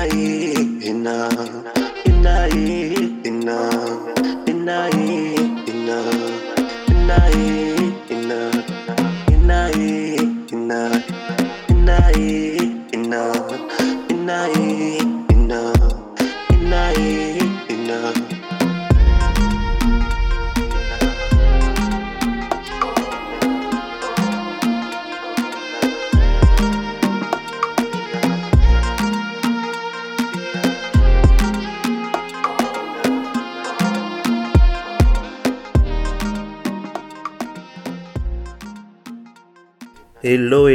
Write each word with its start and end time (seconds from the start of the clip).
enayi 0.00 0.52
ina 0.90 1.14
enayi 2.08 2.80
ina 3.28 3.56
enayi 4.50 5.18
ina 5.70 5.98
enayi 6.90 7.59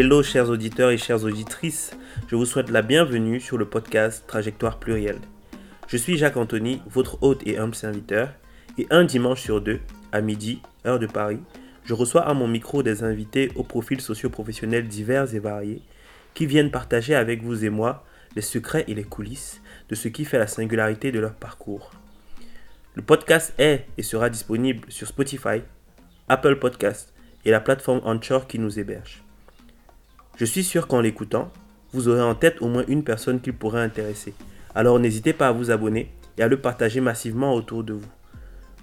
hello, 0.06 0.22
chers 0.22 0.52
auditeurs 0.52 0.92
et 0.92 1.00
chères 1.00 1.24
auditrices. 1.24 1.90
Je 2.28 2.36
vous 2.36 2.46
souhaite 2.46 2.70
la 2.70 2.84
bienvenue 2.84 3.40
sur 3.40 3.58
le 3.58 3.66
podcast 3.66 4.24
Trajectoire 4.28 4.78
Plurielle. 4.78 5.18
Je 5.88 5.98
suis 5.98 6.16
Jacques 6.16 6.38
Anthony, 6.38 6.80
votre 6.92 7.24
hôte 7.24 7.42
et 7.48 7.58
humble 7.58 7.74
serviteur. 7.74 8.30
Et 8.78 8.86
un 8.92 9.04
dimanche 9.04 9.42
sur 9.42 9.62
deux, 9.62 9.80
à 10.12 10.22
midi, 10.22 10.62
heure 10.86 11.00
de 11.00 11.08
Paris, 11.08 11.40
je 11.86 11.96
reçois 11.96 12.22
à 12.22 12.36
mon 12.36 12.48
micro 12.48 12.84
des 12.84 13.04
invités 13.04 13.52
aux 13.56 13.64
profils 13.64 14.00
socio-professionnels 14.00 14.88
divers 14.88 15.34
et 15.34 15.40
variés 15.40 15.82
qui 16.36 16.46
viennent 16.46 16.70
partager 16.70 17.16
avec 17.16 17.42
vous 17.42 17.66
et 17.66 17.72
moi 17.72 18.06
les 18.36 18.44
secrets 18.44 18.86
et 18.88 18.94
les 18.94 19.06
coulisses 19.06 19.60
de 19.90 19.96
ce 19.96 20.08
qui 20.08 20.24
fait 20.24 20.38
la 20.38 20.46
singularité 20.46 21.12
de 21.12 21.20
leur 21.20 21.34
parcours. 21.34 21.90
Le 22.94 23.02
podcast 23.02 23.56
est 23.58 23.88
et 23.98 24.04
sera 24.04 24.30
disponible 24.30 24.86
sur 24.88 25.08
Spotify, 25.08 25.64
Apple 26.28 26.58
Podcast 26.58 27.12
et 27.44 27.50
la 27.50 27.60
plateforme 27.60 28.02
Anchor 28.06 28.46
qui 28.46 28.60
nous 28.60 28.78
héberge. 28.78 29.25
Je 30.38 30.46
suis 30.46 30.64
sûr 30.64 30.88
qu'en 30.88 31.00
l'écoutant, 31.00 31.52
vous 31.94 32.10
aurez 32.10 32.22
en 32.22 32.36
tête 32.36 32.62
au 32.62 32.68
moins 32.68 32.84
une 32.90 33.04
personne 33.04 33.40
qui 33.40 33.54
pourrait 33.54 33.82
intéresser. 33.82 34.34
Alors 34.74 35.00
n'hésitez 35.00 35.32
pas 35.32 35.48
à 35.48 35.52
vous 35.54 35.72
abonner 35.72 36.12
et 36.38 36.44
à 36.44 36.50
le 36.50 36.60
partager 36.60 37.00
massivement 37.00 37.54
autour 37.54 37.86
de 37.86 37.94
vous. 37.94 38.12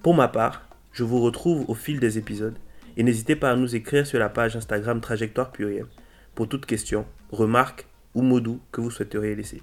Pour 0.01 0.15
ma 0.15 0.27
part, 0.27 0.67
je 0.91 1.03
vous 1.03 1.21
retrouve 1.21 1.69
au 1.69 1.75
fil 1.75 1.99
des 1.99 2.17
épisodes 2.17 2.57
et 2.97 3.03
n'hésitez 3.03 3.35
pas 3.35 3.51
à 3.51 3.55
nous 3.55 3.75
écrire 3.75 4.07
sur 4.07 4.17
la 4.17 4.29
page 4.29 4.55
Instagram 4.55 4.99
Trajectoire 4.99 5.51
Pluriel 5.51 5.85
pour 6.33 6.49
toute 6.49 6.65
question, 6.65 7.05
remarque 7.31 7.85
ou 8.15 8.23
mot 8.23 8.39
doux 8.39 8.59
que 8.71 8.81
vous 8.81 8.89
souhaiteriez 8.89 9.35
laisser. 9.35 9.61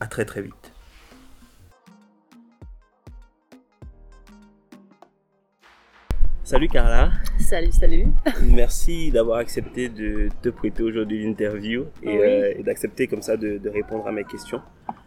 A 0.00 0.06
très 0.06 0.26
très 0.26 0.42
vite. 0.42 0.69
Salut 6.50 6.66
Carla. 6.66 7.12
Salut, 7.38 7.70
salut. 7.70 8.06
Merci 8.42 9.12
d'avoir 9.12 9.38
accepté 9.38 9.88
de 9.88 10.28
te 10.42 10.48
prêter 10.48 10.82
aujourd'hui 10.82 11.24
l'interview 11.24 11.84
et, 12.02 12.08
Oui. 12.08 12.18
euh, 12.18 12.54
et 12.58 12.62
d'accepter 12.64 13.06
comme 13.06 13.22
ça 13.22 13.36
de, 13.36 13.58
de 13.58 13.68
répondre 13.68 14.04
à 14.08 14.10
mes 14.10 14.24
questions. 14.24 14.60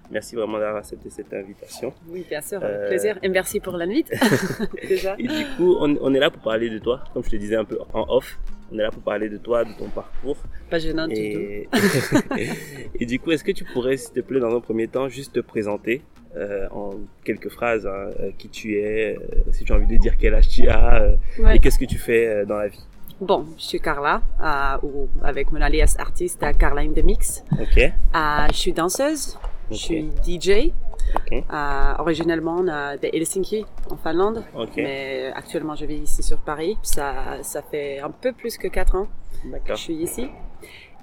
Merci 0.09 0.35
vraiment 0.37 0.57
d'avoir 0.57 0.77
accepté 0.77 1.09
cette 1.09 1.33
invitation. 1.33 1.93
Oui, 2.07 2.25
bien 2.29 2.39
sûr, 2.39 2.61
Euh, 2.63 2.87
plaisir. 2.87 3.19
Et 3.21 3.27
merci 3.27 3.59
pour 3.59 3.75
l'invite. 3.75 4.09
Déjà. 4.87 5.15
Et 5.19 5.27
du 5.27 5.43
coup, 5.57 5.75
on, 5.81 5.97
on 5.99 6.13
est 6.13 6.19
là 6.21 6.29
pour 6.31 6.41
parler 6.41 6.69
de 6.69 6.79
toi, 6.79 7.03
comme 7.13 7.25
je 7.25 7.31
te 7.31 7.35
disais 7.35 7.57
un 7.57 7.65
peu 7.65 7.77
en 7.93 8.05
off. 8.07 8.39
On 8.71 8.79
est 8.79 8.83
là 8.83 8.91
pour 8.91 9.03
parler 9.03 9.27
de 9.27 9.37
toi, 9.37 9.65
de 9.65 9.73
ton 9.77 9.89
parcours. 9.89 10.37
Pas 10.69 10.79
gênant 10.79 11.09
du 11.09 11.15
tout. 11.33 11.77
Et 13.01 13.05
du 13.05 13.19
coup, 13.19 13.31
est-ce 13.31 13.43
que 13.43 13.51
tu 13.51 13.65
pourrais, 13.65 13.97
s'il 13.97 14.13
te 14.13 14.21
plaît, 14.21 14.39
dans 14.39 14.55
un 14.55 14.61
premier 14.61 14.87
temps, 14.87 15.09
juste 15.09 15.33
te 15.33 15.41
présenter? 15.41 16.03
Euh, 16.35 16.67
en 16.71 16.91
quelques 17.23 17.49
phrases 17.49 17.85
hein, 17.85 18.09
euh, 18.19 18.31
qui 18.37 18.49
tu 18.49 18.77
es, 18.79 19.15
euh, 19.17 19.51
si 19.51 19.63
tu 19.65 19.73
as 19.73 19.75
envie 19.75 19.87
de 19.87 19.97
dire 19.97 20.17
quel 20.17 20.33
âge 20.33 20.47
tu 20.47 20.67
as 20.67 21.09
Ouais. 21.39 21.55
et 21.55 21.59
qu'est-ce 21.59 21.79
que 21.79 21.85
tu 21.85 21.97
fais 21.97 22.45
dans 22.45 22.57
la 22.57 22.67
vie. 22.67 22.83
Bon, 23.21 23.45
je 23.57 23.63
suis 23.63 23.79
Carla, 23.79 24.21
euh, 24.41 24.77
ou 24.87 25.07
avec 25.23 25.51
mon 25.51 25.61
alias 25.61 25.95
artiste 25.99 26.41
à 26.43 26.51
Carline 26.53 26.93
de 26.93 27.01
Mix. 27.01 27.43
Ok. 27.61 27.77
Euh, 27.77 27.89
je 28.51 28.57
suis 28.57 28.73
danseuse, 28.73 29.37
je 29.69 29.75
suis 29.75 30.09
DJ, 30.25 30.71
Ok. 31.15 31.31
euh, 31.53 31.93
originellement 31.99 32.61
de 32.63 33.15
Helsinki, 33.15 33.65
en 33.91 33.97
Finlande. 33.97 34.43
Mais 34.75 35.31
actuellement, 35.35 35.75
je 35.75 35.85
vis 35.85 35.97
ici 35.99 36.23
sur 36.23 36.39
Paris. 36.39 36.77
Ça, 36.81 37.37
ça 37.43 37.61
fait 37.61 37.99
un 37.99 38.09
peu 38.11 38.33
plus 38.33 38.57
que 38.57 38.67
4 38.67 38.95
ans 38.95 39.07
que 39.65 39.73
je 39.75 39.79
suis 39.79 39.95
ici. 39.95 40.27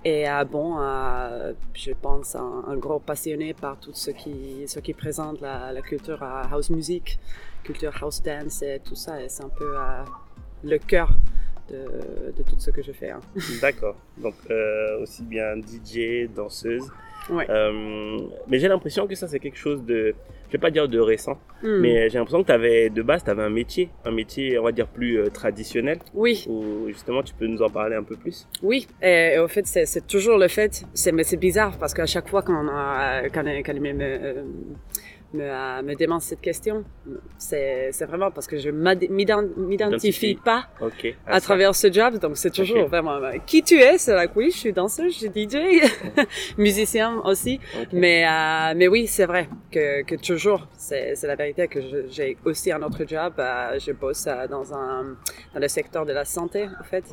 Et 0.05 0.29
euh, 0.29 0.45
bon, 0.45 0.77
euh, 0.81 1.53
je 1.75 1.93
pense 1.93 2.35
un, 2.35 2.65
un 2.67 2.77
gros 2.77 2.99
passionné 3.01 3.53
par 3.55 3.79
tout 3.79 3.91
ce 3.93 4.11
qui, 4.11 4.65
ce 4.67 4.81
qui 4.81 4.95
présente 4.95 5.41
la, 5.41 5.73
la 5.73 5.83
culture 5.83 6.23
euh, 6.23 6.43
house 6.51 6.71
music, 6.71 7.19
culture 7.63 7.93
house 8.03 8.23
dance 8.23 8.63
et 8.63 8.81
tout 8.83 8.95
ça. 8.95 9.23
Et 9.23 9.29
c'est 9.29 9.45
un 9.45 9.51
peu 9.51 9.77
euh, 9.77 10.03
le 10.65 10.79
cœur 10.79 11.11
de, 11.69 12.33
de 12.37 12.43
tout 12.43 12.57
ce 12.59 12.71
que 12.71 12.83
je 12.83 12.93
fais. 12.93 13.11
hein. 13.11 13.21
D'accord. 13.61 13.97
Donc, 14.17 14.35
euh, 14.51 15.03
aussi 15.03 15.23
bien 15.23 15.55
DJ, 15.57 16.29
danseuse. 16.35 16.91
Ouais. 17.29 17.47
Mais 18.49 18.59
j'ai 18.59 18.69
l'impression 18.69 19.07
que 19.07 19.15
ça, 19.15 19.29
c'est 19.29 19.39
quelque 19.39 19.59
chose 19.59 19.85
de, 19.85 20.15
je 20.51 20.57
vais 20.57 20.61
pas 20.61 20.71
dire 20.73 20.89
de 20.89 20.99
récent, 20.99 21.39
Hmm. 21.63 21.81
mais 21.81 22.11
j'ai 22.11 22.19
l'impression 22.19 22.43
que 22.43 22.47
tu 22.49 22.53
avais, 22.53 22.91
de 22.91 23.03
base, 23.03 23.23
tu 23.23 23.31
avais 23.31 23.43
un 23.45 23.51
métier, 23.51 23.89
un 24.05 24.11
métier, 24.11 24.59
on 24.59 24.65
va 24.65 24.73
dire, 24.73 24.89
plus 24.89 25.19
euh, 25.19 25.29
traditionnel, 25.31 25.99
Oui, 26.15 26.45
où 26.49 26.89
justement, 26.89 27.23
tu 27.23 27.35
peux 27.35 27.47
nous 27.47 27.63
en 27.63 27.71
parler 27.71 27.95
un 27.97 28.03
peu 28.03 28.17
plus? 28.17 28.47
oui. 28.63 28.89
Et, 29.03 29.35
et 29.35 29.39
au 29.39 29.47
fait, 29.49 29.65
c'est 29.67 30.07
toujours 30.07 30.39
le 30.39 30.49
fait. 30.49 30.83
C'est 30.95 31.13
mais 31.13 31.23
c'est 31.25 31.37
bizarre 31.37 31.77
parce 31.79 31.95
qu'à 31.95 32.07
chaque 32.07 32.29
fois 32.29 32.43
qu'on 32.43 32.67
a- 32.69 33.29
quand, 33.33 33.45
quand 33.65 33.75
me, 33.81 33.93
me, 35.33 35.83
me 35.83 35.95
demande 35.95 36.21
cette 36.23 36.41
question, 36.41 36.85
c'est 37.39 37.91
c'est 37.93 38.05
vraiment 38.07 38.31
parce 38.31 38.47
que 38.47 38.59
je 38.59 38.71
m'identifie 38.71 39.73
Identifie. 39.75 40.35
pas 40.35 40.67
à 41.27 41.35
ça. 41.35 41.41
travers 41.41 41.75
ce 41.75 41.91
job. 41.93 42.19
Donc, 42.19 42.37
c'est 42.37 42.51
toujours 42.51 42.83
Ok. 42.85 42.89
vraiment 42.89 43.15
euh, 43.17 43.33
qui 43.47 43.63
tu 43.63 43.77
es. 43.81 43.99
C'est 43.99 44.13
que 44.27 44.33
oui, 44.37 44.51
je 44.53 44.59
suis 44.59 44.73
danseuse, 44.73 45.13
je 45.13 45.19
suis 45.19 45.29
DJ, 45.49 45.57
musicien 46.59 47.21
aussi. 47.25 47.61
Mais, 47.93 48.25
euh, 48.27 48.75
mais 48.77 48.89
oui, 48.89 49.07
c'est 49.07 49.27
vrai 49.27 49.49
que, 49.71 50.03
que 50.03 50.15
toujours, 50.17 50.67
c'est 51.15 51.27
la 51.27 51.37
vérité 51.37 51.69
que 51.69 51.81
j'ai 52.09 52.37
aussi 52.45 52.73
un 52.73 52.83
autre 52.83 53.05
job. 53.07 53.35
euh, 53.39 53.79
je 53.79 53.93
bosse 53.93 54.27
euh, 54.27 54.47
dans, 54.49 54.73
un, 54.75 55.17
dans 55.55 55.61
le 55.61 55.69
secteur 55.69 56.05
de 56.07 56.13
la 56.13 56.25
santé, 56.25 56.69
en 56.81 56.85
fait, 56.85 57.05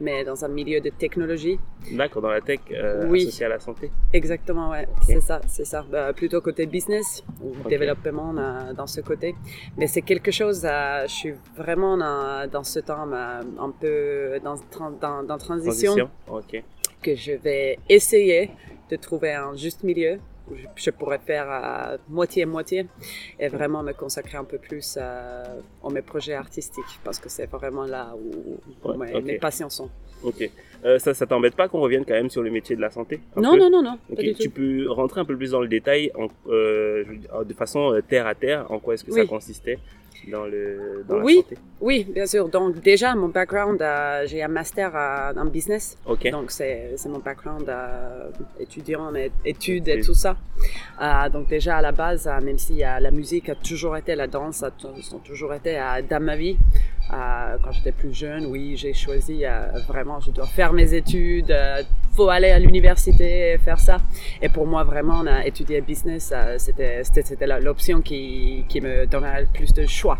mais 0.00 0.24
dans 0.24 0.44
un 0.44 0.48
milieu 0.48 0.80
de 0.80 0.90
technologie. 0.90 1.58
D'accord, 1.92 2.22
dans 2.22 2.30
la 2.30 2.40
tech 2.40 2.60
euh, 2.70 3.06
Oui. 3.08 3.22
associée 3.22 3.46
à 3.46 3.50
la 3.50 3.60
santé. 3.60 3.90
Exactement, 4.12 4.70
ouais, 4.70 4.86
c'est 5.06 5.20
ça, 5.20 5.40
c'est 5.46 5.64
ça. 5.64 5.84
Bah, 5.90 6.12
plutôt 6.12 6.40
côté 6.40 6.66
business 6.66 7.22
ou 7.42 7.52
développement 7.68 8.34
euh, 8.36 8.72
dans 8.72 8.86
ce 8.86 9.00
côté. 9.00 9.34
Mais 9.76 9.86
c'est 9.86 10.02
quelque 10.02 10.30
chose, 10.30 10.62
euh, 10.64 11.02
je 11.06 11.12
suis 11.12 11.34
vraiment 11.56 11.96
dans, 11.96 12.48
dans 12.50 12.64
ce 12.64 12.80
temps 12.80 13.06
un 13.12 13.70
peu 13.80 14.38
dans, 14.42 14.56
dans, 15.00 15.22
dans 15.22 15.38
transition, 15.38 15.94
Transition. 15.94 16.10
Ok. 16.28 16.62
que 17.02 17.14
je 17.14 17.32
vais 17.32 17.78
essayer 17.88 18.50
de 18.90 18.96
trouver 18.96 19.32
un 19.34 19.54
juste 19.54 19.82
milieu 19.84 20.18
je, 20.76 20.90
pourrais 20.90 21.18
faire 21.18 21.46
euh, 21.50 21.96
moitié-moitié 22.08 22.86
et 23.38 23.48
vraiment 23.48 23.82
me 23.82 23.92
consacrer 23.92 24.38
un 24.38 24.44
peu 24.44 24.58
plus 24.58 24.96
à 24.96 25.44
mes 25.90 26.02
projets 26.02 26.34
artistiques 26.34 26.98
parce 27.04 27.18
que 27.18 27.28
c'est 27.28 27.46
vraiment 27.46 27.84
là 27.84 28.14
où, 28.16 28.58
où 28.84 28.88
Ouais, 28.92 29.06
mes, 29.08 29.14
ok. 29.16 29.24
mes 29.24 29.38
passions 29.38 29.70
sont. 29.70 29.90
Ok. 30.22 30.50
Euh, 30.84 30.98
ça, 30.98 31.12
ça 31.12 31.26
t'embête 31.26 31.56
pas 31.56 31.68
qu'on 31.68 31.80
revienne 31.80 32.04
quand 32.04 32.14
même 32.14 32.30
sur 32.30 32.42
le 32.42 32.50
métier 32.50 32.76
de 32.76 32.80
la 32.80 32.90
santé 32.90 33.20
Non, 33.36 33.56
non, 33.56 33.68
non, 33.70 33.82
non, 33.82 33.98
Tu 34.16 34.34
tout. 34.48 34.50
peux 34.50 34.88
rentrer 34.90 35.20
un 35.20 35.24
peu 35.24 35.36
plus 35.36 35.50
dans 35.50 35.60
le 35.60 35.68
détail, 35.68 36.12
en, 36.16 36.28
euh, 36.48 37.04
de 37.44 37.54
façon 37.54 37.92
euh, 37.94 38.00
terre 38.00 38.26
à 38.26 38.34
terre, 38.34 38.70
en 38.70 38.78
quoi 38.78 38.94
est-ce 38.94 39.04
que 39.04 39.12
ça 39.12 39.24
consistait? 39.26 39.78
Dans, 40.26 40.44
le, 40.46 41.04
dans 41.08 41.22
Oui. 41.22 41.36
la 41.36 41.42
santé 41.42 41.58
Oui, 41.80 42.04
bien 42.12 42.26
sûr. 42.26 42.48
Donc 42.48 42.80
déjà, 42.80 43.14
mon 43.14 43.28
background, 43.28 43.80
euh, 43.80 44.24
j'ai 44.26 44.42
un 44.42 44.48
master 44.48 44.94
euh, 44.96 45.32
en 45.40 45.44
business. 45.46 45.96
Donc 46.32 46.50
c'est 46.50 46.90
mon 47.06 47.18
background 47.20 47.68
euh, 47.68 48.28
étudiant, 48.58 49.14
et- 49.14 49.30
études 49.44 49.88
et 49.88 50.00
tout 50.00 50.14
ça. 50.14 50.36
Euh, 51.00 51.28
donc 51.30 51.48
déjà 51.48 51.76
à 51.76 51.82
la 51.82 51.92
base, 51.92 52.28
même 52.42 52.58
si 52.58 52.78
la 52.78 53.10
musique 53.10 53.48
a 53.48 53.54
toujours 53.54 53.96
été, 53.96 54.14
la 54.14 54.26
danse 54.26 54.62
a 54.62 54.70
ont 55.14 55.18
toujours 55.18 55.54
été 55.54 55.78
dans 56.10 56.22
ma 56.22 56.36
vie. 56.36 56.56
Quand 57.10 57.72
j'étais 57.72 57.92
plus 57.92 58.12
jeune, 58.14 58.46
oui, 58.46 58.76
j'ai 58.76 58.92
choisi 58.92 59.44
euh, 59.44 59.66
vraiment, 59.86 60.20
je 60.20 60.30
dois 60.30 60.46
faire 60.46 60.72
mes 60.72 60.92
études, 60.94 61.50
euh, 61.50 61.82
faut 62.14 62.28
aller 62.28 62.50
à 62.50 62.58
l'université, 62.58 63.52
et 63.52 63.58
faire 63.58 63.78
ça. 63.78 63.98
Et 64.42 64.48
pour 64.48 64.66
moi, 64.66 64.84
vraiment, 64.84 65.20
on 65.22 65.26
a 65.26 65.46
étudié 65.46 65.80
business, 65.80 66.32
euh, 66.34 66.56
c'était 66.58 67.02
c'était 67.04 67.46
l'option 67.60 68.02
qui 68.02 68.64
qui 68.68 68.80
me 68.80 69.06
donnait 69.06 69.40
le 69.42 69.46
plus 69.46 69.72
de 69.72 69.86
choix 69.86 70.18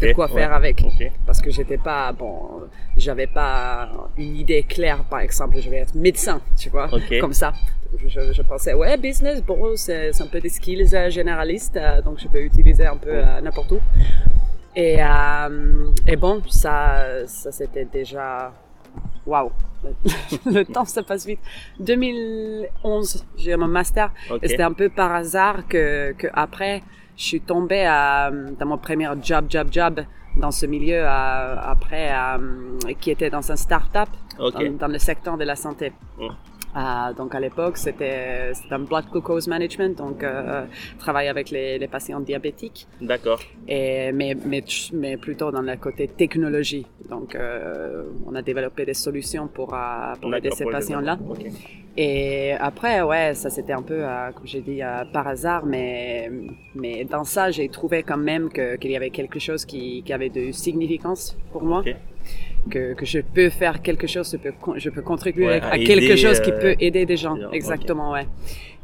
de 0.00 0.08
Ok, 0.08 0.14
quoi 0.14 0.26
ouais. 0.26 0.32
faire 0.40 0.52
avec. 0.52 0.84
parce 1.24 1.40
que 1.40 1.50
j'étais 1.50 1.78
pas 1.78 2.12
bon 2.12 2.62
j'avais 2.96 3.26
pas 3.28 3.88
une 4.18 4.36
idée 4.36 4.62
claire 4.64 5.02
par 5.04 5.20
exemple 5.20 5.56
je 5.60 5.70
vais 5.70 5.78
être 5.78 5.94
médecin 5.94 6.40
tu 6.58 6.68
vois 6.68 6.88
comme 7.20 7.32
ça. 7.32 7.52
Je, 8.06 8.32
je 8.32 8.42
pensais 8.42 8.74
ouais 8.74 8.96
business 8.98 9.42
bon 9.42 9.74
c'est 9.76 10.10
un 10.20 10.26
peu 10.26 10.40
des 10.40 10.50
skills 10.50 10.86
généralistes 11.08 11.78
donc 12.04 12.18
je 12.20 12.28
peux 12.28 12.42
utiliser 12.42 12.86
un 12.86 12.96
peu 12.96 13.22
n'importe 13.42 13.72
où 13.72 13.80
et 14.76 15.02
euh, 15.02 15.92
et 16.06 16.16
bon 16.16 16.42
ça 16.48 17.26
ça 17.26 17.50
c'était 17.52 17.84
déjà 17.84 18.52
waouh, 19.26 19.50
le 20.46 20.64
temps 20.64 20.84
ça 20.84 21.02
passe 21.02 21.26
vite. 21.26 21.40
2011, 21.80 23.24
j'ai 23.36 23.52
eu 23.52 23.56
mon 23.56 23.68
master. 23.68 24.10
Et 24.42 24.48
c'était 24.48 24.62
un 24.62 24.72
peu 24.72 24.88
par 24.88 25.12
hasard 25.14 25.66
que, 25.68 26.12
que 26.12 26.26
après, 26.32 26.82
je 27.16 27.24
suis 27.24 27.40
tombée 27.40 27.84
à, 27.86 28.30
dans 28.58 28.66
mon 28.66 28.78
premier 28.78 29.08
job, 29.22 29.46
job, 29.48 29.68
job 29.70 30.00
dans 30.36 30.50
ce 30.50 30.66
milieu 30.66 31.04
à- 31.04 31.70
après, 31.70 32.08
à, 32.10 32.38
qui 33.00 33.10
était 33.10 33.30
dans 33.30 33.50
un 33.52 33.56
start-up 33.56 34.08
dans, 34.38 34.72
dans 34.78 34.88
le 34.88 34.98
secteur 34.98 35.36
de 35.36 35.44
la 35.44 35.56
santé. 35.56 35.92
Mm. 36.18 36.28
Ah, 36.80 37.12
donc 37.12 37.34
à 37.34 37.40
l'époque, 37.40 37.76
c'était 37.76 38.52
un 38.70 38.78
blood 38.78 39.06
glucose 39.10 39.48
management, 39.48 39.98
donc 39.98 40.22
euh, 40.22 40.64
travailler 40.96 41.28
avec 41.28 41.50
les, 41.50 41.76
les 41.76 41.88
patients 41.88 42.20
diabétiques, 42.20 42.86
D'accord. 43.00 43.40
et, 43.66 44.12
mais, 44.12 44.36
mais, 44.50 44.62
mais 44.92 45.16
plutôt 45.16 45.50
dans 45.50 45.62
le 45.62 45.76
côté 45.76 46.06
technologie. 46.06 46.86
Donc 47.10 47.34
euh, 47.34 48.04
on 48.28 48.34
a 48.36 48.42
développé 48.42 48.84
des 48.84 48.94
solutions 48.94 49.48
pour, 49.48 49.74
euh, 49.74 50.14
pour 50.20 50.32
aider 50.36 50.52
ces 50.52 50.66
patients-là. 50.66 51.18
Et 51.96 52.52
après, 52.52 53.02
ouais, 53.02 53.34
ça 53.34 53.50
c'était 53.50 53.72
un 53.72 53.82
peu, 53.82 54.00
euh, 54.04 54.30
comme 54.32 54.46
j'ai 54.46 54.60
dit, 54.60 54.80
euh, 54.80 55.04
par 55.12 55.26
hasard, 55.26 55.66
mais, 55.66 56.30
mais 56.76 57.04
dans 57.04 57.24
ça, 57.24 57.50
j'ai 57.50 57.68
trouvé 57.68 58.04
quand 58.04 58.22
même 58.32 58.50
qu'il 58.50 58.92
y 58.92 58.96
avait 58.96 59.10
quelque 59.10 59.40
chose 59.40 59.64
qui, 59.64 60.04
qui 60.04 60.12
avait 60.12 60.28
de 60.30 60.52
significance 60.52 61.36
pour 61.50 61.64
moi. 61.64 61.82
Que, 62.70 62.92
que 62.94 63.06
je 63.06 63.20
peux 63.20 63.48
faire 63.48 63.80
quelque 63.80 64.06
chose, 64.06 64.30
je 64.30 64.36
peux, 64.36 64.52
je 64.76 64.90
peux 64.90 65.00
contribuer 65.02 65.46
Ouais, 65.46 65.60
à, 65.60 65.70
à 65.70 65.78
quelque 65.78 66.16
chose 66.16 66.38
qui 66.40 66.50
euh, 66.52 66.60
peut 66.60 66.74
aider 66.80 67.06
des 67.06 67.16
gens. 67.16 67.36
Exactement, 67.52 68.10
ouais. 68.12 68.26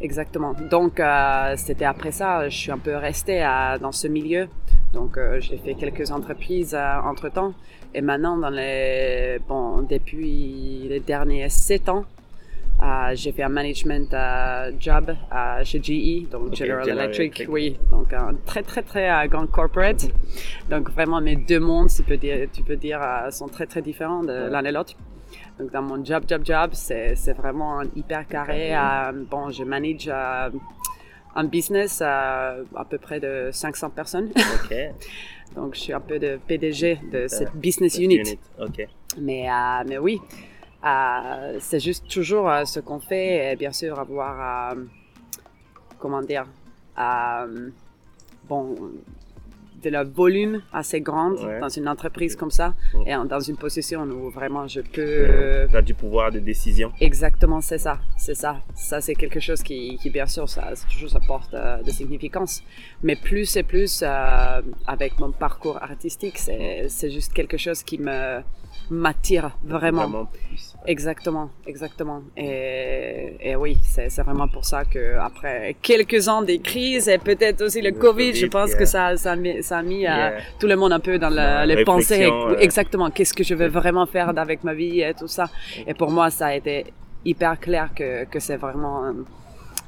Exactement. 0.00 0.54
Donc, 0.70 0.98
euh, 1.00 1.54
c'était 1.56 1.84
après 1.84 2.10
ça, 2.12 2.48
je 2.48 2.56
suis 2.56 2.70
un 2.72 2.78
peu 2.78 2.96
restée 2.96 3.40
à- 3.42 3.78
dans 3.78 3.92
ce 3.92 4.08
milieu. 4.08 4.48
Donc, 4.92 5.18
euh, 5.18 5.38
j'ai 5.40 5.56
fait 5.58 5.74
quelques 5.74 6.10
entreprises 6.10 6.74
entre 7.04 7.28
temps. 7.30 7.52
Et 7.94 8.00
maintenant, 8.00 8.36
dans 8.38 8.50
les, 8.50 9.38
bon, 9.48 9.82
depuis 9.82 10.86
les 10.88 11.00
derniers 11.00 11.48
sept 11.48 11.88
ans, 11.88 12.04
euh, 12.84 13.12
j'ai 13.14 13.32
fait 13.32 13.42
un 13.42 13.48
management 13.48 14.12
euh, 14.12 14.70
job 14.78 15.10
euh, 15.32 15.64
chez 15.64 15.80
GE, 15.82 16.28
donc 16.30 16.54
General, 16.54 16.84
General 16.84 17.04
Electric, 17.06 17.40
Electric. 17.40 17.48
oui, 17.48 17.76
donc 17.90 18.12
un 18.12 18.34
très 18.44 18.62
très 18.62 18.82
très 18.82 19.26
grand 19.28 19.46
corporate. 19.46 20.06
Donc 20.70 20.90
vraiment 20.90 21.20
mes 21.20 21.36
deux 21.36 21.60
mondes, 21.60 21.88
tu 21.88 22.02
peux 22.02 22.16
dire, 22.16 22.46
tu 22.52 22.62
peux 22.62 22.76
dire, 22.76 23.00
sont 23.30 23.48
très 23.48 23.66
très 23.66 23.82
différents 23.82 24.22
de 24.22 24.32
Ouais. 24.32 24.50
l'un 24.50 24.64
et 24.64 24.72
l'autre. 24.72 24.94
Donc 25.58 25.72
dans 25.72 25.82
mon 25.82 26.04
job, 26.04 26.24
job, 26.28 26.42
job, 26.44 26.70
c'est 26.74 27.14
c'est 27.16 27.32
vraiment 27.32 27.80
un 27.80 27.86
hyper 27.96 28.26
carré. 28.28 28.72
bon, 29.30 29.50
je 29.50 29.64
manage 29.64 30.10
un 31.36 31.44
business 31.44 32.00
euh, 32.02 32.62
à 32.76 32.84
peu 32.84 32.98
près 32.98 33.20
de 33.20 33.50
500 33.52 33.90
personnes. 33.90 34.30
Donc 35.56 35.74
je 35.74 35.80
suis 35.80 35.92
un 35.92 36.00
peu 36.00 36.18
de 36.18 36.38
PDG 36.48 36.98
de 37.12 37.28
cette 37.28 37.54
business 37.54 37.98
unit. 37.98 38.38
Ok. 38.60 38.86
Mais, 39.20 39.46
mais 39.86 39.98
oui, 39.98 40.20
c'est 41.60 41.80
juste 41.80 42.08
toujours 42.08 42.48
euh, 42.50 42.64
ce 42.64 42.80
qu'on 42.80 43.00
fait 43.00 43.52
et 43.52 43.56
bien 43.56 43.72
sûr 43.72 43.98
avoir, 43.98 44.72
euh, 44.72 44.82
comment 45.98 46.20
dire, 46.22 46.46
euh, 46.98 47.70
bon, 48.48 48.74
de 49.82 49.90
la 49.90 50.02
volume 50.04 50.62
assez 50.72 51.00
grande 51.02 51.38
Ouais. 51.40 51.60
dans 51.60 51.68
une 51.68 51.88
entreprise 51.88 52.36
comme 52.36 52.50
ça 52.50 52.72
et 53.06 53.12
dans 53.28 53.40
une 53.40 53.56
position 53.56 54.00
où 54.02 54.30
vraiment 54.30 54.66
je 54.66 54.80
peux... 54.80 55.02
euh, 55.02 55.66
tu 55.68 55.76
as 55.76 55.82
du 55.82 55.92
pouvoir 55.94 56.30
de 56.32 56.38
décision. 56.38 56.90
Exactement, 57.00 57.60
c'est 57.60 57.76
ça, 57.78 57.98
c'est 58.16 58.34
ça. 58.34 58.56
Ça, 58.74 59.00
c'est 59.02 59.14
quelque 59.14 59.40
chose 59.40 59.62
qui, 59.62 59.98
qui 59.98 60.08
bien 60.10 60.26
sûr, 60.26 60.48
ça, 60.48 60.72
toujours 60.90 61.10
ça 61.10 61.20
porte 61.26 61.52
euh, 61.52 61.82
de 61.82 61.90
significance. 61.90 62.62
Mais 63.02 63.16
plus 63.16 63.56
et 63.56 63.62
plus, 63.62 64.02
euh, 64.02 64.62
avec 64.86 65.18
mon 65.18 65.32
parcours 65.32 65.82
artistique, 65.82 66.38
c'est 66.38 67.10
juste 67.10 67.32
quelque 67.34 67.58
chose 67.58 67.82
qui 67.82 67.98
me 67.98 68.40
m'attire 68.90 69.50
vraiment. 69.64 70.02
Vraiment 70.02 70.26
plus. 70.26 70.74
Exactement, 70.86 71.48
exactement. 71.66 72.22
Et, 72.36 73.36
et 73.40 73.56
oui, 73.56 73.78
c'est, 73.82 74.08
vraiment 74.22 74.48
pour 74.48 74.64
ça 74.66 74.84
que 74.84 75.16
après 75.18 75.76
quelques 75.80 76.28
ans 76.28 76.42
des 76.42 76.58
crises 76.58 77.08
et 77.08 77.16
peut-être 77.18 77.62
aussi 77.62 77.80
le, 77.80 77.90
Le 77.90 77.96
Covid, 77.96 78.34
je 78.34 78.46
pense 78.46 78.70
yeah. 78.70 78.78
que 78.78 78.84
ça, 78.84 79.16
ça 79.16 79.32
a 79.32 79.36
mis, 79.36 79.62
ça 79.62 79.78
a 79.78 79.82
mis 79.82 80.06
euh, 80.06 80.10
Yeah. 80.14 80.38
tout 80.60 80.66
le 80.66 80.76
monde 80.76 80.92
un 80.92 81.00
peu 81.00 81.18
dans, 81.18 81.30
la, 81.30 81.64
les 81.66 81.84
pensées. 81.84 82.30
Exactement. 82.58 83.10
Qu'est-ce 83.10 83.34
que 83.34 83.42
je 83.42 83.54
veux 83.54 83.68
vraiment 83.68 84.06
faire 84.06 84.28
avec 84.38 84.62
ma 84.62 84.74
vie 84.74 85.00
et 85.00 85.14
tout 85.14 85.28
ça. 85.28 85.48
Et 85.86 85.94
pour 85.94 86.10
moi, 86.10 86.30
ça 86.30 86.46
a 86.48 86.54
été 86.54 86.92
hyper 87.24 87.58
clair 87.58 87.90
que, 87.94 88.24
que 88.24 88.38
c'est 88.38 88.56
vraiment, 88.56 89.04
euh, 89.06 89.12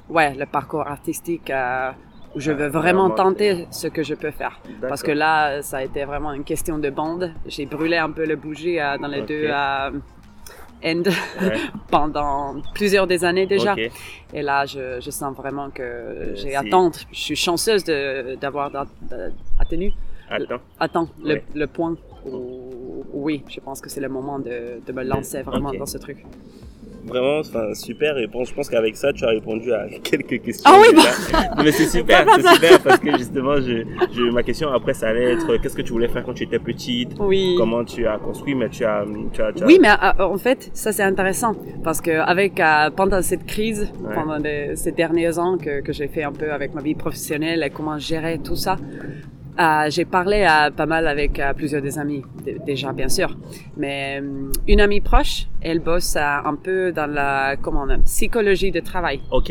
ouais, 0.09 0.35
le 0.35 0.47
parcours 0.47 0.87
artistique 0.87 1.51
euh, 1.51 1.91
où 2.37 2.41
je 2.41 2.53
Ah, 2.53 2.55
veux 2.55 2.69
vraiment 2.69 3.09
tenter 3.11 3.67
ce 3.71 3.87
que 3.89 4.03
je 4.03 4.15
peux 4.15 4.31
faire. 4.31 4.61
Parce 4.83 5.03
que 5.03 5.11
là, 5.11 5.63
ça 5.63 5.79
a 5.79 5.83
été 5.83 6.05
vraiment 6.05 6.33
une 6.35 6.45
question 6.45 6.79
de 6.79 6.91
bande. 6.91 7.33
J'ai 7.47 7.65
brûlé 7.67 7.97
un 7.97 8.11
peu 8.11 8.27
le 8.27 8.37
bougie 8.37 8.79
euh, 8.79 8.99
dans 8.99 9.09
les 9.09 9.23
deux 9.23 9.47
euh, 9.47 9.91
ends 10.85 11.03
Ouais. 11.41 11.57
pendant 11.91 12.57
plusieurs 12.75 13.07
des 13.07 13.25
années 13.25 13.47
déjà. 13.47 13.75
Et 14.35 14.43
là, 14.43 14.67
je, 14.67 15.01
je 15.01 15.11
sens 15.11 15.35
vraiment 15.35 15.71
que 15.71 16.33
j'ai 16.35 16.55
si. 16.55 17.07
Je 17.11 17.19
suis 17.21 17.37
chanceuse 17.37 17.85
d'avoir 18.43 18.71
da- 18.71 18.87
da- 19.11 19.31
atteint, 19.59 19.89
Attends. 20.31 20.61
atteint 20.79 21.09
le, 21.25 21.35
Ouais. 21.35 21.45
le 21.55 21.67
point 21.67 21.95
où, 22.27 22.37
où 23.15 23.25
oui, 23.27 23.43
je 23.49 23.61
pense 23.61 23.81
que 23.81 23.89
c'est 23.89 24.01
le 24.01 24.09
moment 24.11 24.39
de, 24.39 24.81
de 24.87 24.93
me 24.93 25.03
lancer 25.05 25.41
vraiment 25.43 25.73
dans 25.73 25.87
ce 25.87 25.99
truc. 25.99 26.19
Vraiment, 27.07 27.39
enfin, 27.39 27.73
super 27.75 28.15
réponse. 28.17 28.49
Je 28.51 28.55
pense 28.55 28.69
qu'avec 28.69 28.97
ça, 28.97 29.13
tu 29.13 29.25
as 29.25 29.29
répondu 29.29 29.73
à 29.73 29.87
quelques 30.03 30.43
questions. 30.43 30.71
Ah 30.73 30.79
oui. 30.81 30.89
Non, 31.57 31.63
mais 31.65 31.73
c'est 31.73 31.87
super, 31.99 32.25
c'est 32.35 32.47
super 32.55 32.81
parce 32.83 32.99
que 32.99 33.17
justement, 33.17 33.57
je, 33.57 33.85
je, 34.13 34.23
ma 34.31 34.43
question 34.43 34.69
après, 34.73 34.95
ça 34.95 35.09
allait 35.09 35.33
être 35.35 35.57
qu'est-ce 35.59 35.77
que 35.77 35.83
tu 35.83 35.93
voulais 35.93 36.09
faire 36.09 36.25
quand 36.25 36.35
tu 36.35 36.45
étais 36.45 36.59
petite? 36.59 37.13
Oui. 37.19 37.55
Comment 37.59 37.85
tu 37.85 38.07
as 38.07 38.19
construit, 38.19 38.55
mais 38.55 38.69
tu 38.69 38.85
as, 38.85 39.05
tu 39.33 39.41
as, 39.43 39.53
tu 39.53 39.63
as- 39.63 39.67
Oui, 39.67 39.79
mais 39.81 39.89
euh, 39.91 40.25
en 40.25 40.37
fait, 40.39 40.71
ça 40.73 40.93
c'est 40.93 41.03
intéressant 41.03 41.55
parce 41.85 42.01
que 42.01 42.11
avec 42.11 42.59
euh, 42.61 42.91
pendant 42.91 43.23
cette 43.23 43.47
crise, 43.47 43.91
Ouais. 44.03 44.15
pendant 44.15 44.37
les- 44.37 44.77
ces 44.77 44.93
derniers 44.93 45.39
ans 45.39 45.57
que, 45.59 45.81
que 45.81 45.93
j'ai 45.93 46.09
fait 46.09 46.23
un 46.25 46.33
peu 46.33 46.51
avec 46.53 46.75
ma 46.75 46.83
vie 46.83 46.95
professionnelle 46.95 47.63
et 47.65 47.71
comment 47.71 47.99
gérer 47.99 48.39
tout 48.39 48.57
ça, 48.57 48.77
euh, 49.59 49.91
j'ai 49.91 50.05
parlé 50.05 50.47
euh, 50.49 50.71
pas 50.71 50.87
mal 50.87 51.07
avec 51.07 51.39
euh, 51.39 51.53
plusieurs 51.55 51.83
des 51.83 51.99
amis 51.99 52.23
déjà 52.67 52.93
bien 52.93 53.09
sûr, 53.09 53.37
mais 53.77 54.21
euh, 54.21 54.51
une 54.69 54.81
amie 54.81 55.01
proche, 55.01 55.47
elle 55.61 55.81
bosse 55.81 56.17
euh, 56.17 56.21
un 56.45 56.55
peu 56.57 56.93
dans 56.93 57.07
la 57.11 57.57
comment 57.61 57.83
on 57.87 57.91
a, 57.91 57.99
psychologie 57.99 58.71
de 58.71 58.81
travail 58.81 59.21
Ok. 59.31 59.51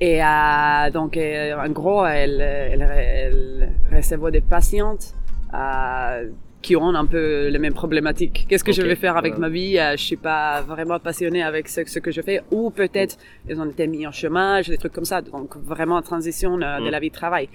et 0.00 0.22
euh, 0.22 0.90
donc 0.92 1.16
euh, 1.16 1.54
en 1.56 1.70
gros 1.70 2.04
elle 2.06 2.40
elle, 2.40 2.82
elle 2.82 3.72
recevait 3.96 4.30
des 4.30 4.40
patientes 4.40 5.14
euh, 5.54 6.30
qui 6.62 6.76
ont 6.76 6.94
un 6.94 7.04
peu 7.06 7.48
les 7.48 7.58
mêmes 7.58 7.74
problématiques. 7.74 8.46
Qu'est-ce 8.48 8.62
que 8.64 8.72
je 8.72 8.82
vais 8.82 8.94
faire 8.94 9.16
avec 9.16 9.36
ma 9.36 9.48
vie? 9.48 9.78
Euh, 9.78 9.92
Je 9.96 10.02
suis 10.02 10.16
pas 10.16 10.60
vraiment 10.62 10.98
passionnée 11.00 11.42
avec 11.42 11.68
ce, 11.68 11.84
ce 11.84 11.98
que 11.98 12.10
je 12.12 12.20
fais, 12.22 12.40
ou 12.52 12.70
peut-être 12.70 13.16
ils 13.48 13.60
ont 13.60 13.68
été 13.68 13.86
mis 13.88 14.06
en 14.06 14.12
chômage, 14.12 14.68
des 14.68 14.78
trucs 14.78 14.92
comme 14.92 15.04
ça. 15.04 15.20
Donc 15.20 15.56
vraiment 15.56 15.96
en 15.96 16.02
transition 16.02 16.52
euh, 16.62 16.78
de 16.78 16.86
Mm. 16.88 16.90
la 16.90 17.00
vie 17.00 17.10
de 17.10 17.14
travail. 17.14 17.48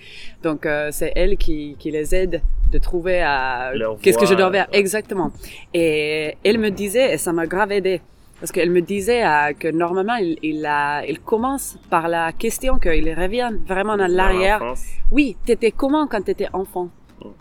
Donc 0.43 0.65
euh, 0.65 0.89
c'est 0.91 1.13
elle 1.15 1.37
qui, 1.37 1.75
qui 1.79 1.89
les 1.91 2.13
aide 2.13 2.41
de 2.71 2.77
trouver 2.79 3.23
euh, 3.23 3.73
Leur 3.75 3.97
qu'est-ce 4.01 4.17
que 4.17 4.25
je 4.25 4.33
dois 4.35 4.51
faire 4.51 4.67
ouais. 4.71 4.79
exactement. 4.79 5.31
Et 5.73 6.35
elle 6.43 6.57
me 6.59 6.69
disait, 6.69 7.13
et 7.13 7.17
ça 7.17 7.31
m'a 7.33 7.47
grave 7.47 7.71
aidé. 7.71 8.01
Parce 8.39 8.51
qu'elle 8.51 8.69
me 8.69 8.81
disait 8.81 9.25
euh, 9.25 9.53
que 9.57 9.67
normalement, 9.69 10.15
il, 10.17 10.37
il, 10.43 10.63
a- 10.65 11.03
il 11.07 11.19
commence 11.21 11.79
par 11.89 12.07
la 12.07 12.31
question 12.33 12.77
qu'il 12.77 13.11
revient 13.15 13.49
vraiment 13.65 13.97
dans 13.97 14.05
l'arrière. 14.19 14.59
l'enfance. 14.59 14.83
Oui, 15.11 15.35
t'étais 15.45 15.71
comment 15.71 16.05
quand 16.05 16.21
t'étais 16.23 16.47
enfant? 16.53 16.89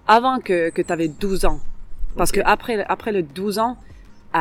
Avant 0.07 0.39
que, 0.41 0.71
que 0.71 0.83
t'avais 0.83 1.09
12 1.09 1.45
ans 1.45 1.61
Parce 2.17 2.31
Ok. 2.31 2.37
que 2.37 2.41
après, 2.45 2.85
après 2.89 3.13
le 3.13 3.23
12 3.23 3.59
ans, 3.59 3.77
euh, 4.35 4.39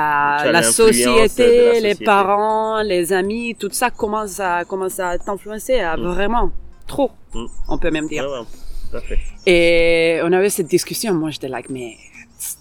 la 0.52 0.64
société, 0.64 1.80
les 1.82 1.96
parents, 1.96 2.82
les 2.82 3.12
amis, 3.14 3.56
tout 3.60 3.70
ça 3.72 3.90
commence 3.90 4.40
à, 4.40 4.64
commence 4.66 5.00
à 5.00 5.18
t'influencer 5.18 5.80
à 5.80 5.98
Mm. 5.98 6.02
vraiment 6.04 6.52
trop, 6.88 7.12
Mm. 7.34 7.46
on 7.70 7.78
peut 7.78 7.92
même 7.92 8.08
dire. 8.08 8.26
Ouais. 8.30 9.20
Et 9.46 10.20
on 10.24 10.32
avait 10.32 10.50
cette 10.50 10.68
discussion. 10.68 11.14
Moi, 11.14 11.32
j'étais 11.32 11.50
like, 11.50 11.70
mais 11.70 11.96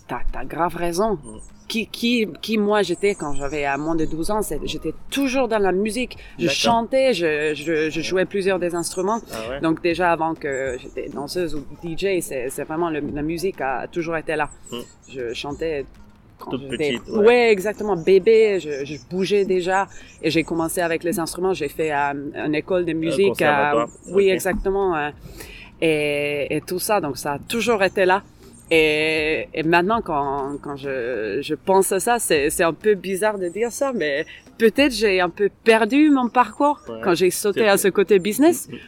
t'as, 0.09 0.45
grave 0.45 0.77
raison. 0.77 1.15
Mm. 1.15 1.39
Qui, 1.67 1.87
qui, 1.87 2.29
qui 2.43 2.59
moi 2.59 2.83
j'étais 2.83 3.15
quand 3.15 3.33
j'avais 3.35 3.65
à 3.65 3.79
moins 3.79 3.97
de 3.97 4.05
12 4.05 4.31
ans, 4.31 4.41
j'étais 4.65 4.93
toujours 5.11 5.49
dans 5.49 5.59
la 5.59 5.73
musique. 5.73 6.19
Je 6.39 6.47
chantais, 6.49 7.15
je, 7.15 7.55
je, 7.55 7.89
je 7.89 8.01
jouais 8.03 8.27
plusieurs 8.27 8.59
des 8.59 8.75
instruments. 8.75 9.21
Ah 9.33 9.49
ouais. 9.51 9.61
Donc 9.63 9.83
déjà 9.83 10.13
avant 10.13 10.35
que 10.35 10.77
j'étais 10.79 11.09
danseuse 11.09 11.55
ou 11.55 11.65
DJ, 11.83 12.21
c'est, 12.21 12.49
vraiment 12.65 12.91
le- 12.91 13.01
la 13.15 13.23
musique 13.23 13.63
a 13.63 13.87
toujours 13.89 14.17
été 14.19 14.37
là. 14.37 14.51
Mm. 14.71 14.77
Je 15.11 15.33
chantais 15.33 15.87
quand 16.39 16.51
Toute 16.51 16.69
petite, 16.69 17.09
ouais. 17.09 17.51
exactement, 17.51 17.97
bébé, 17.97 18.61
je, 18.61 18.85
je 18.85 18.97
bougeais 19.11 19.47
déjà 19.47 19.89
et 20.21 20.31
j'ai 20.31 20.45
commencé 20.45 20.83
avec 20.83 21.03
les 21.03 21.19
instruments. 21.19 21.55
J'ai 21.55 21.69
fait 21.71 21.93
euh, 21.93 22.13
une 22.47 22.55
école 22.55 22.85
de 22.85 22.93
musique. 22.93 23.31
conservatoire. 23.39 23.89
oui, 24.11 24.29
exactement. 24.29 24.95
euh, 24.97 25.11
et, 25.81 26.57
et 26.57 26.61
tout 26.61 26.79
ça, 26.79 27.01
donc 27.01 27.17
ça 27.17 27.33
a 27.33 27.39
toujours 27.39 27.83
été 27.83 28.05
là. 28.05 28.23
Et, 28.71 29.49
et 29.53 29.63
maintenant, 29.63 30.01
quand, 30.03 30.57
quand 30.63 30.77
je, 30.77 31.41
je 31.43 31.55
pense 31.55 31.93
à 31.93 32.01
ça, 32.01 32.19
c'est, 32.19 32.49
c'est 32.51 32.65
un 32.65 32.73
peu 32.73 32.95
bizarre 32.95 33.39
de 33.39 33.49
dire 33.49 33.71
ça, 33.71 33.93
mais 33.93 34.25
peut-être 34.59 34.93
j'ai 34.93 35.21
un 35.21 35.29
peu 35.31 35.51
perdu 35.65 36.11
mon 36.11 36.29
parcours 36.29 36.81
Ouais. 36.89 37.01
quand 37.05 37.15
j'ai 37.15 37.31
sauté 37.31 37.69
à 37.69 37.77
ce 37.77 37.89
côté 37.89 38.19
business. 38.19 38.69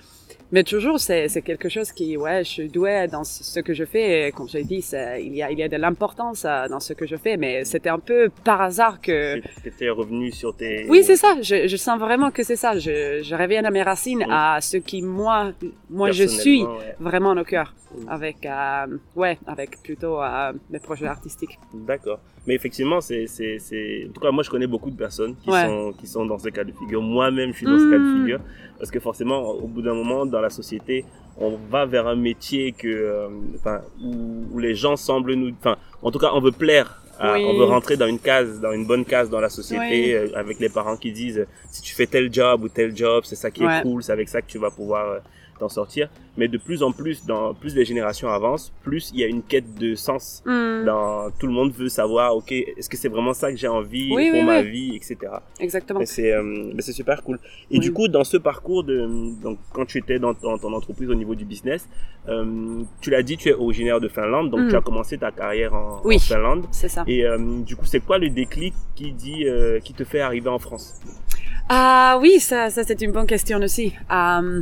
mais 0.52 0.62
toujours, 0.64 0.98
c'est, 1.00 1.28
c'est 1.28 1.42
quelque 1.42 1.68
chose 1.68 1.90
qui, 1.92 2.16
ouais, 2.16 2.44
je 2.44 2.48
suis 2.50 2.68
douée 2.68 3.06
dans 3.10 3.24
ce 3.24 3.60
que 3.60 3.74
je 3.74 3.84
fais. 3.84 4.28
Et 4.28 4.32
comme 4.32 4.48
j'ai 4.48 4.62
dit, 4.62 4.82
c'est, 4.82 5.22
il 5.24 5.34
y 5.34 5.42
a, 5.42 5.50
il 5.50 5.58
y 5.58 5.62
a 5.62 5.68
de 5.68 5.76
l'importance 5.76 6.44
euh, 6.44 6.68
dans 6.68 6.80
ce 6.80 6.92
que 6.92 7.06
je 7.06 7.16
fais, 7.16 7.36
mais 7.36 7.64
c'était 7.64 7.88
un 7.88 7.98
peu 7.98 8.30
par 8.44 8.60
hasard 8.62 9.00
que. 9.00 9.40
Tu 9.62 9.68
étais 9.68 9.88
revenu 9.90 10.30
sur 10.32 10.54
tes. 10.56 10.86
Oui, 10.88 11.02
c'est 11.02 11.16
ça. 11.16 11.34
Je, 11.42 11.66
je 11.66 11.76
sens 11.76 11.98
vraiment 11.98 12.30
que 12.30 12.42
c'est 12.42 12.56
ça. 12.56 12.78
Je, 12.78 13.22
je 13.22 13.34
reviens 13.34 13.64
à 13.64 13.70
mes 13.70 13.82
racines, 13.82 14.24
à 14.30 14.60
ce 14.60 14.76
qui 14.76 15.02
moi, 15.02 15.52
moi 15.90 16.10
je 16.12 16.24
suis 16.24 16.62
ouais. 16.64 16.94
vraiment 17.00 17.32
au 17.32 17.44
cœur, 17.44 17.74
avec, 18.08 18.44
euh, 18.46 18.86
ouais, 19.16 19.38
avec 19.46 19.82
plutôt 19.82 20.22
euh, 20.22 20.52
mes 20.70 20.78
projets 20.78 21.06
artistiques. 21.06 21.58
D'accord. 21.74 22.20
Mais 22.46 22.54
effectivement, 22.54 23.00
c'est, 23.00 23.26
c'est, 23.26 23.58
c'est, 23.58 24.06
en 24.08 24.12
tout 24.12 24.20
cas, 24.20 24.30
moi, 24.30 24.44
je 24.44 24.50
connais 24.50 24.68
beaucoup 24.68 24.90
de 24.90 24.96
personnes 24.96 25.34
qui 25.42 25.50
Ouais. 25.50 25.64
sont, 25.64 25.92
qui 25.98 26.06
sont 26.06 26.24
dans 26.24 26.38
ce 26.38 26.48
cas 26.50 26.62
de 26.62 26.70
figure. 26.70 27.02
Moi-même, 27.02 27.50
je 27.52 27.56
suis 27.56 27.66
dans 27.66 27.76
ce 27.76 27.90
cas 27.90 27.98
de 27.98 28.20
figure. 28.20 28.40
Parce 28.78 28.90
que 28.90 29.00
forcément, 29.00 29.40
au 29.50 29.66
bout 29.66 29.82
d'un 29.82 29.94
moment, 29.94 30.26
dans 30.26 30.40
la 30.40 30.50
société, 30.50 31.04
on 31.38 31.56
va 31.70 31.84
vers 31.86 32.06
un 32.06 32.16
métier 32.16 32.72
que, 32.72 32.86
euh, 32.88 33.28
enfin, 33.56 33.80
où, 34.02 34.44
où 34.52 34.58
les 34.58 34.74
gens 34.74 34.96
semblent 34.96 35.34
nous, 35.34 35.50
enfin, 35.60 35.76
en 36.02 36.10
tout 36.10 36.18
cas, 36.18 36.30
on 36.34 36.40
veut 36.40 36.52
plaire. 36.52 37.02
à- 37.18 37.32
Oui. 37.32 37.44
On 37.46 37.56
veut 37.58 37.64
rentrer 37.64 37.96
dans 37.96 38.06
une 38.06 38.18
case, 38.18 38.60
dans 38.60 38.72
une 38.72 38.84
bonne 38.86 39.06
case 39.06 39.30
dans 39.30 39.40
la 39.40 39.48
société, 39.48 39.80
Oui. 39.88 40.12
euh, 40.12 40.28
avec 40.36 40.58
les 40.60 40.68
parents 40.68 40.98
qui 40.98 41.12
disent, 41.12 41.38
euh, 41.38 41.46
si 41.70 41.80
tu 41.80 41.94
fais 41.94 42.06
tel 42.06 42.30
job 42.30 42.62
ou 42.64 42.68
tel 42.68 42.94
job, 42.94 43.22
c'est 43.24 43.36
ça 43.36 43.50
qui 43.50 43.62
est 43.64 43.82
cool, 43.82 44.02
c'est 44.02 44.12
avec 44.12 44.28
ça 44.28 44.42
que 44.42 44.46
tu 44.46 44.58
vas 44.58 44.70
pouvoir 44.70 45.20
t'en 45.58 45.68
sortir. 45.68 46.08
Mais 46.36 46.48
de 46.48 46.58
plus 46.58 46.82
en 46.82 46.92
plus, 46.92 47.24
dans 47.26 47.54
plus 47.54 47.74
les 47.74 47.84
générations 47.84 48.28
avancent, 48.28 48.72
plus 48.82 49.10
il 49.14 49.20
y 49.20 49.24
a 49.24 49.26
une 49.26 49.42
quête 49.42 49.74
de 49.78 49.94
sens 49.94 50.42
Mm, 50.44 50.84
dans 50.84 51.30
tout 51.38 51.46
le 51.46 51.52
monde 51.52 51.72
veut 51.72 51.88
savoir 51.88 52.36
ok 52.36 52.52
est-ce 52.52 52.88
que 52.88 52.96
c'est 52.96 53.08
vraiment 53.08 53.32
ça 53.32 53.50
que 53.50 53.56
j'ai 53.56 53.68
envie 53.68 54.12
Oui, 54.14 54.30
pour 54.30 54.40
oui, 54.40 54.44
ma 54.46 54.60
oui. 54.60 54.70
vie 54.70 54.96
etc 54.96 55.16
Exactement. 55.60 56.00
c'est 56.04 56.32
euh, 56.32 56.42
mais 56.74 56.82
c'est 56.82 56.92
super 56.92 57.22
cool 57.22 57.38
et 57.70 57.78
Oui. 57.78 57.80
du 57.80 57.92
coup 57.92 58.06
dans 58.08 58.24
ce 58.24 58.36
parcours 58.36 58.84
de 58.84 58.96
donc 59.42 59.58
quand 59.72 59.86
tu 59.86 59.98
étais 59.98 60.18
dans, 60.18 60.34
ton- 60.34 60.58
ton 60.58 60.72
entreprise 60.74 61.08
au 61.10 61.14
niveau 61.14 61.34
du 61.34 61.44
business 61.44 61.88
euh, 62.28 62.82
tu 63.00 63.10
l'as 63.10 63.22
dit 63.22 63.36
tu 63.36 63.48
es 63.48 63.54
originaire 63.54 64.00
de 64.00 64.08
Finlande 64.08 64.50
donc 64.50 64.60
Mhm. 64.60 64.68
tu 64.70 64.76
as 64.76 64.80
commencé 64.82 65.16
ta 65.18 65.30
carrière 65.30 65.74
en, 65.74 66.00
Oui. 66.04 66.16
en 66.16 66.18
Finlande 66.18 66.64
C'est 66.70 66.88
ça. 66.88 67.02
et 67.06 67.24
euh, 67.24 67.38
du 67.62 67.74
coup 67.76 67.86
c'est 67.86 68.00
quoi 68.00 68.18
le 68.18 68.28
déclic 68.30 68.74
qui 68.94 69.12
dit 69.12 69.46
euh, 69.48 69.80
qui 69.80 69.94
te 69.94 70.04
fait 70.04 70.20
arriver 70.20 70.48
en 70.50 70.58
France? 70.58 71.00
Ah 71.68 72.18
oui, 72.20 72.38
ça, 72.38 72.70
ça 72.70 72.84
c'est 72.84 73.00
une 73.02 73.10
bonne 73.12 73.26
question 73.26 73.58
aussi. 73.58 73.92
Euh, 74.12 74.60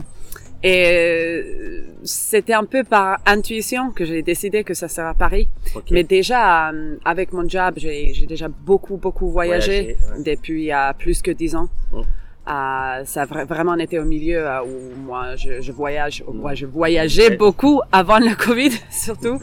et 0.64 0.84
euh, 0.86 1.82
c'était 2.04 2.54
un 2.54 2.64
peu 2.64 2.82
par 2.84 3.18
intuition 3.26 3.90
que 3.90 4.04
j'ai 4.06 4.22
décidé 4.22 4.64
que 4.64 4.72
ça 4.74 4.88
serait 4.88 5.08
à 5.08 5.14
Paris. 5.14 5.46
Mais 5.90 6.04
déjà, 6.04 6.70
euh, 6.70 6.96
avec 7.04 7.32
mon 7.32 7.46
job, 7.48 7.74
j'ai 7.76 8.26
déjà 8.26 8.48
beaucoup, 8.48 8.96
beaucoup 8.96 9.28
voyagé, 9.30 9.78
ouais. 10.16 10.22
depuis 10.24 10.70
plus 10.98 11.20
que 11.22 11.30
dix 11.30 11.54
ans. 11.54 11.68
Mm. 11.92 12.00
Euh, 12.46 13.04
ça 13.04 13.22
a 13.22 13.26
vra- 13.26 13.46
vraiment 13.46 13.74
été 13.76 13.98
au 13.98 14.04
milieu 14.04 14.44
où 14.66 14.74
moi 15.06 15.34
je, 15.36 15.62
je 15.62 15.72
voyage, 15.72 16.22
où 16.28 16.32
moi 16.32 16.52
je 16.54 16.66
voyageais 16.66 17.30
Ouais. 17.30 17.36
beaucoup 17.36 17.80
avant 17.90 18.18
le 18.18 18.34
Covid 18.36 18.72
surtout, 18.90 19.38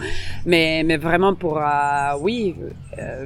mais 0.46 0.84
mais 0.86 0.98
vraiment 0.98 1.34
pour 1.34 1.60
oui 2.22 2.54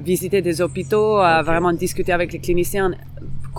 visiter 0.01 0.41
des 0.41 0.61
hôpitaux, 0.61 1.17
vraiment 1.43 1.73
discuter 1.73 2.13
avec 2.13 2.31
les 2.31 2.39
cliniciens, 2.39 2.91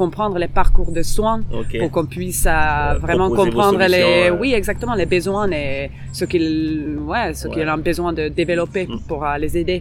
comprendre 0.02 0.36
les 0.44 0.52
parcours 0.60 0.90
de 0.98 1.02
soins 1.14 1.40
pour 1.80 1.90
qu'on 1.94 2.06
puisse 2.16 2.46
euh, 2.46 2.50
Euh, 2.50 2.98
vraiment 3.06 3.28
comprendre 3.42 3.80
les 3.96 4.30
oui 4.40 4.48
exactement 4.60 4.94
les 5.02 5.08
besoins 5.16 5.48
et 5.62 5.90
ce 6.18 6.24
qu'ils 6.30 6.98
ouais 7.10 7.28
ce 7.40 7.46
qu'ils 7.52 7.68
ont 7.74 7.82
besoin 7.90 8.10
de 8.20 8.24
développer 8.40 8.84
Mm. 8.86 8.98
pour 9.08 9.20
euh, 9.24 9.38
les 9.42 9.52
aider. 9.60 9.80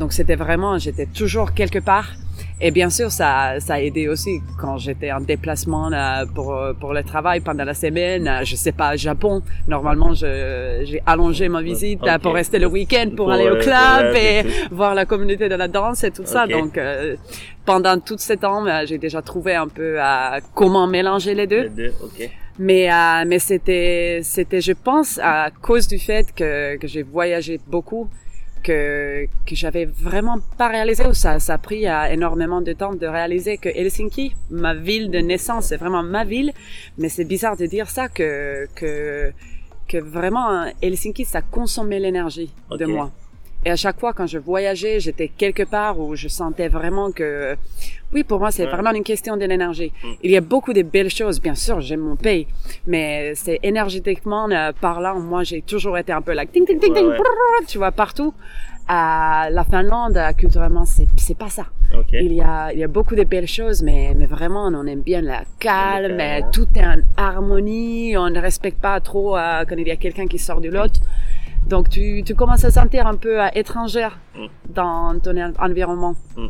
Donc 0.00 0.10
c'était 0.18 0.38
vraiment 0.44 0.72
j'étais 0.84 1.08
toujours 1.20 1.48
quelque 1.60 1.80
part 1.92 2.08
et 2.62 2.70
bien 2.70 2.90
sûr 2.90 3.10
ça 3.10 3.58
ça 3.58 3.74
a 3.74 3.80
aidé 3.80 4.08
aussi 4.08 4.40
quand 4.58 4.78
j'étais 4.78 5.10
en 5.10 5.20
déplacement 5.20 5.88
là, 5.88 6.24
pour 6.26 6.54
euh, 6.54 6.72
pour 6.72 6.94
le 6.94 7.02
travail 7.02 7.40
pendant 7.40 7.64
la 7.64 7.74
semaine. 7.74 8.28
Euh, 8.28 8.44
je 8.44 8.54
sais 8.54 8.70
pas 8.72 8.94
au 8.94 8.96
Japon 8.96 9.42
normalement 9.66 10.14
j'ai 10.14 11.02
allongé 11.04 11.48
ma 11.48 11.60
visite 11.60 12.00
euh, 12.04 12.18
pour 12.18 12.34
rester 12.34 12.58
le 12.60 12.68
week-end 12.68 13.08
pour, 13.08 13.26
Pour, 13.26 13.32
aller 13.32 13.50
au 13.50 13.56
euh, 13.56 13.60
club 13.60 14.14
et 14.14 14.44
voir 14.70 14.94
la 14.94 15.04
communauté 15.04 15.48
de 15.48 15.56
la 15.56 15.68
danse 15.68 16.04
et 16.04 16.12
tout 16.12 16.24
ça. 16.24 16.46
Donc 16.46 16.78
euh, 16.78 17.16
pendant 17.66 17.98
tout 17.98 18.18
ce 18.18 18.34
temps 18.34 18.64
euh, 18.64 18.82
j'ai 18.86 18.98
déjà 18.98 19.22
trouvé 19.22 19.54
un 19.56 19.68
peu 19.68 19.96
euh, 19.98 20.40
comment 20.54 20.86
mélanger 20.86 21.34
les 21.34 21.48
deux. 21.48 21.64
Les 21.64 21.68
deux, 21.68 21.92
ok. 22.00 22.30
Mais 22.60 22.92
euh, 22.92 23.24
mais 23.26 23.40
c'était 23.40 24.20
c'était 24.22 24.60
je 24.60 24.72
pense 24.72 25.18
à 25.22 25.50
cause 25.60 25.88
du 25.88 25.98
fait 25.98 26.32
que 26.32 26.76
que 26.76 26.86
j'ai 26.86 27.02
voyagé 27.02 27.58
beaucoup 27.66 28.08
que 28.62 29.26
que 29.46 29.54
j'avais 29.54 29.84
vraiment 29.84 30.38
pas 30.58 30.68
réalisé. 30.68 31.06
Ou 31.06 31.14
ça 31.14 31.38
ça 31.38 31.54
a 31.54 31.58
pris 31.58 31.86
euh, 31.86 32.04
énormément 32.04 32.60
de 32.60 32.72
temps 32.72 32.94
de 32.94 33.06
réaliser 33.06 33.58
que 33.58 33.68
Helsinki 33.68 34.34
ma 34.50 34.74
ville 34.74 35.10
de 35.10 35.18
naissance 35.18 35.66
c'est 35.66 35.76
vraiment 35.76 36.02
ma 36.02 36.24
ville. 36.24 36.52
Mais 36.98 37.08
c'est 37.08 37.24
bizarre 37.24 37.56
de 37.56 37.66
dire 37.66 37.90
ça 37.90 38.08
que 38.08 38.66
que 38.74 39.32
que 39.88 39.98
vraiment 39.98 40.66
Helsinki 40.80 41.24
ça 41.24 41.42
consommait 41.42 42.00
l'énergie 42.00 42.52
de 42.70 42.86
moi. 42.86 43.10
Et 43.64 43.70
à 43.70 43.76
chaque 43.76 44.00
fois 44.00 44.12
quand 44.12 44.26
je 44.26 44.38
voyageais 44.38 45.00
j'étais 45.00 45.28
quelque 45.28 45.64
part 45.64 45.98
où 46.00 46.16
je 46.16 46.28
sentais 46.28 46.68
vraiment 46.68 47.12
que 47.12 47.56
oui 48.12 48.22
pour 48.24 48.38
moi 48.38 48.50
c'est 48.50 48.66
vraiment 48.66 48.92
une 48.92 49.04
question 49.04 49.36
de 49.36 49.44
l'énergie 49.44 49.92
Mm. 50.02 50.08
il 50.22 50.30
y 50.30 50.36
a 50.36 50.40
beaucoup 50.40 50.72
de 50.72 50.82
belles 50.82 51.10
choses. 51.10 51.40
Bien 51.40 51.54
sûr 51.54 51.80
j'aime 51.80 52.00
mon 52.00 52.16
pays 52.16 52.46
mais 52.86 53.34
c'est 53.34 53.58
énergétiquement 53.62 54.48
euh, 54.50 54.72
parlant 54.80 55.18
moi 55.20 55.42
j'ai 55.44 55.62
toujours 55.62 55.96
été 55.98 56.12
un 56.12 56.22
peu 56.22 56.32
like 56.32 56.50
ting 56.52 56.66
ting 56.66 56.78
ting 56.78 56.92
ting 56.94 57.06
ouais. 57.06 57.16
brrr, 57.16 57.66
tu 57.66 57.78
vois 57.78 57.92
partout. 57.92 58.32
À 58.88 59.48
la 59.50 59.62
Finlande 59.64 60.16
euh, 60.16 60.32
culturellement 60.32 60.84
c'est 60.84 61.06
c'est 61.16 61.36
pas 61.38 61.48
ça. 61.48 61.66
Il 62.12 62.32
y 62.32 62.40
a 62.40 62.72
il 62.72 62.78
y 62.80 62.84
a 62.84 62.88
beaucoup 62.88 63.14
de 63.14 63.24
belles 63.24 63.46
choses 63.58 63.82
mais 63.82 64.12
mais 64.18 64.26
vraiment 64.26 64.64
on 64.66 64.86
aime 64.86 65.02
bien 65.02 65.22
la 65.22 65.42
calme 65.60 66.16
mais 66.16 66.42
ouais. 66.42 66.50
tout 66.52 66.66
est 66.74 66.84
en 66.84 67.00
harmonie 67.16 68.16
on 68.16 68.28
ne 68.30 68.40
respecte 68.40 68.80
pas 68.80 68.98
trop 69.00 69.36
euh, 69.36 69.64
quand 69.68 69.76
il 69.76 69.86
y 69.86 69.90
a 69.90 69.96
quelqu'un 69.96 70.26
qui 70.26 70.38
sort 70.38 70.60
du 70.60 70.70
lot 70.70 70.94
donc 71.68 71.88
tu 71.88 72.22
tu 72.24 72.34
commences 72.34 72.64
à 72.64 72.70
sentir 72.70 73.06
un 73.06 73.16
peu 73.16 73.40
euh, 73.42 73.48
étrangère 73.54 74.18
Mm. 74.34 74.46
dans 74.74 75.18
ton 75.22 75.36
en- 75.36 75.52
environnement 75.68 76.14
Mm. 76.36 76.48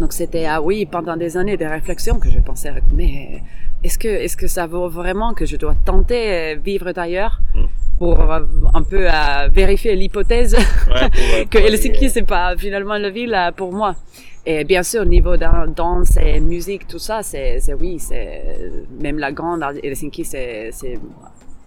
donc 0.00 0.12
c'était 0.12 0.46
ah 0.46 0.60
oui 0.62 0.86
pendant 0.86 1.16
des 1.16 1.36
années 1.36 1.56
des 1.56 1.66
réflexions 1.66 2.18
que 2.18 2.28
je 2.30 2.40
pensais 2.40 2.72
mais 2.92 3.42
est-ce 3.84 3.98
que 3.98 4.08
est-ce 4.08 4.36
que 4.36 4.46
ça 4.48 4.66
vaut 4.66 4.88
vraiment 4.88 5.32
que 5.34 5.44
je 5.46 5.56
dois 5.56 5.74
tenter 5.84 6.22
euh, 6.32 6.56
vivre 6.68 6.92
d'ailleurs 6.92 7.40
Mm. 7.54 7.64
pour 7.98 8.18
euh, 8.20 8.40
un 8.74 8.82
peu 8.82 9.02
euh, 9.08 9.48
vérifier 9.52 9.94
l'hypothèse 9.96 10.54
Ouais, 10.54 10.62
euh, 10.94 11.44
que 11.50 11.58
Helsinki 11.58 12.10
c'est 12.10 12.26
pas 12.36 12.56
finalement 12.56 12.96
la 13.06 13.10
ville 13.10 13.34
euh, 13.34 13.52
pour 13.52 13.72
moi 13.72 13.94
et 14.46 14.64
bien 14.64 14.82
sûr 14.82 15.04
niveau 15.04 15.36
dan- 15.36 15.72
danse 15.76 16.16
et 16.16 16.40
musique 16.40 16.86
tout 16.86 16.98
ça 17.08 17.22
c'est 17.22 17.60
oui 17.82 17.98
c'est 17.98 18.42
même 19.04 19.18
la 19.18 19.30
grande 19.32 19.62
Helsinki 19.82 20.24
c'est 20.24 20.70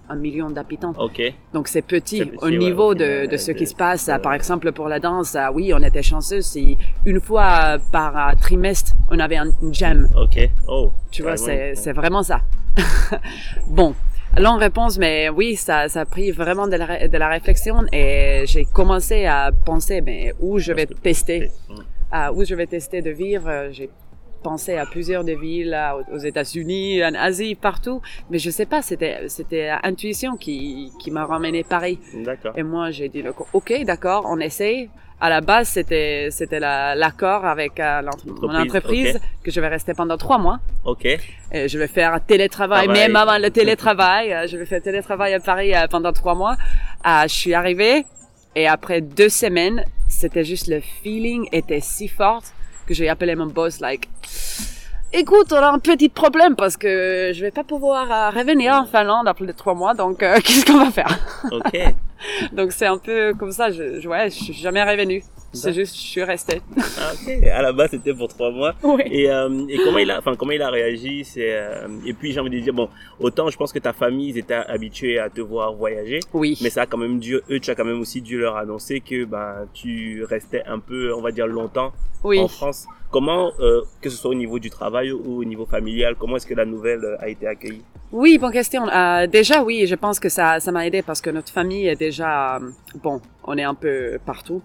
un 0.09 0.15
million 0.15 0.49
d'habitants 0.49 0.93
euh, 0.99 1.05
ok 1.05 1.21
donc 1.53 1.67
c'est 1.67 1.81
petit 1.81 2.23
au 2.41 2.45
ouais, 2.47 2.57
niveau 2.57 2.91
au 2.91 2.95
de, 2.95 3.37
ce 3.37 3.51
qui 3.51 3.65
se 3.67 3.75
passe. 3.75 4.09
Par 4.21 4.33
exemple, 4.33 4.71
pour 4.71 4.87
la 4.89 4.99
danse, 4.99 5.35
ah 5.35 5.51
oui, 5.51 5.73
on 5.73 5.81
était 5.81 6.03
chanceux 6.03 6.41
si 6.41 6.77
une 7.05 7.19
fois 7.21 7.77
par 7.91 8.15
euh, 8.17 8.31
trimestre, 8.41 8.91
on 9.11 9.19
avait 9.19 9.37
un 9.37 9.51
une 9.61 9.73
jam. 9.73 10.07
ok 10.15 10.49
oh 10.67 10.91
Tu 11.11 11.21
vois, 11.23 11.37
c'est 11.37 11.93
vraiment 11.93 12.23
ça. 12.23 12.41
bon, 13.67 13.93
longue 14.37 14.59
réponse, 14.59 14.97
mais 14.97 15.29
oui, 15.29 15.55
ça, 15.55 15.87
ça 15.89 16.01
a 16.01 16.05
pris 16.05 16.31
vraiment 16.31 16.67
de 16.67 16.75
la, 16.75 16.85
ré- 16.85 17.07
de 17.07 17.17
la 17.17 17.29
réflexion 17.29 17.83
et 17.91 18.43
j'ai 18.45 18.65
commencé 18.65 19.25
à 19.25 19.51
penser, 19.65 20.01
mais 20.01 20.33
où 20.39 20.59
je 20.59 20.73
vais 20.73 20.85
tester, 20.87 21.51
à 22.11 22.33
où 22.33 22.43
je 22.43 22.55
vais 22.55 22.67
tester 22.67 23.01
de 23.01 23.11
vivre. 23.11 23.47
Euh, 23.47 23.69
J'ai 23.71 23.89
pensé 24.43 24.71
à 24.77 24.85
plusieurs 24.85 25.23
des 25.23 25.35
villes 25.35 25.75
aux 26.13 26.17
États-Unis, 26.31 27.03
en 27.03 27.13
Asie, 27.15 27.55
partout, 27.55 28.01
mais 28.29 28.39
je 28.39 28.49
sais 28.57 28.65
pas, 28.73 28.81
c'était 28.89 29.17
c'était 29.27 29.69
intuition 29.91 30.31
qui 30.43 30.91
qui 30.99 31.09
m'a 31.15 31.25
ramené 31.25 31.63
Paris. 31.63 31.97
d'accord 32.27 32.53
Et 32.59 32.63
moi, 32.63 32.91
j'ai 32.91 33.09
dit, 33.09 33.23
ok, 33.59 33.69
d'accord, 33.85 34.21
on 34.33 34.39
essaye. 34.39 34.89
À 35.25 35.29
la 35.29 35.39
base, 35.41 35.67
c'était 35.69 36.27
c'était 36.37 36.59
la- 36.59 36.95
l'accord 36.95 37.43
avec 37.45 37.79
euh, 37.79 38.01
l'entre- 38.01 38.25
mon 38.41 38.53
Entreprise, 38.63 39.15
que 39.43 39.51
je 39.55 39.59
vais 39.61 39.69
rester 39.77 39.93
pendant 39.93 40.17
trois 40.25 40.37
mois. 40.45 40.59
ok 40.93 41.05
Et 41.05 41.67
je 41.71 41.77
vais 41.81 41.87
faire 41.97 42.11
un 42.13 42.19
télétravail, 42.19 42.85
Travail. 42.87 43.01
même 43.01 43.15
avant 43.15 43.37
le 43.45 43.49
télétravail. 43.59 44.25
euh, 44.33 44.47
je 44.49 44.57
vais 44.57 44.65
faire 44.65 44.81
télétravail 44.81 45.33
à 45.33 45.39
Paris 45.39 45.73
euh, 45.73 45.87
pendant 45.95 46.11
trois 46.21 46.35
mois. 46.35 46.55
Euh, 47.07 47.23
je 47.31 47.35
suis 47.41 47.53
arrivée 47.61 47.97
et 48.61 48.67
après 48.67 48.99
deux 49.19 49.29
semaines, 49.43 49.79
c'était 50.09 50.43
juste 50.51 50.67
le 50.67 50.79
feeling 51.01 51.47
était 51.59 51.79
si 51.93 52.07
fort 52.19 52.43
que 52.85 52.93
j'ai 52.93 53.09
appelé 53.09 53.35
mon 53.35 53.47
boss 53.47 53.79
like. 53.79 54.09
Écoute, 55.15 55.51
on 55.51 55.57
a 55.57 55.71
un 55.71 55.79
petit 55.79 56.09
problème 56.09 56.55
parce 56.55 56.75
que 56.75 57.31
je 57.35 57.41
vais 57.41 57.51
pas 57.51 57.63
pouvoir 57.63 58.11
euh, 58.11 58.29
revenir 58.31 58.73
en 58.73 58.85
Finlande 58.85 59.27
après 59.27 59.45
les 59.45 59.53
trois 59.53 59.75
mois, 59.75 59.93
donc 59.93 60.23
euh, 60.23 60.39
qu'est-ce 60.43 60.65
qu'on 60.65 60.83
va 60.83 60.91
faire? 60.91 61.19
Ok 61.51 61.77
donc 62.53 62.71
c'est 62.71 62.85
un 62.87 62.97
peu 62.97 63.33
comme 63.37 63.51
ça, 63.51 63.69
je, 63.69 63.99
je, 63.99 64.07
ouais, 64.07 64.29
je 64.29 64.43
suis 64.43 64.53
jamais 64.53 64.83
revenu. 64.83 65.23
C'est 65.53 65.73
juste, 65.73 65.95
je 65.95 66.01
suis 66.01 66.23
restée. 66.23 66.61
Ah, 66.99 67.11
ok 67.13 67.43
à 67.53 67.61
la 67.61 67.71
base 67.71 67.91
c'était 67.91 68.13
pour 68.13 68.27
trois 68.27 68.51
mois 68.51 68.73
Oui. 68.83 69.03
Et, 69.05 69.29
euh, 69.29 69.65
et 69.69 69.77
comment 69.77 69.99
il 69.99 70.09
a, 70.11 70.17
enfin 70.19 70.35
comment 70.35 70.51
il 70.51 70.61
a 70.61 70.69
réagi, 70.69 71.23
c'est 71.23 71.53
euh, 71.55 71.87
et 72.05 72.13
puis 72.13 72.31
j'ai 72.31 72.39
envie 72.39 72.49
de 72.49 72.59
dire 72.59 72.73
bon, 72.73 72.89
autant 73.19 73.49
je 73.49 73.57
pense 73.57 73.71
que 73.71 73.79
ta 73.79 73.93
famille 73.93 74.29
ils 74.29 74.37
étaient 74.37 74.53
habitués 74.55 75.19
à 75.19 75.29
te 75.29 75.41
voir 75.41 75.73
voyager, 75.73 76.19
Oui. 76.33 76.57
mais 76.61 76.69
ça 76.69 76.81
a 76.81 76.85
quand 76.85 76.97
même 76.97 77.19
dû, 77.19 77.35
eux 77.49 77.59
tu 77.59 77.69
as 77.69 77.75
quand 77.75 77.85
même 77.85 78.01
aussi 78.01 78.21
dû 78.21 78.37
leur 78.39 78.57
annoncer 78.57 78.99
que 78.99 79.25
ben 79.25 79.67
tu 79.73 80.23
restais 80.23 80.63
un 80.65 80.79
peu, 80.79 81.13
on 81.13 81.21
va 81.21 81.31
dire 81.31 81.47
longtemps 81.47 81.93
oui. 82.23 82.39
en 82.39 82.47
France. 82.47 82.87
Comment, 83.13 83.51
euh, 83.59 83.81
que 84.01 84.09
ce 84.09 84.17
soit 84.17 84.31
au 84.31 84.39
niveau 84.43 84.57
du 84.65 84.69
travail 84.79 85.11
ou 85.11 85.37
au 85.41 85.45
niveau 85.45 85.65
familial, 85.75 86.15
comment 86.19 86.35
est-ce 86.37 86.47
que 86.51 86.55
la 86.63 86.65
nouvelle 86.65 87.03
euh, 87.05 87.23
a 87.25 87.27
été 87.29 87.45
accueillie? 87.47 87.83
Oui, 88.11 88.37
bonne 88.41 88.51
question. 88.51 88.81
Euh, 88.89 89.27
déjà, 89.27 89.63
oui, 89.63 89.85
je 89.87 89.95
pense 89.95 90.19
que 90.19 90.29
ça, 90.37 90.59
ça 90.59 90.71
m'a 90.71 90.85
aidé 90.87 91.01
parce 91.09 91.21
que 91.21 91.29
notre 91.29 91.51
famille 91.51 91.85
est 91.87 91.95
déjà, 92.07 92.59
bon, 93.05 93.21
on 93.45 93.55
est 93.57 93.63
un 93.73 93.75
peu 93.75 94.17
partout. 94.25 94.61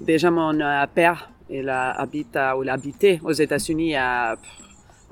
Déjà, 0.00 0.30
mon 0.30 0.52
père, 0.94 1.30
il 1.48 1.68
habite 1.68 2.36
ou 2.56 2.62
il 2.64 2.70
habitait 2.70 3.20
aux 3.24 3.32
États-Unis 3.32 3.94
à- 3.96 4.36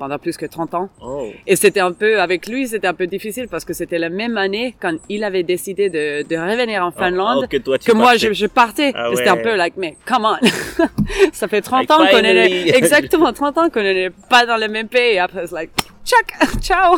pendant 0.01 0.19
plus 0.19 0.37
que 0.39 0.47
30 0.47 0.75
ans. 0.75 0.89
Oh. 1.03 1.29
Et 1.47 1.57
c'était 1.57 1.81
un 1.81 1.93
peu, 1.93 2.21
avec 2.21 2.47
lui, 2.49 2.67
c'était 2.67 2.87
un 2.87 2.95
peu 2.95 3.07
difficile 3.07 3.49
parce 3.49 3.67
que 3.67 3.75
c'était 3.75 3.99
la 3.99 4.09
même 4.09 4.39
année 4.39 4.75
quand 4.81 4.97
il 5.11 5.23
avait 5.25 5.43
décidé 5.43 5.91
de, 5.91 6.27
de 6.27 6.37
revenir 6.37 6.83
en 6.83 6.91
Finlande 6.91 7.43
Oh, 7.45 7.47
que 7.47 7.59
toi, 7.59 7.79
tu 7.79 7.91
que 7.91 7.97
moi 7.97 8.17
je, 8.17 8.33
je 8.33 8.47
partais. 8.47 8.93
Ah 8.95 9.11
C'était 9.15 9.29
un 9.29 9.37
peu 9.37 9.55
like, 9.57 9.75
mais 9.77 9.97
come 10.07 10.25
on. 10.25 10.39
ça 11.33 11.49
fait 11.49 11.61
30 11.61 11.81
Like, 11.81 11.91
ans 11.91 12.07
qu'on 12.11 12.25
est, 12.25 12.69
exactement 12.75 13.33
30 13.33 13.59
ans 13.59 13.69
qu'on 13.69 13.83
n'est 13.83 14.11
pas 14.31 14.47
dans 14.47 14.57
le 14.57 14.69
même 14.69 14.89
pays. 14.89 15.17
Et 15.17 15.19
après, 15.19 15.47
c'est 15.47 15.55
like, 15.55 15.71
tchac, 16.05 16.27
ciao. 16.63 16.97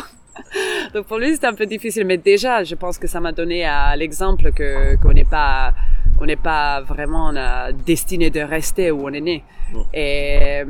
Donc 0.93 1.05
pour 1.05 1.17
lui, 1.17 1.33
c'était 1.33 1.47
un 1.47 1.53
peu 1.53 1.65
difficile. 1.65 2.05
Mais 2.05 2.17
déjà, 2.17 2.63
je 2.63 2.75
pense 2.75 2.97
que 2.97 3.07
ça 3.07 3.19
m'a 3.19 3.33
donné 3.33 3.65
à 3.65 3.97
l'exemple 3.97 4.53
que, 4.53 4.95
qu'on 5.01 5.11
n'est 5.11 5.25
pas, 5.25 5.73
on 6.21 6.25
n'est 6.25 6.37
pas 6.37 6.79
vraiment 6.79 7.35
euh, 7.35 7.71
destiné 7.85 8.29
de 8.29 8.39
rester 8.39 8.91
où 8.91 9.07
on 9.09 9.11
est 9.11 9.21
né. 9.21 9.43
Mm. 9.73 9.81
Et 9.93 10.63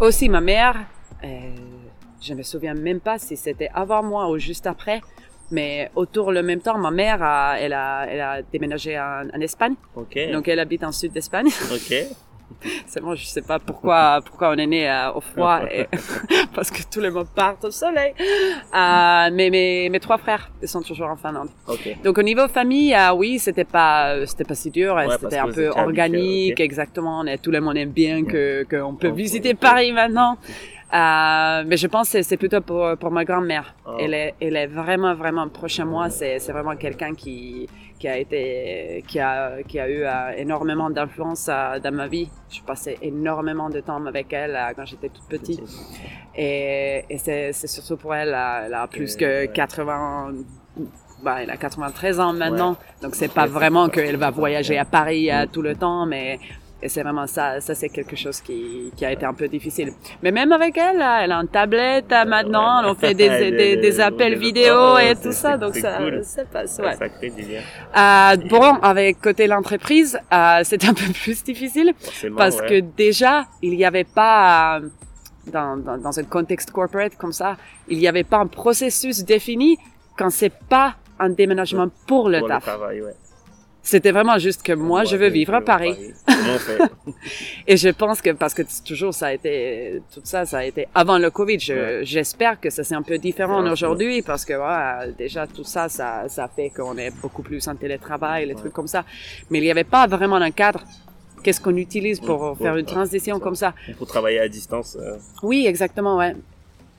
aussi 0.00 0.28
ma 0.28 0.40
mère, 0.40 0.74
euh, 0.76 0.82
je 2.20 2.34
me 2.34 2.42
souviens 2.42 2.74
même 2.74 3.00
pas 3.00 3.18
si 3.18 3.36
c'était 3.36 3.70
avant 3.74 4.02
moi 4.02 4.28
ou 4.30 4.38
juste 4.38 4.66
après, 4.66 5.00
mais 5.50 5.90
autour 5.94 6.32
le 6.32 6.42
même 6.42 6.60
temps, 6.60 6.78
ma 6.78 6.90
mère, 6.90 7.22
a, 7.22 7.56
elle, 7.58 7.72
a, 7.72 8.06
elle 8.08 8.20
a 8.20 8.42
déménagé 8.42 8.98
en, 8.98 9.28
en 9.34 9.40
Espagne, 9.40 9.74
Ok. 9.96 10.18
donc 10.32 10.48
elle 10.48 10.60
habite 10.60 10.84
en 10.84 10.92
sud 10.92 11.12
d'Espagne. 11.12 11.48
Ok. 11.72 11.94
C'est 12.86 13.00
bon, 13.00 13.14
je 13.14 13.24
sais 13.24 13.40
pas 13.42 13.58
pourquoi, 13.58 14.20
pourquoi 14.24 14.50
on 14.50 14.56
est 14.58 14.66
né 14.66 14.88
euh, 14.88 15.12
au 15.12 15.20
froid, 15.20 15.60
et, 15.72 15.86
parce 16.54 16.70
que 16.70 16.82
tous 16.90 17.00
les 17.00 17.10
mots 17.10 17.24
partent 17.24 17.64
au 17.64 17.70
soleil. 17.70 18.12
Euh, 18.20 19.30
mais 19.32 19.48
mes, 19.50 19.88
mes 19.88 20.00
trois 20.00 20.18
frères, 20.18 20.50
sont 20.64 20.82
toujours 20.82 21.08
en 21.08 21.16
Finlande. 21.16 21.48
Ok. 21.66 21.96
Donc 22.04 22.18
au 22.18 22.22
niveau 22.22 22.46
famille, 22.48 22.94
oui, 23.16 23.38
c'était 23.38 23.64
pas, 23.64 24.26
c'était 24.26 24.44
pas 24.44 24.54
si 24.54 24.70
dur, 24.70 24.94
Ouais, 24.94 25.06
c'était 25.18 25.38
un 25.38 25.50
peu 25.50 25.68
organique, 25.68 26.60
exactement. 26.60 27.24
Tout 27.42 27.50
le 27.50 27.60
monde 27.60 27.78
aime 27.78 27.90
bien 27.90 28.22
que 28.24 28.66
qu'on 28.70 28.94
peut 28.94 29.10
visiter. 29.10 29.54
Paris 29.54 29.92
maintenant. 29.92 30.36
Euh, 30.94 31.64
mais 31.66 31.76
je 31.78 31.86
pense 31.86 32.10
que 32.12 32.20
c'est 32.22 32.36
plutôt 32.36 32.60
pour 32.60 32.96
pour 32.98 33.10
ma 33.10 33.24
grand-mère. 33.24 33.74
Ah. 33.86 33.96
Elle 33.98 34.14
est 34.14 34.34
elle 34.40 34.56
est 34.56 34.66
vraiment 34.66 35.14
vraiment 35.14 35.48
proche 35.48 35.80
à 35.80 35.84
moi. 35.86 36.10
C'est 36.10 36.38
c'est 36.38 36.52
vraiment 36.52 36.76
quelqu'un 36.76 37.14
qui 37.14 37.66
qui 37.98 38.08
a 38.08 38.18
été 38.18 39.02
qui 39.08 39.18
a 39.18 39.62
qui 39.66 39.78
a 39.80 39.88
eu 39.88 40.02
euh, 40.04 40.32
énormément 40.36 40.90
d'influence 40.90 41.48
euh, 41.48 41.78
dans 41.80 41.94
ma 41.94 42.08
vie. 42.08 42.28
Je 42.50 42.60
passais 42.62 42.98
énormément 43.00 43.70
de 43.70 43.80
temps 43.80 44.04
avec 44.04 44.32
elle 44.34 44.58
quand 44.76 44.84
j'étais 44.84 45.08
toute 45.08 45.28
petite. 45.28 45.62
Et, 46.34 47.04
et 47.08 47.18
c'est, 47.18 47.52
c'est 47.52 47.66
surtout 47.68 47.96
pour 47.96 48.14
elle, 48.14 48.28
elle 48.64 48.74
a 48.74 48.86
plus 48.86 49.16
Que- 49.16 49.46
que 49.46 49.52
80, 49.52 50.32
bah, 51.22 51.36
elle 51.42 51.50
a 51.50 51.56
93 51.56 52.20
ans 52.20 52.32
maintenant. 52.32 52.76
Donc 53.02 53.14
c'est 53.14 53.32
pas 53.32 53.42
Ouais, 53.42 53.48
vraiment 53.48 53.88
qu'elle 53.88 54.16
va 54.16 54.30
voyager 54.30 54.78
à 54.78 54.84
Paris 54.84 55.30
Mm. 55.30 55.46
tout 55.52 55.62
le 55.62 55.74
temps, 55.76 56.04
mais 56.06 56.38
et 56.82 56.88
c'est 56.88 57.02
vraiment 57.02 57.26
ça, 57.26 57.60
ça 57.60 57.74
c'est 57.74 57.88
quelque 57.88 58.16
chose 58.16 58.40
qui, 58.40 58.92
qui 58.96 59.04
a 59.04 59.12
été 59.12 59.24
un 59.24 59.34
peu 59.34 59.46
difficile. 59.48 59.92
Mais 60.22 60.32
même 60.32 60.50
avec 60.52 60.76
elle, 60.76 60.96
elle 60.96 61.30
a 61.32 61.36
une 61.36 61.48
tablette 61.48 62.10
euh, 62.12 62.24
maintenant, 62.24 62.82
Ouais. 62.82 62.90
on 62.90 62.94
fait 62.94 63.14
des, 63.14 63.50
des, 63.50 63.76
des 63.86 64.00
appels 64.00 64.36
vidéo 64.36 64.98
et 64.98 65.14
tout 65.14 65.32
ça, 65.32 65.56
donc 65.56 65.74
ça, 65.76 65.98
cool. 65.98 66.20
ça 66.24 66.44
passe, 66.44 66.78
Ouais. 66.82 66.96
Ça 66.96 67.08
crée 67.08 67.30
du 67.30 67.42
lien. 67.42 67.60
Euh, 67.96 68.36
bon, 68.48 68.74
avec 68.82 69.20
côté 69.20 69.46
l'entreprise, 69.46 70.18
euh, 70.32 70.60
c'est 70.64 70.84
un 70.84 70.94
peu 70.94 71.04
plus 71.22 71.42
difficile 71.44 71.92
Forcément, 72.00 72.36
parce 72.36 72.58
ouais. 72.60 72.66
que 72.68 72.80
déjà, 72.80 73.44
il 73.62 73.76
n'y 73.76 73.84
avait 73.84 74.04
pas, 74.04 74.78
euh, 74.80 74.88
dans, 75.52 75.76
dans, 75.76 75.98
dans 75.98 76.18
un 76.18 76.24
contexte 76.24 76.70
corporate 76.72 77.16
comme 77.16 77.32
ça, 77.32 77.56
il 77.88 77.98
n'y 77.98 78.08
avait 78.08 78.24
pas 78.24 78.38
un 78.38 78.46
processus 78.46 79.24
défini 79.24 79.76
quand 80.18 80.30
c'est 80.30 80.52
pas 80.68 80.94
un 81.18 81.30
déménagement 81.30 81.88
pour 82.06 82.28
le 82.28 82.40
Pour 82.40 82.48
taf. 82.48 82.62
travail, 82.64 83.00
ouais. 83.02 83.14
C'était 83.84 84.12
vraiment 84.12 84.38
juste 84.38 84.62
que 84.62 84.72
moi, 84.72 85.02
je 85.04 85.16
veux 85.16 85.28
vivre 85.28 85.54
à 85.54 85.60
Paris. 85.60 85.96
Et 87.66 87.76
je 87.76 87.88
pense 87.88 88.20
que, 88.20 88.30
parce 88.30 88.54
que 88.54 88.62
toujours 88.86 89.12
ça 89.12 89.26
a 89.28 89.32
été, 89.32 90.00
tout 90.14 90.20
ça, 90.24 90.44
ça 90.44 90.58
a 90.58 90.64
été 90.64 90.86
avant 90.94 91.18
le 91.18 91.30
Covid. 91.30 91.58
Je- 91.58 91.72
Ouais. 91.72 92.00
J'espère 92.04 92.60
que 92.60 92.70
ça 92.70 92.84
c'est 92.84 92.94
un 92.94 93.02
peu 93.02 93.18
différent 93.18 93.60
aujourd'hui 93.72 94.22
parce 94.22 94.44
que 94.44 94.52
voilà, 94.54 95.06
déjà 95.18 95.46
tout 95.46 95.64
ça, 95.64 95.88
ça, 95.88 96.24
ça 96.28 96.48
fait 96.54 96.70
qu'on 96.70 96.96
est 96.96 97.10
beaucoup 97.20 97.42
plus 97.42 97.66
en 97.68 97.74
télétravail, 97.74 98.46
les 98.46 98.54
trucs 98.54 98.72
comme 98.72 98.86
ça. 98.86 99.04
Mais 99.50 99.58
il 99.58 99.62
n'y 99.62 99.70
avait 99.70 99.84
pas 99.84 100.06
vraiment 100.06 100.36
un 100.36 100.50
cadre. 100.50 100.82
Qu'est-ce 101.42 101.60
qu'on 101.60 101.76
utilise 101.76 102.20
pour 102.20 102.56
faire 102.56 102.76
une 102.76 102.86
transition 102.86 103.36
ça. 103.38 103.42
comme 103.44 103.56
ça? 103.56 103.74
Pour 103.98 104.06
travailler 104.06 104.38
à 104.38 104.48
distance. 104.48 104.96
euh, 105.00 105.16
Oui, 105.42 105.66
exactement, 105.66 106.16
ouais. 106.18 106.36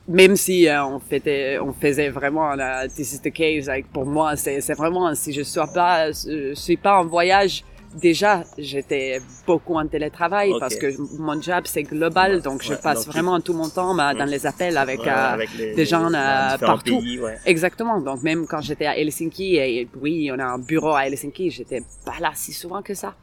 Même 0.08 0.36
si 0.36 0.68
euh, 0.68 0.84
on, 0.86 1.00
faisait, 1.00 1.60
on 1.60 1.72
faisait 1.72 2.10
vraiment 2.10 2.52
euh, 2.52 2.88
this 2.94 3.14
is 3.14 3.20
the 3.22 3.32
case, 3.32 3.68
like, 3.68 3.88
pour 3.88 4.06
moi, 4.06 4.36
c'est 4.36 4.60
c'est 4.60 4.74
vraiment 4.74 5.14
si 5.16 5.32
je 5.32 5.44
sois 5.44 5.68
pas, 5.68 6.12
je 6.12 6.54
suis 6.56 6.78
pas 6.78 7.00
en 7.00 7.06
voyage. 7.06 7.64
Déjà, 7.96 8.44
j'étais 8.58 9.22
beaucoup 9.46 9.76
en 9.76 9.86
télétravail 9.88 10.50
parce 10.60 10.76
que 10.78 10.88
mon 11.20 11.40
job 11.40 11.62
c'est 11.66 11.84
global, 11.84 12.42
donc 12.42 12.64
je 12.64 12.74
passe 12.74 13.06
donc 13.06 13.14
vraiment 13.14 13.40
tout 13.40 13.54
mon 13.54 13.70
temps 13.70 13.94
bah, 13.94 14.16
dans 14.16 14.26
les 14.26 14.48
appels 14.48 14.78
avec, 14.78 15.02
ouais, 15.02 15.10
euh, 15.10 15.34
avec 15.36 15.54
les, 15.56 15.76
des 15.76 15.86
gens, 15.86 16.10
les- 16.10 16.16
euh, 16.16 16.54
différents 16.54 16.74
partout. 16.74 17.00
Pays, 17.00 17.20
ouais. 17.20 17.38
Exactement. 17.46 18.02
Donc 18.02 18.24
même 18.24 18.48
quand 18.48 18.62
j'étais 18.62 18.88
à 18.88 18.98
Helsinki, 18.98 19.58
et 19.58 19.88
oui, 20.02 20.32
on 20.34 20.40
a 20.40 20.46
un 20.46 20.58
bureau 20.58 20.96
à 20.96 21.06
Helsinki, 21.06 21.52
j'étais 21.52 21.84
pas 22.04 22.16
là 22.20 22.32
si 22.34 22.52
souvent 22.52 22.82
que 22.82 22.96
ça. 22.96 23.14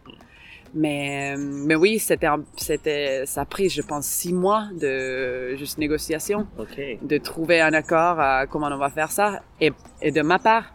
Mais 0.74 1.37
mais 1.37 1.74
oui, 1.74 1.98
c'était 1.98 2.28
c'était 2.56 3.22
ça 3.26 3.40
a 3.42 3.44
pris, 3.44 3.68
je 3.68 3.83
pense, 3.83 4.06
six 4.06 4.33
mois 4.33 4.68
de 4.80 5.56
juste 5.56 5.78
négociation, 5.78 6.46
Ok. 6.59 6.80
de 7.02 7.18
trouver 7.18 7.61
un 7.61 7.72
accord 7.72 8.20
à 8.20 8.46
comment 8.46 8.68
on 8.70 8.76
va 8.78 8.90
faire 8.90 9.11
ça. 9.11 9.40
Et, 9.61 9.72
et 10.00 10.12
de 10.12 10.22
ma 10.22 10.38
part, 10.38 10.66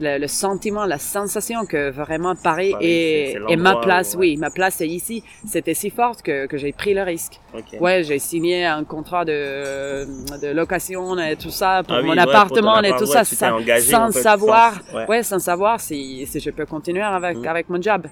le, 0.00 0.18
le 0.18 0.26
sentiment, 0.26 0.84
la 0.84 0.98
sensation 0.98 1.64
que 1.64 1.90
vraiment 1.90 2.34
Paris, 2.34 2.72
Paris, 2.72 2.84
est, 2.84 3.32
c'est- 3.34 3.38
c'est 3.46 3.52
est 3.52 3.56
ma 3.56 3.76
place, 3.76 4.16
où- 4.16 4.18
oui, 4.18 4.36
ma 4.36 4.50
place 4.50 4.80
est 4.80 4.88
ici. 4.88 5.22
C'était 5.46 5.74
si 5.74 5.90
forte 5.90 6.22
que, 6.22 6.46
que 6.46 6.56
j'ai 6.58 6.72
pris 6.72 6.92
le 6.92 7.02
risque. 7.04 7.38
Ok. 7.54 7.76
Ouais, 7.80 8.02
j'ai 8.02 8.18
signé 8.18 8.64
un 8.66 8.82
contrat 8.82 9.24
de, 9.24 10.04
de 10.42 10.48
location 10.48 11.16
et 11.20 11.36
tout 11.36 11.50
ça 11.50 11.84
pour 11.86 11.94
Ah 11.94 12.00
oui, 12.00 12.06
mon 12.08 12.10
ouais, 12.10 12.16
pour 12.16 12.24
ton 12.24 12.30
appartement 12.38 12.82
et 12.82 12.88
appart, 12.88 12.98
tout 13.00 13.08
ouais, 13.08 13.12
ça, 13.12 13.24
ça- 13.24 13.54
engagé, 13.54 13.92
sans 13.92 14.10
savoir, 14.10 14.74
sans- 14.90 15.06
ouais. 15.06 15.22
sans 15.22 15.38
savoir 15.38 15.80
si, 15.80 16.26
si 16.26 16.40
je 16.40 16.50
peux 16.50 16.66
continuer 16.66 17.02
avec, 17.02 17.36
Mm. 17.38 17.46
avec 17.46 17.68
mon 17.68 17.80
job. 17.80 18.08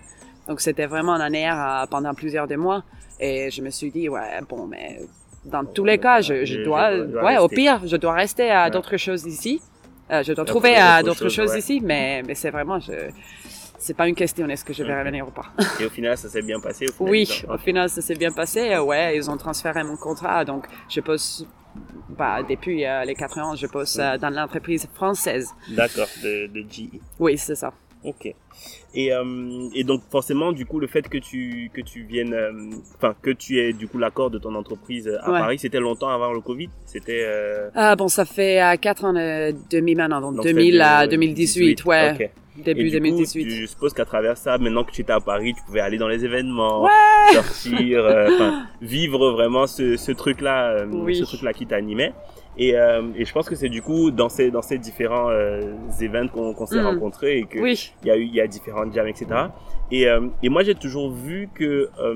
Donc 0.48 0.60
c'était 0.60 0.86
vraiment 0.86 1.14
un 1.14 1.32
air 1.32 1.54
euh, 1.58 1.86
pendant 1.90 2.12
plusieurs 2.14 2.46
des 2.46 2.56
mois 2.56 2.82
et 3.20 3.50
je 3.50 3.62
me 3.62 3.70
suis 3.70 3.90
dit 3.90 4.08
ouais 4.08 4.40
bon 4.48 4.66
mais 4.66 5.00
dans 5.44 5.64
tous 5.64 5.84
les 5.84 5.98
cas 5.98 6.20
je, 6.20 6.44
je 6.44 6.62
dois, 6.62 6.96
je 6.96 7.02
dois 7.04 7.24
ouais 7.24 7.38
au 7.38 7.48
pire 7.48 7.80
je 7.86 7.96
dois 7.96 8.12
rester 8.14 8.50
à 8.50 8.64
Ouais. 8.64 8.70
d'autres 8.70 8.96
choses 8.96 9.24
ici. 9.26 9.60
Euh, 10.10 10.22
je 10.22 10.32
dois 10.34 10.44
trouver 10.44 10.76
à 10.76 11.02
d'autres 11.02 11.20
d'autres 11.20 11.28
choses, 11.30 11.34
choses 11.46 11.52
ouais. 11.52 11.58
ici 11.60 11.80
mais 11.82 12.22
mais 12.26 12.34
c'est 12.34 12.50
vraiment 12.50 12.78
je 12.78 12.92
c'est 13.78 13.94
pas 13.96 14.08
une 14.08 14.14
question 14.14 14.48
est-ce 14.48 14.64
que 14.64 14.72
je 14.72 14.82
vais 14.82 14.98
revenir 14.98 15.26
ou 15.28 15.30
pas. 15.30 15.46
Et 15.78 15.84
au 15.84 15.90
final, 15.90 16.16
ça 16.16 16.28
s'est 16.30 16.40
bien 16.40 16.58
passé. 16.58 16.86
Au 16.88 16.92
final, 16.92 17.10
Oui, 17.12 17.42
au 17.48 17.58
final, 17.58 17.90
ça 17.90 18.00
s'est 18.00 18.14
bien 18.14 18.32
passé. 18.32 18.72
Euh, 18.72 18.82
Ouais, 18.82 19.14
ils 19.14 19.30
ont 19.30 19.36
transféré 19.36 19.84
mon 19.84 19.96
contrat. 19.98 20.42
Donc, 20.46 20.64
je 20.88 21.00
pose, 21.02 21.46
bah, 22.08 22.42
depuis 22.48 22.86
euh, 22.86 23.04
les 23.04 23.14
quatre 23.14 23.36
ans, 23.38 23.54
je 23.54 23.66
pose 23.66 23.98
euh, 24.00 24.16
dans 24.16 24.30
l'entreprise 24.30 24.88
française. 24.94 25.50
D'accord, 25.68 26.08
de, 26.22 26.46
de 26.46 26.60
GE. 26.66 26.98
Oui, 27.18 27.36
c'est 27.36 27.56
ça. 27.56 27.74
Ok. 28.04 28.34
Et, 28.94 29.12
euh, 29.12 29.68
et 29.74 29.82
donc 29.82 30.02
forcément, 30.10 30.52
du 30.52 30.66
coup, 30.66 30.78
le 30.78 30.86
fait 30.86 31.08
que 31.08 31.18
tu 31.18 31.70
que 31.74 31.80
tu 31.80 32.02
viennes, 32.02 32.34
euh, 32.34 32.52
enfin 32.96 33.14
que 33.22 33.30
tu 33.30 33.58
aies 33.58 33.72
du 33.72 33.88
coup 33.88 33.98
l'accord 33.98 34.30
de 34.30 34.38
ton 34.38 34.54
entreprise 34.54 35.08
à 35.22 35.30
Ouais. 35.32 35.38
Paris, 35.40 35.58
c'était 35.58 35.80
longtemps 35.80 36.08
avant 36.10 36.32
le 36.32 36.40
Covid? 36.40 36.68
C'était. 36.86 37.22
euh, 37.24 37.70
Ah, 37.74 37.96
bon, 37.96 38.08
ça 38.08 38.24
fait 38.24 38.62
euh, 38.62 38.76
quatre 38.76 39.04
ans 39.04 39.12
demi 39.14 39.94
maintenant, 39.94 40.20
donc, 40.20 40.36
donc 40.36 40.44
2000 40.44 40.72
c'était 40.74 40.80
à 40.84 41.06
de- 41.06 41.10
2018, 41.12 41.84
ouais, 41.86 42.12
Ok. 42.12 42.30
début 42.64 42.80
et 42.82 42.84
du 42.84 42.90
2018. 42.92 43.42
Coup, 43.44 43.50
tu- 43.50 43.56
je 43.62 43.66
suppose 43.66 43.92
qu'à 43.94 44.04
travers 44.04 44.36
ça, 44.36 44.58
maintenant 44.58 44.84
que 44.84 44.92
tu 44.92 45.00
étais 45.00 45.12
à 45.12 45.20
Paris, 45.20 45.54
tu 45.56 45.62
pouvais 45.64 45.80
aller 45.80 45.98
dans 45.98 46.08
les 46.08 46.24
événements, 46.24 46.82
Ouais. 46.84 46.90
sortir, 47.32 48.04
euh, 48.04 48.28
vivre 48.82 49.30
vraiment 49.30 49.66
ce, 49.66 49.96
ce 49.96 50.12
truc-là, 50.12 50.70
euh, 50.70 50.86
Oui. 50.90 51.16
ce 51.16 51.24
truc-là 51.24 51.52
qui 51.52 51.66
t'animait. 51.66 52.12
Et, 52.56 52.76
euh, 52.76 53.02
et 53.16 53.24
je 53.24 53.32
pense 53.32 53.48
que 53.48 53.56
c'est 53.56 53.68
du 53.68 53.82
coup 53.82 54.10
dans 54.12 54.28
ces 54.28 54.50
dans 54.52 54.62
ces 54.62 54.78
différents 54.78 55.28
euh, 55.30 55.72
événements 56.00 56.28
qu'on 56.28 56.54
qu'on 56.54 56.66
s'est 56.66 56.80
Mm. 56.80 56.86
rencontrés 56.86 57.38
et 57.38 57.44
que 57.46 57.58
Oui, 57.58 57.92
il 58.02 58.08
y 58.08 58.10
a 58.12 58.16
eu 58.16 58.22
il 58.22 58.34
y 58.34 58.40
a 58.40 58.46
différentes 58.46 58.92
jams 58.94 59.08
etc 59.08 59.26
et 59.90 60.08
euh, 60.08 60.28
et 60.42 60.48
moi 60.48 60.62
j'ai 60.62 60.76
toujours 60.76 61.10
vu 61.10 61.48
que 61.52 61.88
euh, 62.00 62.14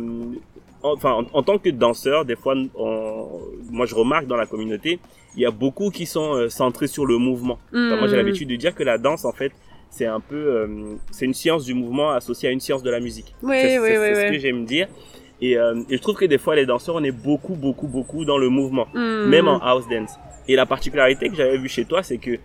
enfin 0.83 1.13
en, 1.13 1.25
en 1.33 1.43
tant 1.43 1.59
que 1.59 1.71
danseur 1.71 2.25
des 2.25 2.37
fois 2.37 2.55
on- 2.77 3.27
moi 3.71 3.85
je 3.87 3.95
remarque 3.97 4.27
dans 4.29 4.37
la 4.37 4.47
communauté 4.47 5.01
il 5.35 5.43
y 5.43 5.47
a 5.47 5.51
beaucoup 5.51 5.91
qui 5.91 6.07
sont 6.07 6.35
euh, 6.35 6.49
centrés 6.49 6.87
sur 6.87 7.05
le 7.05 7.19
mouvement 7.19 7.59
Enfin, 7.73 7.97
moi 7.97 8.07
j'ai 8.07 8.15
Mm. 8.15 8.19
l'habitude 8.19 8.49
de 8.49 8.57
dire 8.57 8.75
que 8.77 8.85
la 8.85 8.97
danse 8.97 9.25
en 9.25 9.33
fait 9.33 9.51
c'est 9.91 10.07
un 10.07 10.21
peu 10.21 10.37
euh, 10.37 10.67
c'est 11.11 11.25
une 11.25 11.35
science 11.35 11.65
du 11.65 11.75
mouvement 11.75 12.11
associée 12.11 12.49
à 12.49 12.53
une 12.53 12.61
science 12.61 12.83
de 12.85 12.91
la 12.91 13.01
musique 13.01 13.35
Oui, 13.43 13.57
c'est 13.61 13.79
oui, 13.81 13.89
oui, 13.91 13.97
c'est 14.01 14.15
ce 14.15 14.33
que 14.33 14.39
j'aime 14.39 14.65
dire 14.67 14.87
et, 15.41 15.57
euh, 15.57 15.83
et 15.89 15.97
je 15.97 16.03
trouve 16.03 16.17
que 16.17 16.25
des 16.27 16.39
fois 16.39 16.55
les 16.57 16.67
danseurs 16.67 16.95
on 16.97 17.03
est 17.05 17.11
beaucoup 17.29 17.55
beaucoup 17.55 17.89
beaucoup 17.89 18.25
dans 18.25 18.39
le 18.39 18.49
mouvement 18.49 18.87
Mm. 18.95 19.29
même 19.35 19.49
en 19.49 19.59
house 19.61 19.87
dance. 19.89 20.15
Et 20.49 20.57
la 20.57 20.67
particularité 20.67 21.29
que 21.29 21.37
j'avais 21.37 21.59
vue 21.59 21.69
chez 21.69 21.85
toi, 21.85 22.03
c'est 22.03 22.19
que 22.19 22.39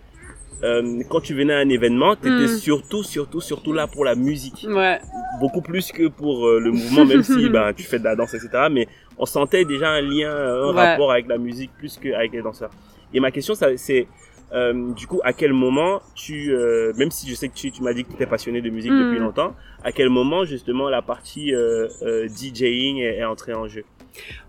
euh, 0.62 1.02
quand 1.10 1.20
tu 1.20 1.34
venais 1.34 1.52
à 1.54 1.58
un 1.58 1.68
événement, 1.68 2.14
tu 2.16 2.28
étais 2.28 2.44
Mm. 2.52 2.56
surtout, 2.58 3.02
surtout, 3.02 3.40
surtout 3.40 3.72
là 3.72 3.86
pour 3.86 4.04
la 4.04 4.14
musique. 4.14 4.66
Ouais. 4.68 4.98
Beaucoup 5.40 5.60
plus 5.62 5.90
que 5.92 6.06
pour 6.08 6.46
euh, 6.46 6.60
le 6.60 6.70
mouvement, 6.70 7.04
même 7.04 7.22
si 7.22 7.48
ben, 7.50 7.72
tu 7.74 7.82
fais 7.82 7.98
de 7.98 8.04
la 8.04 8.14
danse, 8.16 8.34
etc. 8.34 8.68
Mais 8.70 8.86
on 9.18 9.26
sentait 9.26 9.64
déjà 9.64 9.90
un 9.90 10.00
lien, 10.00 10.30
un 10.34 10.72
Ouais. 10.72 10.90
rapport 10.90 11.10
avec 11.12 11.26
la 11.28 11.38
musique 11.38 11.70
plus 11.78 11.98
qu'avec 11.98 12.32
les 12.32 12.42
danseurs. 12.42 12.70
Et 13.12 13.20
ma 13.20 13.30
question, 13.30 13.54
c'est 13.76 14.06
euh, 14.52 14.92
du 14.92 15.06
coup, 15.08 15.20
à 15.24 15.32
quel 15.32 15.52
moment 15.52 16.00
tu, 16.14 16.52
euh, 16.52 16.92
même 16.96 17.10
si 17.10 17.28
je 17.28 17.34
sais 17.34 17.48
que 17.48 17.54
tu, 17.54 17.72
tu 17.72 17.82
m'as 17.82 17.92
dit 17.92 18.04
que 18.04 18.10
tu 18.10 18.14
étais 18.14 18.26
passionné 18.26 18.60
de 18.60 18.70
musique 18.70 18.92
Mm. 18.92 18.98
depuis 19.04 19.18
longtemps, 19.18 19.54
à 19.82 19.90
quel 19.92 20.08
moment 20.10 20.44
justement 20.44 20.88
la 20.88 21.02
partie 21.02 21.52
euh, 21.54 21.88
DJing 22.28 22.98
est, 22.98 23.16
est 23.18 23.24
entrée 23.24 23.52
en 23.54 23.66
jeu? 23.66 23.84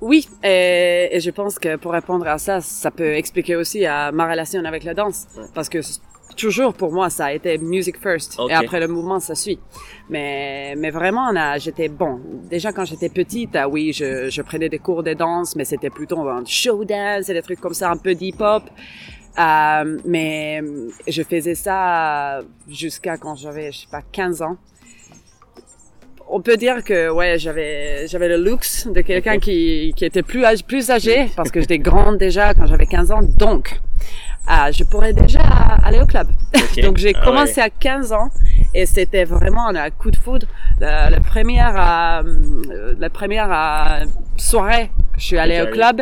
Oui, 0.01 0.27
et, 0.43 1.09
et 1.11 1.19
je 1.19 1.31
pense 1.31 1.57
que 1.59 1.75
pour 1.77 1.91
répondre 1.93 2.27
à 2.27 2.37
ça, 2.37 2.61
ça 2.61 2.91
peut 2.91 3.13
expliquer 3.15 3.55
aussi 3.55 3.85
à 3.85 4.11
ma 4.11 4.29
relation 4.29 4.63
avec 4.65 4.83
la 4.83 4.93
danse. 4.93 5.27
Parce 5.53 5.69
que 5.69 5.79
toujours 6.35 6.73
pour 6.73 6.91
moi, 6.91 7.09
ça 7.09 7.25
a 7.25 7.33
été 7.33 7.57
music 7.57 7.97
first. 7.99 8.37
Et 8.49 8.53
après 8.53 8.79
le 8.79 8.87
mouvement, 8.87 9.19
ça 9.19 9.35
suit. 9.35 9.59
Mais, 10.09 10.75
mais 10.77 10.91
vraiment, 10.91 11.31
j'étais 11.57 11.87
bon. 11.87 12.19
Déjà 12.49 12.71
quand 12.71 12.85
j'étais 12.85 13.09
petite, 13.09 13.55
ah 13.55 13.67
oui, 13.67 13.93
je, 13.93 14.29
je 14.29 14.41
prenais 14.41 14.69
des 14.69 14.79
cours 14.79 15.03
de 15.03 15.13
danse, 15.13 15.55
mais 15.55 15.65
c'était 15.65 15.89
plutôt 15.89 16.27
un 16.27 16.43
show 16.45 16.83
dance 16.83 17.29
et 17.29 17.33
des 17.33 17.41
trucs 17.41 17.59
comme 17.59 17.73
ça, 17.73 17.89
un 17.91 17.97
peu 17.97 18.13
d'hip-hop. 18.13 18.63
Euh, 19.37 19.97
mais 20.05 20.61
je 21.07 21.23
faisais 21.23 21.55
ça 21.55 22.39
jusqu'à 22.69 23.17
quand 23.17 23.35
j'avais, 23.35 23.71
je 23.71 23.79
sais 23.79 23.87
pas, 23.91 24.01
15 24.01 24.41
ans. 24.41 24.57
On 26.27 26.41
peut 26.41 26.57
dire 26.57 26.83
que 26.83 27.09
ouais, 27.09 27.37
j'avais 27.37 28.07
j'avais 28.07 28.27
le 28.27 28.37
luxe 28.37 28.87
de 28.87 29.01
quelqu'un 29.01 29.37
qui 29.37 29.93
qui 29.95 30.05
était 30.05 30.23
plus 30.23 30.43
âgé, 30.43 30.63
plus 30.63 30.89
âgé 30.89 31.29
parce 31.35 31.51
que 31.51 31.61
j'étais 31.61 31.77
grande 31.79 32.17
déjà 32.17 32.53
quand 32.53 32.65
j'avais 32.65 32.87
15 32.87 33.11
ans. 33.11 33.21
Donc 33.21 33.79
ah, 34.47 34.71
je 34.71 34.83
pourrais 34.83 35.13
déjà 35.13 35.41
aller 35.83 35.99
au 35.99 36.05
club. 36.05 36.27
Donc 36.83 36.97
j'ai 36.97 37.13
Ah 37.15 37.23
commencé 37.23 37.61
à 37.61 37.69
15 37.69 38.11
ans 38.11 38.29
et 38.73 38.85
c'était 38.85 39.23
vraiment 39.23 39.67
un 39.67 39.89
coup 39.91 40.11
de 40.11 40.17
foudre. 40.17 40.47
La, 40.79 41.09
la 41.09 41.19
première 41.19 41.75
euh, 42.25 42.95
la 42.97 43.09
première 43.09 43.51
euh, 43.51 44.05
soirée 44.37 44.89
que 45.13 45.19
je 45.19 45.25
suis 45.25 45.37
allée 45.37 45.61
au 45.61 45.67
club 45.67 46.01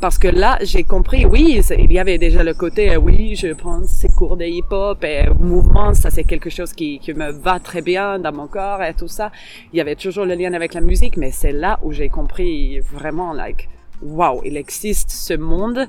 parce 0.00 0.18
que 0.18 0.28
là 0.28 0.58
j'ai 0.62 0.84
compris 0.84 1.24
oui 1.26 1.60
il 1.76 1.92
y 1.92 1.98
avait 1.98 2.18
déjà 2.18 2.44
le 2.44 2.54
côté 2.54 2.90
euh, 2.92 2.96
oui 2.98 3.34
je 3.34 3.52
prends 3.52 3.82
ces 3.84 4.08
cours 4.08 4.36
de 4.36 4.44
hip 4.44 4.66
hop 4.70 5.02
et 5.04 5.28
mouvement 5.40 5.92
ça 5.94 6.10
c'est 6.10 6.24
quelque 6.24 6.50
chose 6.50 6.72
qui, 6.72 6.98
qui 7.00 7.12
me 7.14 7.30
va 7.32 7.58
très 7.58 7.82
bien 7.82 8.18
dans 8.20 8.32
mon 8.32 8.46
corps 8.46 8.82
et 8.82 8.94
tout 8.94 9.08
ça 9.08 9.32
il 9.72 9.76
y 9.76 9.80
avait 9.80 9.96
toujours 9.96 10.24
le 10.24 10.34
lien 10.34 10.52
avec 10.52 10.74
la 10.74 10.80
musique 10.80 11.16
mais 11.16 11.32
c'est 11.32 11.52
là 11.52 11.78
où 11.82 11.92
j'ai 11.92 12.08
compris 12.08 12.78
vraiment 12.80 13.32
like 13.32 13.68
wow 14.02 14.40
il 14.44 14.56
existe 14.56 15.10
ce 15.10 15.34
monde 15.34 15.88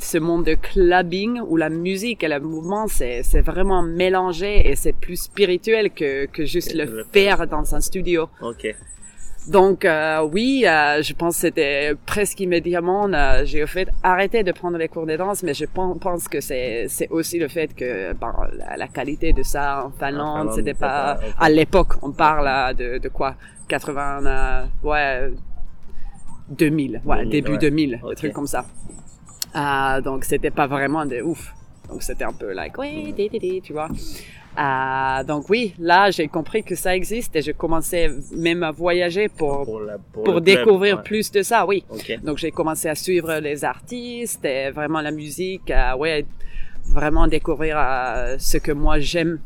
ce 0.00 0.18
monde 0.18 0.44
de 0.44 0.54
clubbing 0.54 1.40
où 1.46 1.56
la 1.56 1.70
musique 1.70 2.22
et 2.24 2.28
le 2.28 2.40
mouvement 2.40 2.86
c'est 2.88 3.22
c'est 3.22 3.40
vraiment 3.42 3.82
mélangé 3.82 4.68
et 4.68 4.74
c'est 4.76 4.92
plus 4.92 5.16
spirituel 5.22 5.90
que 5.90 6.26
que 6.26 6.44
juste 6.44 6.74
le- 6.74 7.04
faire 7.12 7.46
dans 7.46 7.74
un 7.76 7.80
studio 7.80 8.28
Ok. 8.42 8.74
Donc 9.48 9.84
euh, 9.84 10.22
oui, 10.32 10.64
euh, 10.66 11.02
je 11.02 11.12
pense 11.14 11.34
que 11.36 11.40
c'était 11.42 11.94
presque 12.06 12.38
immédiatement, 12.40 13.08
euh, 13.12 13.44
j'ai 13.44 13.62
au 13.62 13.66
fait 13.66 13.88
arrêté 14.02 14.42
de 14.42 14.52
prendre 14.52 14.76
les 14.78 14.88
cours 14.88 15.06
de 15.06 15.16
danse, 15.16 15.42
mais 15.42 15.54
je 15.54 15.64
pen- 15.64 15.98
pense 16.00 16.28
que 16.28 16.40
c'est 16.40 16.86
c'est 16.88 17.08
aussi 17.08 17.38
le 17.38 17.48
fait 17.48 17.74
que 17.74 18.12
ben, 18.12 18.34
la, 18.58 18.76
la 18.76 18.88
qualité 18.88 19.32
de 19.32 19.42
ça 19.42 19.84
en 19.86 19.90
Finlande, 19.90 20.52
c'était 20.54 20.74
pas 20.74 21.18
à 21.38 21.48
l'époque, 21.48 21.94
on 22.02 22.12
parle 22.12 22.74
de, 22.76 22.98
de 22.98 23.08
quoi? 23.08 23.34
80 23.68 24.24
euh, 24.26 24.64
ouais 24.82 25.30
2000, 26.48 27.00
ouais 27.04 27.16
2000, 27.24 27.30
début 27.30 27.52
ouais. 27.52 27.58
2000, 27.58 28.00
Ok. 28.02 28.08
des 28.10 28.14
trucs 28.16 28.32
comme 28.32 28.46
ça. 28.46 28.64
Euh, 29.56 30.00
donc 30.00 30.24
c'était 30.24 30.50
pas 30.50 30.66
vraiment 30.66 31.04
de 31.06 31.20
ouf. 31.22 31.54
Donc 31.88 32.02
c'était 32.02 32.24
un 32.24 32.32
peu 32.32 32.52
like 32.52 32.74
di, 33.16 33.28
di, 33.30 33.60
tu 33.62 33.72
vois? 33.72 33.88
Euh, 34.58 35.22
donc 35.24 35.48
oui, 35.50 35.74
là 35.78 36.10
j'ai 36.10 36.26
compris 36.26 36.64
que 36.64 36.74
ça 36.74 36.96
existe 36.96 37.36
et 37.36 37.42
je 37.42 37.52
commençais 37.52 38.10
même 38.32 38.64
à 38.64 38.72
voyager 38.72 39.28
pour 39.28 39.62
Pour, 39.64 39.80
la, 39.80 39.98
pour, 39.98 40.24
pour 40.24 40.34
le 40.34 40.40
club, 40.40 40.56
découvrir 40.56 40.96
ouais. 40.96 41.02
plus 41.04 41.30
de 41.30 41.42
ça, 41.42 41.64
oui. 41.64 41.84
Ok. 41.90 42.18
Donc 42.24 42.38
j'ai 42.38 42.50
commencé 42.50 42.88
à 42.88 42.96
suivre 42.96 43.38
les 43.38 43.64
artistes 43.64 44.44
et 44.44 44.70
vraiment 44.70 45.00
la 45.00 45.12
musique, 45.12 45.72
ouais, 45.98 46.26
vraiment 46.86 47.28
découvrir 47.28 47.76
euh, 47.78 48.36
ce 48.38 48.58
que 48.58 48.72
moi 48.72 48.98
j'aime. 48.98 49.38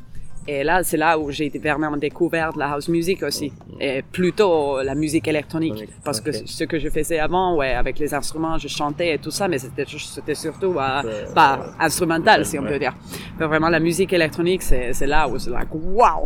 Et 0.48 0.64
là, 0.64 0.82
c'est 0.82 0.96
là 0.96 1.16
où 1.18 1.30
j'ai 1.30 1.48
vraiment 1.62 1.96
découvert 1.96 2.50
la 2.56 2.72
house 2.72 2.88
music 2.88 3.22
aussi, 3.22 3.52
et 3.80 4.02
plutôt 4.02 4.82
la 4.82 4.94
musique 4.96 5.28
électronique, 5.28 5.88
parce 6.04 6.20
que 6.20 6.32
ce 6.32 6.64
que 6.64 6.78
je 6.80 6.88
faisais 6.88 7.20
avant, 7.20 7.56
ouais, 7.56 7.74
avec 7.74 7.98
les 8.00 8.12
instruments, 8.12 8.58
je 8.58 8.66
chantais 8.68 9.14
et 9.14 9.18
tout 9.18 9.30
ça, 9.30 9.46
mais 9.46 9.58
c'était 9.58 9.84
c'était 9.86 10.34
surtout 10.34 10.74
euh, 10.78 11.02
Euh, 11.04 11.32
pas 11.34 11.60
instrumental, 11.78 12.44
si 12.44 12.58
on 12.58 12.64
peut 12.64 12.78
dire. 12.78 12.94
Mais 13.38 13.46
vraiment, 13.46 13.68
la 13.68 13.80
musique 13.80 14.12
électronique, 14.12 14.62
c'est 14.62 14.92
c'est 14.92 15.06
là 15.06 15.28
où 15.28 15.38
c'est 15.38 15.50
like 15.50 15.72
wow, 15.74 16.24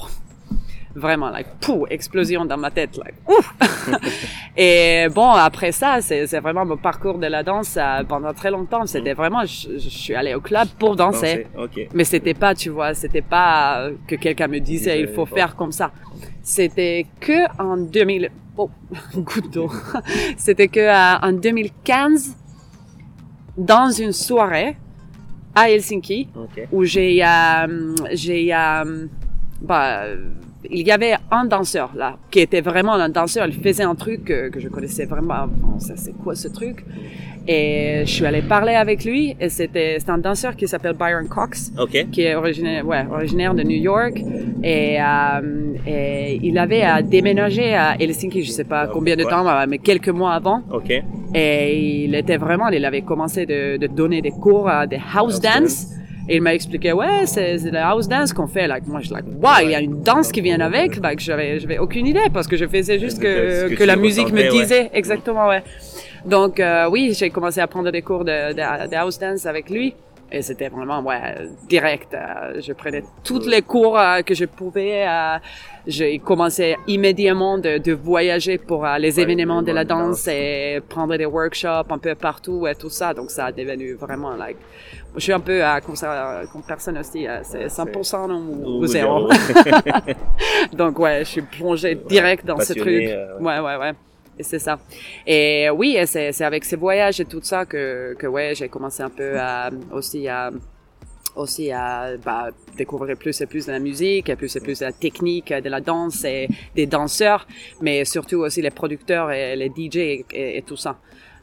vraiment 0.97 1.31
like 1.31 1.47
pouf, 1.61 1.89
explosion 1.91 2.45
dans 2.45 2.57
ma 2.57 2.71
tête, 2.71 2.97
like 2.97 3.15
ouf. 3.29 3.55
Et 4.57 5.07
bon, 5.15 5.31
après 5.31 5.71
ça, 5.73 6.01
c'est 6.01 6.27
c'est 6.27 6.41
vraiment 6.41 6.65
mon 6.65 6.77
parcours 6.77 7.19
de 7.19 7.27
la 7.27 7.43
danse 7.43 7.77
euh, 7.77 8.03
pendant 8.05 8.33
très 8.33 8.51
longtemps. 8.51 8.87
C'était 8.87 9.13
vraiment, 9.13 9.45
je, 9.45 9.79
je 9.79 9.89
suis 9.89 10.15
allée 10.15 10.35
au 10.35 10.41
club 10.41 10.69
pour 10.79 10.97
danser. 10.97 11.47
Danser, 11.55 11.81
Ok. 11.83 11.89
Mais 11.95 12.05
c'était 12.05 12.35
pas, 12.35 12.55
tu 12.55 12.71
vois, 12.71 12.95
c'était 12.95 13.23
pas 13.23 13.81
euh, 13.81 13.93
que 14.09 14.17
quelqu'un 14.17 14.49
me 14.49 14.59
disait 14.59 15.01
il 15.01 15.09
faut 15.09 15.27
faire 15.27 15.55
comme 15.55 15.73
ça. 15.73 15.93
C'était 16.43 17.07
que 17.21 17.47
en 17.61 17.77
2000, 17.77 18.31
oh, 18.57 18.71
goutte 19.17 19.53
d'eau. 19.53 19.71
C'était 20.37 20.69
que 20.69 20.81
euh, 20.81 21.19
en 21.21 21.33
2015, 21.33 22.37
dans 23.57 23.91
une 23.91 24.13
soirée 24.13 24.77
à 25.55 25.71
Helsinki, 25.71 26.29
où 26.71 26.85
j'ai, 26.85 27.25
euh, 27.25 27.95
j'ai, 28.13 28.55
euh, 28.55 29.07
bah, 29.63 30.05
il 30.71 30.87
y 30.87 30.91
avait 30.93 31.15
un 31.31 31.45
danseur 31.45 31.91
là, 31.97 32.17
qui 32.31 32.41
était 32.41 32.61
vraiment 32.61 32.95
un 32.95 33.09
danseur. 33.09 33.47
Il 33.47 33.55
faisait 33.55 33.83
un 33.85 33.95
truc 33.95 34.25
que, 34.25 34.49
que 34.51 34.61
je 34.61 34.69
connaissais 34.69 35.05
vraiment. 35.07 35.47
Bon, 35.49 35.79
ça, 35.79 35.95
c'est 35.97 36.13
quoi 36.23 36.35
ce 36.35 36.49
truc? 36.49 36.85
Et 37.49 38.03
je 38.05 38.11
suis 38.11 38.27
allée 38.27 38.43
parler 38.43 38.75
avec 38.75 39.05
lui. 39.05 39.37
Et 39.41 39.49
c'était, 39.49 39.99
c'est 40.01 40.11
un 40.11 40.19
danseur 40.19 40.57
qui 40.57 40.67
s'appelle 40.67 40.95
Byron 40.99 41.29
Cox 41.29 41.73
qui 42.11 42.23
est 42.23 42.35
originaire, 42.35 42.85
ouais, 42.87 43.05
originaire 43.11 43.55
de 43.55 43.63
New 43.63 43.77
York 43.81 44.21
et, 44.65 44.99
euh, 45.01 45.75
et 45.87 46.41
il 46.43 46.59
avait 46.59 46.83
à 46.83 47.03
déménager 47.03 47.75
à 47.75 47.95
Helsinki, 48.01 48.43
je 48.43 48.51
sais 48.51 48.65
pas 48.65 48.83
Ah, 48.83 48.91
combien 48.93 49.15
de 49.17 49.23
ouais. 49.25 49.31
temps, 49.31 49.45
mais 49.69 49.79
quelques 49.79 50.09
mois 50.09 50.33
avant. 50.33 50.63
Et 51.35 52.05
il 52.05 52.15
était 52.15 52.37
vraiment, 52.37 52.69
il 52.69 52.85
avait 52.85 53.03
commencé 53.03 53.47
de, 53.47 53.77
de 53.77 53.87
donner 53.87 54.23
des 54.23 54.31
cours 54.31 54.69
à 54.69 54.87
des 54.87 54.97
house 54.97 55.35
House 55.35 55.41
dance. 55.41 55.55
dance. 55.61 55.87
Et 56.29 56.37
il 56.37 56.43
m'a 56.43 56.55
expliqué, 56.55 56.93
ouais, 56.93 57.27
c'est 57.27 57.57
la 57.71 57.91
house 57.91 58.09
dance 58.09 58.33
qu'on 58.33 58.49
fait. 58.49 58.67
Like, 58.67 58.87
moi, 58.87 59.01
je 59.01 59.07
suis 59.07 59.15
like, 59.15 59.27
wow, 59.41 59.65
il 59.65 59.71
y 59.71 59.75
a 59.75 59.81
une 59.81 60.03
danse 60.03 60.33
qui 60.33 60.41
vient 60.41 60.61
avec. 60.61 60.97
Like, 61.01 61.21
j'avais, 61.21 61.61
j'avais 61.61 61.79
aucune 61.79 62.07
idée 62.07 62.29
parce 62.33 62.49
que 62.49 62.57
je 62.57 62.67
faisais 62.67 62.99
juste 62.99 63.21
que, 63.21 63.73
que 63.75 63.85
la 63.85 63.97
musique 63.97 64.33
me 64.33 64.43
ouais. 64.43 64.49
disait. 64.49 64.91
Exactement, 64.93 65.47
ouais. 65.49 65.63
Donc, 66.25 66.59
euh, 66.59 66.89
oui, 66.91 67.15
j'ai 67.17 67.31
commencé 67.31 67.61
à 67.61 67.69
prendre 67.69 67.91
des 67.93 68.03
cours 68.03 68.25
de, 68.25 68.53
de, 68.53 68.89
de 68.91 68.95
house 68.97 69.19
dance 69.19 69.47
avec 69.47 69.71
lui. 69.71 69.95
Et 70.33 70.43
c'était 70.43 70.69
vraiment, 70.69 71.01
ouais, 71.03 71.49
direct. 71.69 72.13
euh, 72.13 72.61
je 72.61 72.73
prenais 72.73 73.05
tous 73.23 73.47
les 73.47 73.63
cours 73.63 73.97
euh, 73.99 74.23
que 74.23 74.35
je 74.35 74.45
pouvais. 74.45 75.07
euh, 75.07 75.39
j'ai 75.87 76.19
commencé 76.19 76.77
immédiatement 76.89 77.59
de, 77.59 77.79
de 77.79 77.93
voyager 77.93 78.59
pour 78.59 78.85
les 78.99 79.21
événements 79.21 79.63
de 79.63 79.71
la 79.71 79.85
danse 79.85 80.27
et 80.27 80.81
prendre 80.89 81.17
des 81.17 81.27
workshops 81.27 81.91
un 81.91 81.99
peu 81.99 82.17
partout 82.17 82.67
et 82.67 82.75
tout 82.75 82.91
ça. 82.91 83.15
Donc, 83.15 83.31
ça 83.31 83.47
a 83.47 83.53
devenu 83.53 83.95
vraiment, 83.95 84.35
like, 84.35 84.57
je 85.15 85.21
suis 85.21 85.33
un 85.33 85.39
peu 85.39 85.63
comme 85.87 85.95
ça, 85.95 86.43
comme 86.53 86.63
personne 86.67 86.99
aussi, 86.99 87.27
c'est 87.45 87.69
100% 87.69 88.33
ou, 88.33 88.81
ou 88.83 88.87
zéro. 88.87 89.29
Donc, 90.73 90.99
ouais, 90.99 91.21
je 91.21 91.31
suis 91.31 91.43
plongée 91.43 91.95
direct 91.95 92.45
dans 92.45 92.59
ce 92.59 92.73
truc. 92.73 93.05
ouais, 93.41 93.59
ouais, 93.61 93.77
ouais. 93.77 93.93
C'est 94.41 94.59
ça. 94.59 94.79
Et 95.27 95.69
oui, 95.71 95.99
c'est, 96.07 96.41
avec 96.43 96.65
ces 96.65 96.77
voyages 96.77 97.21
et 97.21 97.25
tout 97.25 97.41
ça 97.43 97.65
que, 97.65 98.15
que 98.19 98.27
ouais, 98.27 98.55
j'ai 98.55 98.69
commencé 98.69 99.03
un 99.03 99.11
peu 99.11 99.39
à, 99.41 99.71
aussi 99.93 100.29
à, 100.29 100.51
aussi 101.35 101.71
à 101.73 102.17
bah, 102.23 102.51
découvrir 102.77 103.17
plus 103.17 103.41
et 103.41 103.47
plus 103.47 103.67
de 103.67 103.73
la 103.73 103.79
musique, 103.79 104.35
plus 104.37 104.55
et 104.57 104.61
plus 104.61 104.81
de 104.81 104.85
la 104.85 104.93
technique 104.93 105.53
de 105.53 105.69
la 105.69 105.81
danse 105.81 106.25
et 106.25 106.49
des 106.75 106.87
danseurs, 106.87 107.47
mais 107.81 108.05
surtout 108.05 108.39
aussi 108.39 108.61
les 108.63 108.71
producteurs 108.71 109.31
et 109.31 109.57
les 109.57 109.69
DJ 109.69 110.25
et 110.33 110.65
tout 110.67 110.77
ça. 110.77 110.99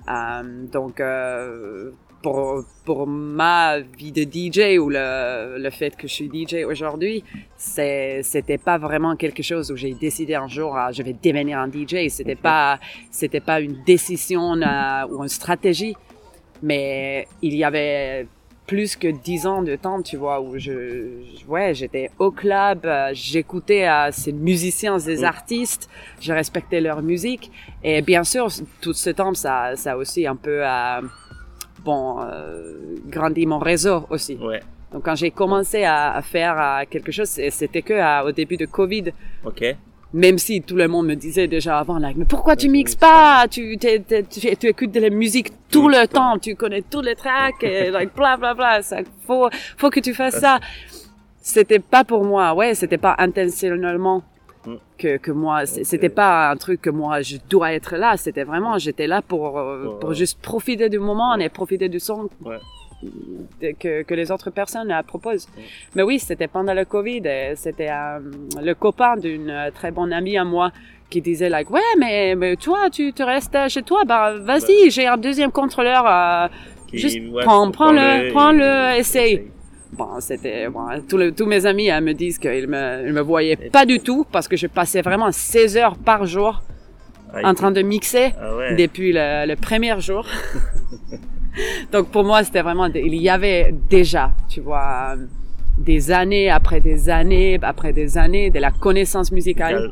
Euh, 0.10 0.66
donc, 0.68 1.00
euh, 1.00 1.92
pour, 2.24 2.64
pour 2.86 3.06
ma 3.06 3.80
vie 3.80 4.12
de 4.14 4.24
DJ 4.24 4.80
ou 4.80 4.90
le, 4.90 5.58
le 5.60 5.70
fait 5.70 5.96
que 5.96 6.08
je 6.08 6.14
suis 6.14 6.30
DJ 6.34 6.64
aujourd'hui, 6.66 7.24
c'est, 7.58 8.22
c'était 8.24 8.58
pas 8.58 8.78
vraiment 8.78 9.16
quelque 9.16 9.44
chose 9.44 9.70
où 9.72 9.76
j'ai 9.76 9.94
décidé 9.94 10.34
un 10.34 10.48
jour, 10.48 10.76
ah, 10.76 10.92
je 10.92 11.04
vais 11.04 11.14
devenir 11.14 11.60
un 11.60 11.70
DJ. 11.70 12.08
C'était 12.10 12.36
pas, 12.36 12.80
c'était 13.12 13.42
pas 13.42 13.60
une 13.60 13.84
décision 13.86 14.54
euh, 14.62 15.06
ou 15.10 15.22
une 15.22 15.30
stratégie, 15.30 15.96
mais 16.64 17.28
il 17.42 17.56
y 17.56 17.64
avait 17.64 18.26
plus 18.66 18.96
que 18.96 19.10
dix 19.10 19.46
ans 19.46 19.62
de 19.62 19.76
temps, 19.76 20.02
tu 20.02 20.16
vois, 20.16 20.40
où 20.40 20.58
je, 20.58 21.20
ouais, 21.50 21.74
j'étais 21.74 22.10
au 22.18 22.32
club, 22.32 22.86
euh, 22.86 23.10
j'écoutais 23.12 23.86
euh, 23.90 24.10
ces 24.14 24.32
musiciens, 24.32 24.98
ces 25.00 25.20
Mm. 25.20 25.26
artistes, 25.26 25.90
je 26.22 26.32
respectais 26.32 26.80
leur 26.80 27.02
musique, 27.02 27.52
et 27.84 28.02
bien 28.02 28.24
sûr, 28.24 28.48
tout 28.80 28.94
ce 28.94 29.10
temps, 29.10 29.34
ça, 29.34 29.76
ça 29.76 29.92
a 29.92 29.98
aussi 29.98 30.26
un 30.26 30.38
peu, 30.38 30.66
euh, 30.66 31.02
bon, 31.84 32.18
euh, 32.22 32.96
grandi 33.08 33.46
mon 33.46 33.60
réseau 33.60 34.06
aussi. 34.10 34.36
Ouais. 34.36 34.62
Donc 34.92 35.04
quand 35.06 35.16
j'ai 35.16 35.32
commencé 35.32 35.84
à, 35.84 36.14
à 36.14 36.22
faire 36.22 36.56
euh, 36.60 36.84
quelque 36.90 37.12
chose, 37.12 37.28
c'était 37.30 37.82
que 37.82 37.94
euh, 37.94 38.24
au 38.28 38.32
début 38.32 38.58
de 38.58 38.66
Covid. 38.66 39.06
Ok. 39.46 39.64
Même 40.14 40.38
si 40.38 40.62
tout 40.62 40.76
le 40.76 40.88
monde 40.88 41.08
me 41.08 41.16
disait 41.16 41.48
déjà 41.48 41.80
avant, 41.80 41.98
like, 41.98 42.16
mais 42.18 42.26
pourquoi 42.26 42.56
tu 42.56 42.70
mixes 42.70 42.92
tu 42.94 43.00
pas? 43.00 43.48
tu, 43.50 43.76
t'es- 43.80 44.04
tu, 44.30 44.56
tu 44.56 44.68
écoutes 44.68 44.92
de 44.92 45.00
la 45.00 45.10
musique 45.10 45.50
tout 45.50 45.82
Tout 45.82 45.90
le 45.90 46.08
temps, 46.08 46.38
tu 46.38 46.56
connais 46.56 46.84
tous 46.84 47.02
les 47.02 47.16
tracks, 47.16 47.64
et 47.64 47.90
like, 47.90 48.14
bla 48.16 48.38
bla 48.38 48.54
bla, 48.54 48.84
ça, 48.84 48.98
faut, 49.26 49.50
faut 49.76 49.90
que 49.90 50.00
tu 50.00 50.14
fasses 50.14 50.40
ça. 50.40 50.60
C'était 51.42 51.80
pas 51.80 52.04
pour 52.04 52.24
moi, 52.24 52.54
ouais, 52.54 52.74
c'était 52.76 53.00
pas 53.00 53.16
intentionnellement. 53.18 54.24
Que, 54.98 55.18
que 55.18 55.32
moi, 55.32 55.66
c'était 55.66 56.10
pas 56.10 56.50
un 56.52 56.56
truc 56.56 56.82
que 56.82 56.90
moi 56.90 57.22
je 57.22 57.38
dois 57.50 57.74
être 57.74 57.96
là, 57.98 58.16
c'était 58.18 58.44
vraiment, 58.44 58.78
j'étais 58.78 59.08
là 59.08 59.22
pour, 59.22 59.58
euh, 59.60 59.98
pour 60.00 60.10
ouais. 60.10 60.16
juste 60.16 60.42
profiter 60.42 60.90
du 60.90 61.00
moment 61.00 61.36
et 61.36 61.50
profiter 61.50 61.90
du 61.90 62.00
son 62.00 62.30
que, 63.80 64.04
que 64.04 64.14
les 64.14 64.32
autres 64.32 64.50
personnes 64.50 64.92
euh, 64.92 65.02
proposent. 65.04 65.48
Mais 65.96 66.04
oui, 66.04 66.20
c'était 66.20 66.48
pendant 66.48 66.74
le 66.74 66.86
Covid. 66.86 67.24
C'était 67.56 67.90
euh, 67.92 68.20
le 68.62 68.74
copain 68.74 69.18
d'une 69.18 69.50
euh, 69.50 69.72
très 69.72 69.92
bonne 69.92 70.14
amie 70.14 70.38
à 70.38 70.44
moi 70.46 70.72
qui 71.10 71.22
disait 71.22 71.50
like 71.50 71.70
ouais 71.70 71.82
mais, 72.00 72.34
mais 72.36 72.56
toi 72.56 72.90
tu 72.90 73.14
te 73.14 73.22
restes 73.22 73.56
chez 73.68 73.84
toi? 73.84 74.04
Bah 74.04 74.34
vas-y 74.40 74.90
j'ai 74.90 75.06
un 75.06 75.18
deuxième 75.18 75.52
contrôleur 75.52 76.04
euh, 76.08 76.48
Qui- 76.88 76.98
Juste 76.98 77.20
ouais, 77.32 77.44
prends- 77.44 77.70
prends-le, 77.70 78.28
et- 78.28 78.30
prends-le, 78.32 78.98
essaye. 78.98 79.52
Bon 79.98 80.20
c'était 80.20 80.68
bon, 80.70 80.86
tous, 81.10 81.18
les- 81.18 81.32
tous 81.32 81.46
mes 81.46 81.66
amis 81.66 81.90
euh, 81.92 82.02
me 82.02 82.14
disent 82.14 82.38
qu'ils 82.40 82.68
me 82.68 83.08
ils 83.08 83.14
me 83.14 83.22
voyaient 83.22 83.56
pas 83.72 83.86
du 83.86 84.00
tout 84.00 84.26
parce 84.32 84.48
que 84.48 84.58
je 84.58 84.68
passais 84.68 85.02
vraiment 85.02 85.32
16 85.32 85.78
heures 85.78 85.98
par 85.98 86.26
jour 86.26 86.62
Ah, 87.34 87.50
en 87.50 87.54
train 87.54 87.72
de 87.72 87.82
mixer 87.82 88.34
Ah 88.42 88.56
ouais. 88.56 88.76
depuis 88.76 89.12
le, 89.14 89.46
le 89.48 89.56
premier 89.56 90.00
jour. 90.02 90.26
Donc 91.92 92.10
pour 92.10 92.24
moi, 92.24 92.44
c'était 92.44 92.62
vraiment, 92.64 92.88
il 92.88 93.16
y 93.16 93.30
avait 93.30 93.74
déjà, 93.90 94.32
tu 94.50 94.60
vois, 94.62 95.16
des 95.78 96.12
années 96.12 96.50
après 96.50 96.80
des 96.80 97.10
années 97.10 97.60
après 97.62 97.94
des 97.94 98.18
années 98.18 98.50
de 98.50 98.60
la 98.60 98.72
connaissance 98.72 99.32
musicale. 99.32 99.92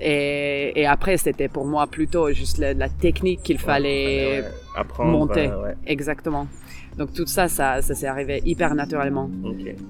Et, 0.00 0.72
et 0.80 0.86
après, 0.86 1.16
c'était 1.16 1.48
pour 1.48 1.64
moi 1.64 1.86
plutôt 1.86 2.30
juste 2.32 2.58
la, 2.58 2.74
la 2.74 2.88
technique 2.88 3.42
qu'il 3.42 3.58
fallait 3.58 4.40
ouais, 4.40 4.42
ouais. 4.42 4.50
Apprendre, 4.76 5.10
monter. 5.10 5.46
euh, 5.48 5.62
ouais. 5.62 5.74
exactement. 5.86 6.46
Donc 6.96 7.12
tout 7.12 7.26
ça, 7.26 7.46
ça, 7.48 7.82
ça 7.82 7.94
s'est 7.94 8.06
arrivé 8.06 8.40
hyper 8.46 8.74
naturellement. 8.74 9.28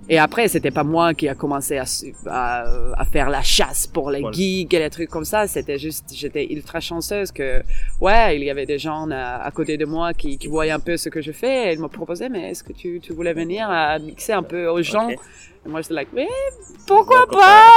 Et 0.09 0.19
après, 0.19 0.49
c'était 0.49 0.73
pas 0.73 0.83
moi 0.83 1.15
qui 1.15 1.29
a 1.29 1.37
commencé 1.37 1.79
à, 1.79 1.87
su- 1.87 2.13
à, 2.27 2.65
à 2.97 3.05
faire 3.05 3.31
la 3.31 3.43
chasse 3.43 3.87
pour 3.87 4.11
les 4.11 4.21
Voilà. 4.21 4.35
gigs 4.37 4.75
et 4.75 4.79
les 4.81 4.91
trucs 4.91 5.09
comme 5.09 5.25
ça. 5.25 5.47
C'était 5.47 5.79
juste, 5.79 6.07
j'étais 6.13 6.53
ultra 6.53 6.81
chanceuse 6.81 7.31
que, 7.31 7.63
ouais, 8.01 8.37
il 8.37 8.43
y 8.43 8.51
avait 8.51 8.67
des 8.67 8.79
gens 8.81 9.09
à, 9.13 9.37
à 9.37 9.51
côté 9.53 9.77
de 9.77 9.85
moi 9.85 10.15
qui, 10.15 10.37
qui 10.37 10.49
voyaient 10.49 10.73
un 10.73 10.81
peu 10.81 10.97
ce 10.97 11.09
que 11.09 11.23
je 11.23 11.31
fais 11.31 11.71
et 11.71 11.73
ils 11.75 11.81
me 11.81 11.87
proposaient, 11.89 12.29
mais 12.29 12.51
est-ce 12.51 12.65
que 12.65 12.73
tu, 12.73 12.99
tu 13.01 13.13
voulais 13.13 13.35
venir 13.35 13.71
à 13.71 13.99
mixer 14.01 14.33
un 14.33 14.43
peu 14.43 14.67
aux 14.67 14.83
gens? 14.83 15.09
Et 15.09 15.69
moi, 15.69 15.83
j'étais 15.83 15.95
like, 15.95 16.09
mais 16.13 16.27
pourquoi, 16.89 17.27
pas? 17.31 17.71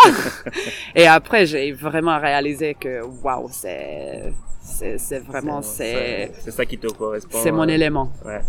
et 0.96 1.06
après, 1.06 1.46
j'ai 1.46 1.72
vraiment 1.72 2.20
réalisé 2.20 2.76
que, 2.80 3.02
waouh, 3.24 3.48
c'est, 3.52 4.34
c'est, 4.64 4.98
c'est 4.98 5.20
vraiment, 5.20 5.62
c'est, 5.62 6.32
C'est 6.40 6.52
ça 6.52 6.66
qui 6.66 6.80
te 6.80 6.88
correspond. 6.88 7.38
c'est 7.44 7.52
mon 7.52 7.64
euh, 7.68 7.74
élément. 7.74 8.12
Ouais. 8.26 8.42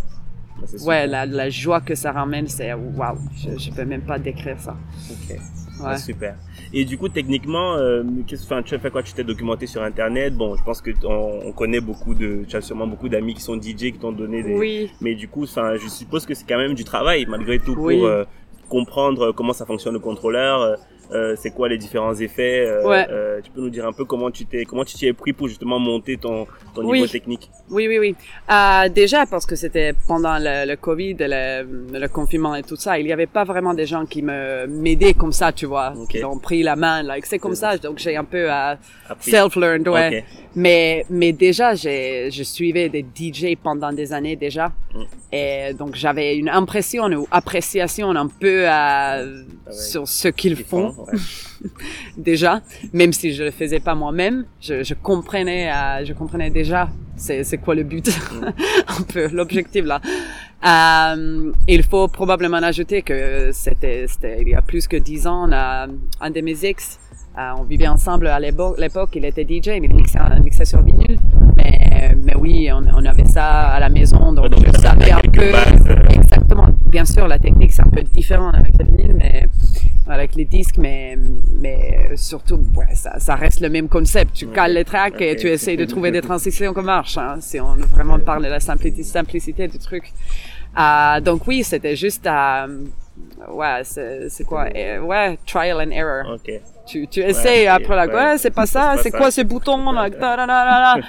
Ouais, 0.62 0.78
super. 0.78 1.06
la, 1.08 1.26
la 1.26 1.50
joie 1.50 1.80
que 1.80 1.94
ça 1.94 2.12
ramène, 2.12 2.46
c'est 2.48 2.72
waouh, 2.72 3.16
je, 3.36 3.58
je 3.58 3.70
peux 3.70 3.84
même 3.84 4.02
pas 4.02 4.18
décrire 4.18 4.58
ça. 4.58 4.76
Ok. 5.10 5.30
Ouais. 5.30 5.86
Ah, 5.86 5.96
super. 5.96 6.34
Et 6.74 6.84
du 6.84 6.98
coup, 6.98 7.08
techniquement, 7.08 7.74
euh, 7.76 8.02
qu'est-ce- 8.26 8.46
tu 8.64 8.74
as 8.74 8.78
fait 8.78 8.90
quoi? 8.90 9.02
Tu 9.02 9.14
t'es 9.14 9.24
documenté 9.24 9.66
sur 9.66 9.82
Internet? 9.82 10.34
Bon, 10.34 10.54
je 10.56 10.62
pense 10.62 10.82
que 10.82 10.90
on, 11.04 11.48
on 11.48 11.52
connaît 11.52 11.80
beaucoup 11.80 12.14
de, 12.14 12.44
tu 12.46 12.54
as 12.54 12.60
sûrement 12.60 12.86
beaucoup 12.86 13.08
d'amis 13.08 13.32
qui 13.34 13.40
sont 13.40 13.56
DJ 13.56 13.90
qui 13.92 13.98
t'ont 13.98 14.12
donné 14.12 14.42
des. 14.42 14.54
Oui, 14.54 14.90
Mais 15.00 15.14
du 15.14 15.26
coup, 15.26 15.44
enfin, 15.44 15.76
je 15.82 15.88
suppose 15.88 16.26
que 16.26 16.34
c'est 16.34 16.44
quand 16.46 16.58
même 16.58 16.74
du 16.74 16.84
travail 16.84 17.24
malgré 17.26 17.58
tout 17.58 17.74
Oui. 17.78 17.96
pour 17.96 18.06
euh, 18.06 18.24
comprendre 18.68 19.32
comment 19.32 19.54
ça 19.54 19.64
fonctionne 19.64 19.94
le 19.94 20.00
contrôleur. 20.00 20.76
Euh, 21.12 21.34
c'est 21.36 21.50
quoi 21.50 21.68
les 21.68 21.78
différents 21.78 22.14
effets 22.14 22.66
euh, 22.66 22.86
Ouais. 22.88 23.06
euh, 23.10 23.40
Tu 23.42 23.50
peux 23.50 23.60
nous 23.60 23.70
dire 23.70 23.86
un 23.86 23.92
peu 23.92 24.04
comment 24.04 24.30
tu 24.30 24.44
t'es, 24.46 24.64
comment 24.64 24.84
tu 24.84 24.94
t'y 24.96 25.06
es 25.06 25.12
pris 25.12 25.32
pour 25.32 25.48
justement 25.48 25.78
monter 25.78 26.16
ton 26.16 26.46
ton 26.74 26.84
Oui. 26.84 26.98
niveau 27.00 27.06
technique? 27.10 27.50
oui, 27.70 27.86
oui, 27.88 27.98
oui. 27.98 28.14
Euh, 28.50 28.88
déjà 28.88 29.26
parce 29.26 29.46
que 29.46 29.56
c'était 29.56 29.92
pendant 30.06 30.38
le, 30.38 30.66
le 30.70 30.76
Covid, 30.76 31.16
le, 31.18 31.98
le 31.98 32.08
confinement 32.08 32.54
et 32.54 32.62
tout 32.62 32.76
ça, 32.76 32.98
il 32.98 33.06
y 33.06 33.12
avait 33.12 33.26
pas 33.26 33.44
vraiment 33.44 33.74
des 33.74 33.86
gens 33.86 34.06
qui 34.06 34.22
me 34.22 34.66
m'aidaient 34.66 35.14
comme 35.14 35.32
ça, 35.32 35.52
tu 35.52 35.66
vois, 35.66 35.92
Ok. 35.96 36.08
qui 36.10 36.24
ont 36.24 36.38
pris 36.38 36.62
la 36.62 36.76
main, 36.76 37.02
like 37.02 37.26
c'est 37.26 37.38
comme 37.38 37.54
ça. 37.54 37.76
Donc 37.78 37.98
j'ai 37.98 38.16
un 38.16 38.24
peu 38.24 38.48
Appris. 38.50 39.30
self-learned, 39.30 39.88
ouais. 39.88 40.18
Ok. 40.18 40.24
Mais 40.56 41.04
mais 41.10 41.32
déjà 41.32 41.74
j'ai 41.74 42.30
je 42.30 42.42
suivais 42.42 42.88
des 42.88 43.04
DJ 43.14 43.56
pendant 43.62 43.92
des 43.92 44.12
années 44.12 44.36
déjà, 44.36 44.72
Mm. 44.92 45.02
et 45.32 45.72
donc 45.74 45.94
j'avais 45.94 46.36
une 46.36 46.48
impression 46.48 47.04
ou 47.12 47.28
appréciation 47.30 48.10
un 48.10 48.26
peu 48.26 48.64
euh, 48.68 49.42
ouais. 49.68 49.72
sur 49.72 50.08
ce 50.08 50.26
qu'ils 50.28 50.58
Ils 50.58 50.64
font. 50.64 50.92
Ouais. 51.06 51.68
déjà, 52.16 52.60
même 52.92 53.12
si 53.12 53.32
je 53.32 53.44
le 53.44 53.50
faisais 53.50 53.80
pas 53.80 53.94
moi-même, 53.94 54.44
je, 54.60 54.82
je 54.82 54.94
comprenais, 54.94 55.70
euh, 55.70 56.04
je 56.04 56.12
comprenais 56.12 56.50
déjà 56.50 56.88
c'est 57.16 57.58
quoi 57.58 57.74
le 57.74 57.82
but, 57.82 58.08
un 58.88 59.02
peu 59.02 59.28
l'objectif 59.28 59.84
là. 59.84 60.00
Euh, 60.66 61.52
il 61.68 61.82
faut 61.82 62.08
probablement 62.08 62.58
ajouter 62.58 63.02
que 63.02 63.50
c'était 63.52 64.06
il 64.40 64.48
y 64.48 64.54
a 64.54 64.62
plus 64.62 64.88
que 64.88 64.96
dix 64.96 65.26
ans, 65.26 65.50
un 65.52 66.30
de 66.30 66.40
mes 66.40 66.64
ex, 66.64 66.98
euh, 67.38 67.52
on 67.58 67.62
vivait 67.62 67.86
ensemble 67.86 68.26
à 68.26 68.40
l'époque, 68.40 69.10
il 69.14 69.24
était 69.24 69.44
DJ, 69.44 69.68
mais 69.80 69.82
il 69.84 69.94
mixait, 69.94 70.18
mixait 70.42 70.64
sur 70.64 70.82
vinyle. 70.82 71.16
Mais, 71.56 72.16
mais 72.22 72.34
oui, 72.34 72.70
on, 72.72 72.82
on 72.92 73.04
avait 73.04 73.24
ça 73.24 73.44
à 73.44 73.80
la 73.80 73.88
maison, 73.88 74.32
donc 74.32 74.48
donc 74.48 74.66
je 74.66 74.80
savais 74.80 75.12
un 75.12 75.20
peu. 75.20 75.52
bases. 75.52 75.86
Exactement. 76.10 76.68
Bien 76.86 77.04
sûr, 77.04 77.28
la 77.28 77.38
technique 77.38 77.72
c'est 77.72 77.82
un 77.82 77.90
peu 77.90 78.02
différent 78.02 78.50
avec 78.50 78.76
le 78.78 78.84
vinyle, 78.84 79.14
mais 79.16 79.48
avec 80.08 80.34
les 80.34 80.44
disques, 80.44 80.76
mais 80.78 81.16
mais 81.60 82.10
surtout, 82.16 82.60
ouais, 82.76 82.94
ça, 82.94 83.18
ça 83.18 83.34
reste 83.34 83.60
le 83.60 83.68
même 83.68 83.88
concept. 83.88 84.34
Tu 84.34 84.46
cales 84.48 84.72
les 84.74 84.84
tracks 84.84 85.20
et 85.20 85.36
tu 85.36 85.48
essayes 85.48 85.76
de 85.76 85.84
trouver 85.84 86.10
des 86.10 86.20
transitions 86.22 86.72
qui 86.74 86.80
marchent. 86.80 87.18
Hein, 87.18 87.36
si 87.40 87.60
on 87.60 87.74
vraiment 87.76 88.18
parle 88.18 88.44
de 88.44 88.48
la 88.48 88.60
simplicité, 88.60 89.02
simplicité 89.02 89.68
du 89.68 89.78
truc. 89.78 90.12
Euh, 90.78 91.20
donc 91.20 91.46
oui, 91.46 91.62
c'était 91.64 91.96
juste 91.96 92.26
à 92.26 92.66
ouais, 93.52 93.82
c'est 93.84 94.44
quoi? 94.44 94.68
Eh, 94.74 94.98
Ouais, 94.98 95.38
trial 95.46 95.78
and 95.80 95.90
error. 95.90 96.34
Ok. 96.34 96.50
Tu, 96.86 97.06
tu 97.06 97.20
essayes 97.20 97.66
après 97.68 97.94
la 97.94 98.06
ouais, 98.06 98.38
c'est 98.38 98.50
pas 98.50 98.66
ça, 98.74 98.94
c'est 99.02 99.10
quoi 99.10 99.30
ces 99.30 99.44
boutons 99.44 99.92
là, 99.92 100.08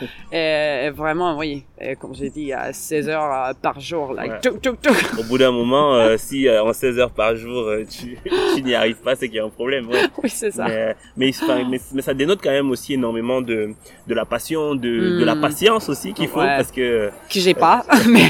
et, 0.31 0.85
et 0.85 0.89
vraiment 0.91 1.37
oui, 1.37 1.65
et 1.79 1.95
comme 1.95 2.13
j'ai 2.13 2.29
dit 2.29 2.53
à 2.53 2.71
16 2.71 3.09
heures 3.09 3.33
euh, 3.49 3.53
par 3.59 3.79
jour 3.79 4.13
like 4.13 4.31
Ouais. 4.31 4.39
tchouk, 4.41 4.61
tchouk, 4.61 4.77
tchouk. 4.81 5.19
Au 5.19 5.23
bout 5.23 5.37
d'un 5.37 5.51
moment, 5.51 5.95
euh, 5.95 6.17
si 6.17 6.47
euh, 6.47 6.63
en 6.63 6.71
16 6.73 6.99
heures 6.99 7.11
par 7.11 7.35
jour 7.35 7.69
tu, 7.89 8.17
tu 8.55 8.61
n'y 8.63 8.75
arrives 8.75 8.97
pas, 8.97 9.15
c'est 9.15 9.27
qu'il 9.27 9.37
y 9.37 9.39
a 9.39 9.45
un 9.45 9.49
problème. 9.49 9.87
Oui, 9.89 10.29
c'est 10.29 10.51
ça. 10.51 10.65
Mais, 10.65 10.95
mais, 11.17 11.29
enfin, 11.29 11.63
mais, 11.69 11.79
mais 11.93 12.01
ça 12.01 12.13
dénote 12.13 12.39
quand 12.43 12.51
même 12.51 12.69
aussi 12.69 12.93
énormément 12.93 13.41
de, 13.41 13.73
de 14.07 14.13
la 14.13 14.25
passion, 14.25 14.75
de, 14.75 15.17
de 15.19 15.23
la 15.25 15.35
Hmm. 15.35 15.41
patience 15.41 15.89
aussi 15.89 16.13
qu'il 16.13 16.27
faut 16.27 16.39
parce 16.41 16.71
que 16.71 17.09
que 17.09 17.39
j'ai 17.39 17.53
pas, 17.53 17.83
mais, 18.07 18.29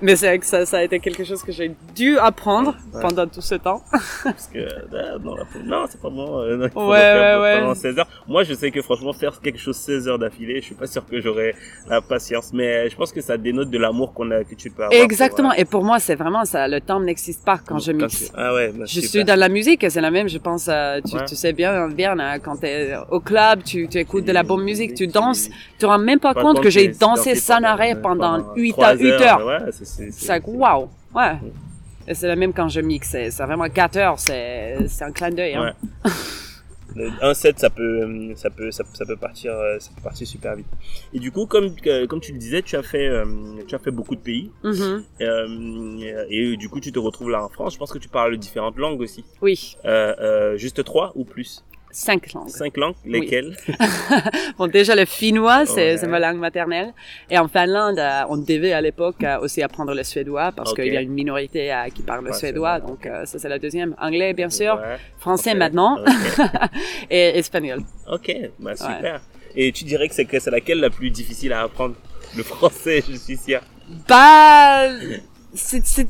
mais 0.00 0.16
c'est 0.16 0.26
vrai 0.26 0.38
que 0.38 0.46
ça, 0.46 0.66
ça 0.66 0.78
a 0.78 0.82
été 0.82 0.98
quelque 0.98 1.24
chose 1.24 1.42
que 1.42 1.52
j'ai 1.52 1.70
dû 1.94 2.18
apprendre 2.18 2.74
pendant 3.00 3.26
tout 3.26 3.40
ce 3.42 3.54
temps. 3.54 3.82
parce 4.24 4.48
que 4.48 4.58
non 5.64 5.84
c'est 5.88 6.00
pas 6.00 6.10
bon. 6.10 6.37
Euh, 6.38 6.68
Ouais, 6.74 6.96
faire 6.98 7.40
ouais, 7.40 7.56
pendant 7.58 7.68
ouais. 7.70 7.74
16 7.74 7.98
heures. 7.98 8.08
Moi, 8.26 8.42
je 8.44 8.54
sais 8.54 8.70
que 8.70 8.80
franchement 8.82 9.12
faire 9.12 9.40
quelque 9.40 9.58
chose 9.58 9.76
16 9.76 10.08
heures 10.08 10.18
d'affilée, 10.18 10.60
je 10.60 10.66
suis 10.66 10.74
pas 10.74 10.86
sûr 10.86 11.04
que 11.06 11.20
j'aurais 11.20 11.54
la 11.88 12.00
patience. 12.00 12.52
Mais 12.52 12.88
je 12.88 12.96
pense 12.96 13.12
que 13.12 13.20
ça 13.20 13.36
dénote 13.36 13.70
de 13.70 13.78
l'amour 13.78 14.12
qu'on 14.14 14.30
a 14.30 14.44
que 14.44 14.54
tu 14.54 14.70
peux 14.70 14.84
avoir. 14.84 15.00
Exactement. 15.00 15.48
pour, 15.50 15.58
euh, 15.58 15.62
Et 15.62 15.64
pour 15.64 15.84
moi, 15.84 15.98
c'est 15.98 16.14
vraiment 16.14 16.44
ça. 16.44 16.68
Le 16.68 16.80
temps 16.80 17.00
n'existe 17.00 17.44
pas 17.44 17.58
quand 17.66 17.78
je 17.78 17.92
mixe. 17.92 18.30
Ah 18.36 18.54
ouais. 18.54 18.68
bah, 18.74 18.84
Je 18.86 18.94
super. 19.00 19.10
suis 19.10 19.24
dans 19.24 19.38
la 19.38 19.48
musique 19.48 19.84
c'est 19.88 20.00
la 20.00 20.10
même, 20.10 20.28
je 20.28 20.38
pense, 20.38 20.68
euh, 20.68 21.00
tu, 21.08 21.16
Ouais. 21.16 21.24
tu 21.26 21.34
sais 21.34 21.52
bien, 21.52 21.88
Verne, 21.88 22.20
hein, 22.20 22.38
quand 22.38 22.56
t'es 22.56 22.94
au 23.10 23.20
club, 23.20 23.62
tu, 23.64 23.88
tu 23.88 23.98
écoutes 23.98 24.24
de 24.24 24.32
la 24.32 24.42
bonne 24.42 24.62
musique, 24.62 24.94
tu 24.94 25.06
danses, 25.06 25.48
tu 25.48 25.78
te 25.78 25.86
rends 25.86 25.98
même 25.98 26.20
pas 26.20 26.34
Pas 26.34 26.42
compte 26.42 26.60
que 26.60 26.70
j'ai 26.70 26.92
c'est 26.92 27.00
dansé 27.00 27.34
sans 27.34 27.62
arrêt 27.62 27.94
euh, 27.94 28.00
pendant 28.00 28.54
8 28.54 28.72
trois 28.72 28.88
heures. 28.94 28.98
8 29.00 29.12
heures. 29.22 29.46
Ouais, 29.46 29.58
c'est, 29.72 29.86
c'est, 29.86 30.10
C'est 30.12 30.28
like, 30.28 30.46
waouh, 30.46 30.88
ouais. 31.14 31.32
C'est 32.12 32.26
la 32.26 32.36
même 32.36 32.52
quand 32.52 32.68
je 32.68 32.80
mixe, 32.80 33.10
c'est 33.10 33.28
vraiment 33.42 33.68
4 33.68 33.96
heures, 33.96 34.18
c'est 34.18 34.76
c'est 34.88 35.04
un 35.04 35.12
clin 35.12 35.30
d'œil. 35.30 35.54
Hein. 35.54 35.74
Ouais. 36.04 36.10
Un 37.20 37.34
set, 37.34 37.60
ça 37.60 37.70
peut, 37.70 38.32
ça 38.34 38.50
peut, 38.50 38.70
ça, 38.72 38.82
ça 38.92 39.04
peut 39.04 39.14
partir, 39.16 39.52
euh, 39.52 39.78
ça 39.78 39.90
peut 39.94 40.02
partir 40.02 40.26
super 40.26 40.56
vite. 40.56 40.66
Et 41.12 41.20
du 41.20 41.30
coup, 41.30 41.46
comme, 41.46 41.74
comme 42.08 42.20
tu 42.20 42.32
le 42.32 42.38
disais, 42.38 42.62
tu 42.62 42.74
as 42.76 42.82
fait, 42.82 43.06
euh, 43.06 43.24
tu 43.68 43.74
as 43.74 43.78
fait 43.78 43.90
beaucoup 43.92 44.16
de 44.16 44.20
pays. 44.20 44.50
Mhm. 44.64 45.04
Euh, 45.20 46.24
et 46.28 46.56
du 46.56 46.68
coup, 46.68 46.80
tu 46.80 46.90
te 46.90 46.98
retrouves 46.98 47.30
là 47.30 47.44
en 47.44 47.50
France. 47.50 47.74
Je 47.74 47.78
pense 47.78 47.92
que 47.92 47.98
tu 47.98 48.08
parles 48.08 48.36
différentes 48.38 48.78
langues 48.78 49.00
aussi. 49.00 49.24
Oui, 49.42 49.76
Euh, 49.84 50.14
euh, 50.18 50.56
juste 50.56 50.82
trois 50.82 51.12
ou 51.14 51.24
plus? 51.24 51.62
5 51.90 52.32
langues. 52.34 52.48
Cinq 52.48 52.76
langues 52.76 52.94
Lesquelles? 53.04 53.56
Bon, 54.58 54.66
déjà 54.66 54.94
le 54.94 55.04
finnois, 55.04 55.64
c'est 55.66 56.02
ma 56.06 56.18
langue 56.18 56.38
maternelle. 56.38 56.92
Et 57.30 57.38
en 57.38 57.48
Finlande, 57.48 57.98
euh, 57.98 58.22
on 58.28 58.36
devait 58.36 58.72
à 58.72 58.80
l'époque 58.80 59.22
euh, 59.24 59.38
aussi 59.40 59.62
apprendre 59.62 59.94
le 59.94 60.02
suédois 60.04 60.52
parce 60.52 60.74
qu'il 60.74 60.92
y 60.92 60.96
a 60.96 61.00
une 61.00 61.12
minorité 61.12 61.72
euh, 61.72 61.88
qui 61.94 62.02
parle 62.02 62.24
le 62.24 62.32
suédois. 62.32 62.80
Donc 62.80 63.08
ça 63.24 63.38
c'est 63.38 63.48
la 63.48 63.58
deuxième. 63.58 63.94
Anglais 64.00 64.32
bien 64.34 64.50
sûr, 64.50 64.74
Ouais. 64.76 64.96
français 65.18 65.54
maintenant 65.54 65.98
et 67.10 67.38
espagnol. 67.38 67.80
Ok, 68.10 68.34
bah 68.58 68.76
super. 68.76 69.20
Et 69.56 69.72
tu 69.72 69.84
dirais 69.84 70.08
que 70.08 70.14
c'est 70.14 70.24
que 70.26 70.38
c'est 70.38 70.50
laquelle 70.50 70.80
la 70.80 70.90
plus 70.90 71.10
difficile 71.10 71.52
à 71.52 71.62
apprendre? 71.62 71.94
Le 72.36 72.42
français, 72.42 73.02
je 73.10 73.16
suis 73.16 73.36
sûr. 73.36 73.60
Bah, 74.06 74.88
c'est, 75.58 76.08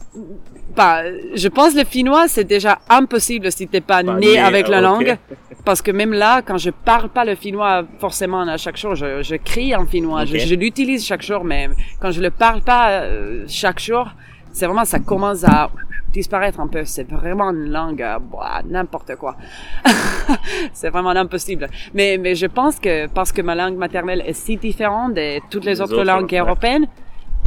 bah, 0.76 1.02
je 1.34 1.48
pense 1.48 1.74
le 1.74 1.84
finnois, 1.84 2.28
c'est 2.28 2.44
déjà 2.44 2.78
impossible 2.88 3.50
si 3.50 3.66
t'es 3.66 3.80
pas, 3.80 4.02
Pas 4.02 4.14
né, 4.14 4.34
né, 4.34 4.38
avec 4.38 4.68
la 4.68 4.80
langue. 4.80 5.16
Parce 5.64 5.82
que 5.82 5.90
même 5.90 6.12
là, 6.12 6.42
quand 6.42 6.58
je 6.58 6.70
parle 6.70 7.08
pas 7.08 7.24
le 7.24 7.34
finnois 7.34 7.84
forcément 7.98 8.42
à 8.42 8.56
chaque 8.56 8.76
jour, 8.76 8.94
je, 8.94 9.22
je 9.22 9.36
crie 9.36 9.74
en 9.74 9.86
finnois. 9.86 10.24
Je, 10.24 10.38
je 10.38 10.54
l'utilise 10.54 11.04
chaque 11.04 11.22
jour, 11.22 11.44
mais 11.44 11.68
quand 12.00 12.10
je 12.10 12.20
le 12.20 12.30
parle 12.30 12.62
pas 12.62 12.90
euh, 12.90 13.44
chaque 13.48 13.80
jour, 13.80 14.08
c'est 14.52 14.66
vraiment, 14.66 14.84
ça 14.84 14.98
commence 14.98 15.44
à 15.44 15.70
disparaître 16.12 16.60
un 16.60 16.68
peu. 16.68 16.84
C'est 16.84 17.08
vraiment 17.08 17.50
une 17.50 17.70
langue, 17.70 18.02
euh, 18.02 18.18
bah, 18.18 18.62
n'importe 18.68 19.16
quoi. 19.16 19.36
c'est 20.72 20.90
vraiment 20.90 21.10
impossible. 21.10 21.68
Mais, 21.94 22.18
mais 22.18 22.34
je 22.34 22.46
pense 22.46 22.78
que 22.78 23.06
parce 23.08 23.32
que 23.32 23.42
ma 23.42 23.54
langue 23.54 23.76
maternelle 23.76 24.22
est 24.26 24.32
si 24.32 24.56
différente 24.56 25.14
de 25.14 25.38
toutes 25.50 25.64
les, 25.64 25.72
Les 25.72 25.80
autres, 25.80 25.94
autres, 25.94 26.04
langues 26.04 26.30
ouais. 26.30 26.38
européennes, 26.38 26.86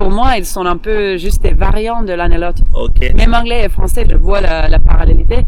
pour 0.02 0.10
moi, 0.10 0.36
ils 0.36 0.46
sont 0.46 0.66
un 0.66 0.78
peu 0.78 1.16
juste 1.18 1.44
des 1.44 1.54
variantes 1.54 2.08
de 2.08 2.14
l'un 2.14 2.32
et 2.32 2.38
l'autre. 2.40 2.64
Même 3.16 3.36
anglais 3.36 3.66
et 3.66 3.70
français, 3.70 4.04
je 4.10 4.16
vois 4.16 4.42
la, 4.42 4.68
la 4.68 4.80
parallélité. 4.80 5.46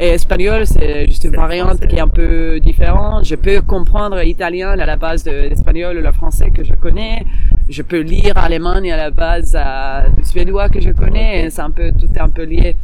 Et 0.00 0.08
espagnol, 0.08 0.66
c'est 0.66 1.06
juste 1.06 1.22
une 1.22 1.36
variante 1.36 1.76
français. 1.76 1.86
qui 1.86 1.96
est 1.96 2.00
un 2.00 2.08
peu 2.08 2.58
différente. 2.58 3.24
Je 3.24 3.36
peux 3.36 3.60
comprendre 3.60 4.20
italien 4.24 4.70
à 4.70 4.86
la 4.86 4.96
base 4.96 5.22
de 5.22 5.30
l'espagnol 5.30 5.96
ou 5.98 6.02
le 6.02 6.10
français 6.10 6.50
que 6.50 6.64
je 6.64 6.74
connais. 6.74 7.24
Je 7.68 7.82
peux 7.82 8.00
lire 8.00 8.36
allemand 8.36 8.82
à 8.96 8.96
la 8.96 9.10
base 9.10 9.56
euh, 9.56 10.08
du 10.18 10.24
suédois 10.24 10.68
que 10.68 10.80
je 10.80 10.90
connais. 10.90 11.48
C'est 11.50 11.62
un 11.62 11.70
peu, 11.70 11.92
tout 11.92 12.08
est 12.12 12.20
un 12.20 12.28
peu 12.28 12.42
lié. 12.42 12.74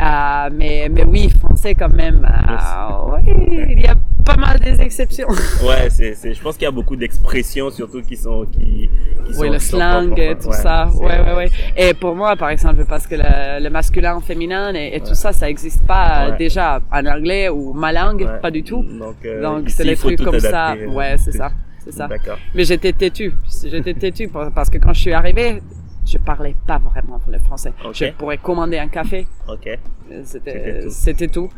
Euh, 0.00 0.50
mais, 0.52 0.88
mais 0.90 1.04
oui, 1.04 1.30
français 1.30 1.74
quand 1.74 1.92
même. 1.94 2.26
euh, 2.28 3.16
oui, 3.26 3.66
il 3.70 3.80
y 3.80 3.86
a 3.86 3.94
pas 4.24 4.36
mal 4.36 4.58
des 4.58 4.80
exceptions. 4.80 5.28
Ouais, 5.64 5.88
c'est, 5.88 6.14
c'est, 6.14 6.34
je 6.34 6.42
pense 6.42 6.54
qu'il 6.56 6.64
y 6.64 6.68
a 6.68 6.72
beaucoup 6.72 6.96
d'expressions 6.96 7.70
surtout 7.70 8.02
qui 8.02 8.16
sont, 8.16 8.44
qui, 8.50 8.90
qui 9.26 9.34
sont, 9.34 9.40
Oui, 9.42 9.50
le 9.50 9.58
slang 9.60 10.12
et 10.18 10.34
tout 10.36 10.48
ouais. 10.48 10.56
ça. 10.56 10.88
Ouais, 11.00 11.20
ouais, 11.20 11.34
ouais. 11.36 11.50
Et 11.76 11.94
pour 11.94 12.16
moi, 12.16 12.34
par 12.36 12.48
exemple, 12.50 12.84
parce 12.86 13.06
que 13.06 13.14
le, 13.14 13.62
le 13.62 13.70
masculin, 13.70 14.20
féminin 14.20 14.74
et, 14.74 14.96
et 14.96 15.00
tout 15.00 15.14
ça, 15.14 15.32
ça 15.32 15.48
existe 15.48 15.86
pas 15.86 16.26
euh, 16.26 16.30
Ouais. 16.32 16.38
déjà 16.38 16.80
en 16.90 17.06
anglais 17.06 17.48
ou 17.48 17.72
ma 17.72 17.92
langue, 17.92 18.28
pas 18.42 18.50
du 18.50 18.64
tout. 18.64 18.82
Donc, 18.82 19.16
euh, 19.24 19.40
Donc 19.42 19.70
c'est 19.70 19.94
faut 19.94 20.08
trucs 20.08 20.18
comme 20.24 20.34
adapter, 20.34 20.50
ça. 20.50 20.72
euh, 20.74 20.86
Ouais, 20.88 21.14
c'est 21.18 21.32
ça. 21.32 21.52
C'est 21.84 21.92
ça. 21.92 22.08
D'accord. 22.08 22.38
Mais 22.54 22.64
j'étais 22.64 22.92
têtu. 22.92 23.32
J'étais 23.64 23.94
têtu 23.94 24.26
pour- 24.28 24.50
parce 24.54 24.70
que 24.70 24.78
quand 24.78 24.92
je 24.94 25.00
suis 25.00 25.12
arrivée, 25.12 25.62
je 26.06 26.18
parlais 26.18 26.54
pas 26.66 26.78
vraiment 26.78 27.20
le 27.30 27.38
français. 27.38 27.72
Je 27.92 28.06
pourrais 28.12 28.38
commander 28.38 28.78
un 28.78 28.88
café. 28.88 29.26
Ok. 29.48 29.66
euh, 29.66 30.20
C'était 30.24 30.88
C'était 30.90 31.28
tout. 31.28 31.48
tout. 31.48 31.52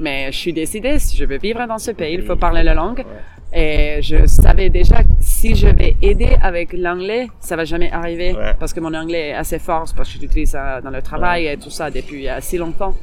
Mais 0.00 0.30
je 0.30 0.38
suis 0.38 0.52
décidée, 0.52 0.98
si 1.00 1.16
je 1.16 1.24
veux 1.24 1.38
vivre 1.38 1.66
dans 1.66 1.78
ce 1.78 1.90
pays, 1.90 2.14
il 2.14 2.22
faut 2.22 2.36
parler 2.36 2.62
la 2.62 2.72
langue. 2.74 2.98
Ouais. 2.98 3.98
Et 3.98 4.02
je 4.02 4.26
savais 4.26 4.68
déjà 4.70 5.02
que 5.02 5.08
si 5.20 5.56
je 5.56 5.66
vais 5.66 5.96
aider 6.02 6.36
avec 6.40 6.72
l'anglais, 6.72 7.26
ça 7.40 7.56
va 7.56 7.64
jamais 7.64 7.90
arriver 7.90 8.32
Ouais. 8.34 8.52
parce 8.60 8.72
que 8.72 8.78
mon 8.80 8.94
anglais 8.94 9.30
est 9.30 9.34
assez 9.34 9.58
fort, 9.58 9.86
parce 9.96 10.08
que 10.10 10.14
je 10.16 10.20
l'utilise 10.20 10.54
euh, 10.56 10.80
dans 10.80 10.90
le 10.90 11.02
travail 11.02 11.46
et 11.48 11.56
tout 11.56 11.70
ça 11.70 11.90
depuis 11.90 12.28
euh, 12.28 12.36
si 12.40 12.58
longtemps. 12.58 12.94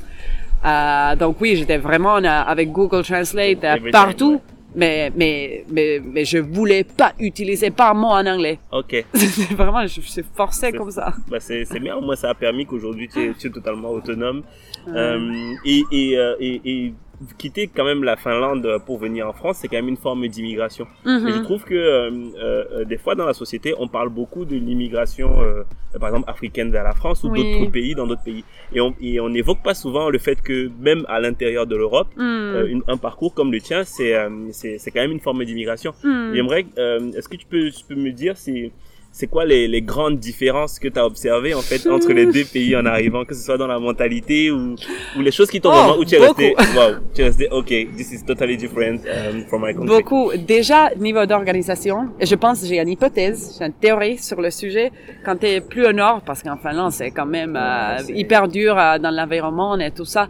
Euh, 0.65 1.15
donc 1.17 1.41
oui, 1.41 1.55
j'étais 1.57 1.77
vraiment 1.77 2.15
euh, 2.17 2.23
avec 2.23 2.71
Google 2.71 3.03
Translate 3.03 3.63
euh, 3.63 3.91
partout. 3.91 4.39
Mais, 4.75 5.11
mais, 5.15 5.63
mais, 5.71 6.01
mais 6.03 6.25
je 6.25 6.37
voulais 6.39 6.83
pas 6.83 7.13
utiliser 7.19 7.71
pas 7.71 7.91
un 7.91 7.93
mot 7.93 8.07
en 8.07 8.25
anglais. 8.25 8.59
Ok. 8.71 9.05
Vraiment, 9.57 9.85
je 9.87 10.01
suis 10.01 10.23
forcée 10.35 10.71
C'est- 10.71 10.77
comme 10.77 10.91
ça. 10.91 11.13
Bah, 11.29 11.39
c'est, 11.39 11.65
c'est 11.65 11.79
bien. 11.79 11.99
Moi, 12.01 12.15
ça 12.15 12.29
a 12.29 12.33
permis 12.33 12.65
qu'aujourd'hui, 12.65 13.07
tu 13.07 13.19
es, 13.29 13.33
tu 13.33 13.47
es 13.47 13.49
totalement 13.49 13.89
autonome. 13.89 14.43
Euh, 14.87 15.53
et, 15.65 15.83
et, 15.91 16.17
euh, 16.17 16.35
et, 16.39 16.61
et 16.65 16.93
quitter 17.37 17.67
quand 17.67 17.85
même 17.85 18.03
la 18.03 18.15
Finlande 18.17 18.67
pour 18.85 18.97
venir 18.97 19.27
en 19.27 19.33
France, 19.33 19.57
c'est 19.61 19.67
quand 19.67 19.77
même 19.77 19.87
une 19.87 19.97
forme 19.97 20.27
d'immigration. 20.27 20.85
mhm. 21.05 21.27
Et 21.27 21.31
je 21.31 21.39
trouve 21.39 21.63
que 21.63 21.73
euh, 21.73 22.11
euh, 22.37 22.85
des 22.85 22.97
fois 22.97 23.15
dans 23.15 23.25
la 23.25 23.33
société, 23.33 23.73
on 23.77 23.87
parle 23.87 24.09
beaucoup 24.09 24.45
de 24.45 24.55
l'immigration, 24.55 25.41
euh, 25.41 25.63
par 25.99 26.09
exemple 26.09 26.29
africaine 26.29 26.71
vers 26.71 26.83
la 26.83 26.93
France 26.93 27.23
ou 27.23 27.29
Oui. 27.29 27.37
d'autres 27.59 27.71
pays 27.71 27.95
dans 27.95 28.05
d'autres 28.07 28.23
pays. 28.23 28.43
Et 28.73 28.81
on 28.81 28.93
et 29.01 29.19
on 29.19 29.29
n'évoque 29.29 29.61
pas 29.63 29.73
souvent 29.73 30.09
le 30.09 30.17
fait 30.19 30.41
que 30.41 30.69
même 30.79 31.05
à 31.07 31.19
l'intérieur 31.19 31.65
de 31.67 31.75
l'Europe, 31.75 32.09
Mm, 32.17 32.21
euh, 32.21 32.79
un 32.87 32.97
parcours 32.97 33.33
comme 33.33 33.51
le 33.51 33.59
tien, 33.61 33.83
c'est 33.83 34.13
euh, 34.15 34.29
c'est 34.51 34.77
c'est 34.77 34.91
quand 34.91 35.01
même 35.01 35.11
une 35.11 35.19
forme 35.27 35.43
d'immigration. 35.45 35.93
mm. 36.03 36.33
J'aimerais, 36.35 36.65
euh, 36.77 37.11
est-ce 37.15 37.27
que 37.29 37.37
tu 37.37 37.45
peux, 37.45 37.69
tu 37.71 37.83
peux 37.87 37.95
me 37.95 38.11
dire 38.11 38.37
si 38.37 38.71
c'est 39.17 39.27
quoi 39.27 39.45
les, 39.45 39.69
les 39.69 39.81
grandes 39.81 40.19
différences 40.19 40.77
que 40.77 40.89
tu 40.89 40.99
as 40.99 41.05
observées 41.05 41.53
en 41.53 41.61
fait 41.61 41.87
entre 41.87 42.11
les 42.11 42.25
deux 42.25 42.43
pays 42.43 42.75
en 42.75 42.85
arrivant, 42.85 43.23
que 43.23 43.33
ce 43.33 43.45
soit 43.45 43.57
dans 43.57 43.65
la 43.65 43.79
mentalité 43.79 44.51
ou, 44.51 44.75
ou 45.17 45.21
les 45.21 45.31
choses 45.31 45.49
qui 45.49 45.61
t'ont 45.61 45.69
Oh, 45.71 45.77
vraiment 45.77 45.97
où 45.97 46.03
tu 46.03 46.15
es 46.15 46.19
resté, 46.19 46.53
wow, 46.75 46.95
tu 47.13 47.21
es 47.21 47.23
resté, 47.23 47.47
ok, 47.49 47.69
this 47.95 48.11
is 48.11 48.25
totally 48.25 48.57
different 48.57 48.99
um, 49.05 49.45
from 49.47 49.61
my 49.65 49.73
country. 49.73 49.87
Beaucoup. 49.87 50.31
Déjà, 50.35 50.89
niveau 50.97 51.25
d'organisation, 51.25 52.09
je 52.21 52.35
pense 52.35 52.65
j'ai 52.65 52.77
une 52.81 52.89
hypothèse, 52.89 53.55
j'ai 53.57 53.65
une 53.65 53.73
théorie 53.73 54.17
sur 54.17 54.41
le 54.41 54.51
sujet. 54.51 54.91
Quand 55.23 55.37
tu 55.37 55.45
es 55.47 55.61
plus 55.61 55.85
au 55.85 55.93
nord, 55.93 56.21
parce 56.25 56.43
qu'en 56.43 56.57
Finlande, 56.57 56.91
c'est 56.91 57.11
quand 57.11 57.25
même 57.25 57.55
euh, 57.55 57.97
Ouais, 57.97 58.13
hyper 58.19 58.49
dur 58.49 58.77
euh, 58.77 58.99
dans 58.99 59.11
l'environnement 59.11 59.77
et 59.79 59.91
tout 59.91 60.05
ça. 60.05 60.27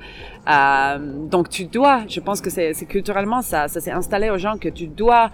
Euh, 0.47 0.97
donc, 1.27 1.49
tu 1.49 1.65
dois, 1.65 2.03
je 2.07 2.19
pense 2.19 2.39
que 2.39 2.51
c'est 2.51 2.73
c'est 2.73 2.85
culturellement, 2.85 3.41
ça, 3.41 3.67
ça 3.67 3.79
s'est 3.79 3.91
installé 3.91 4.29
aux 4.29 4.37
gens 4.37 4.57
que 4.57 4.69
tu 4.69 4.85
dois 4.87 5.31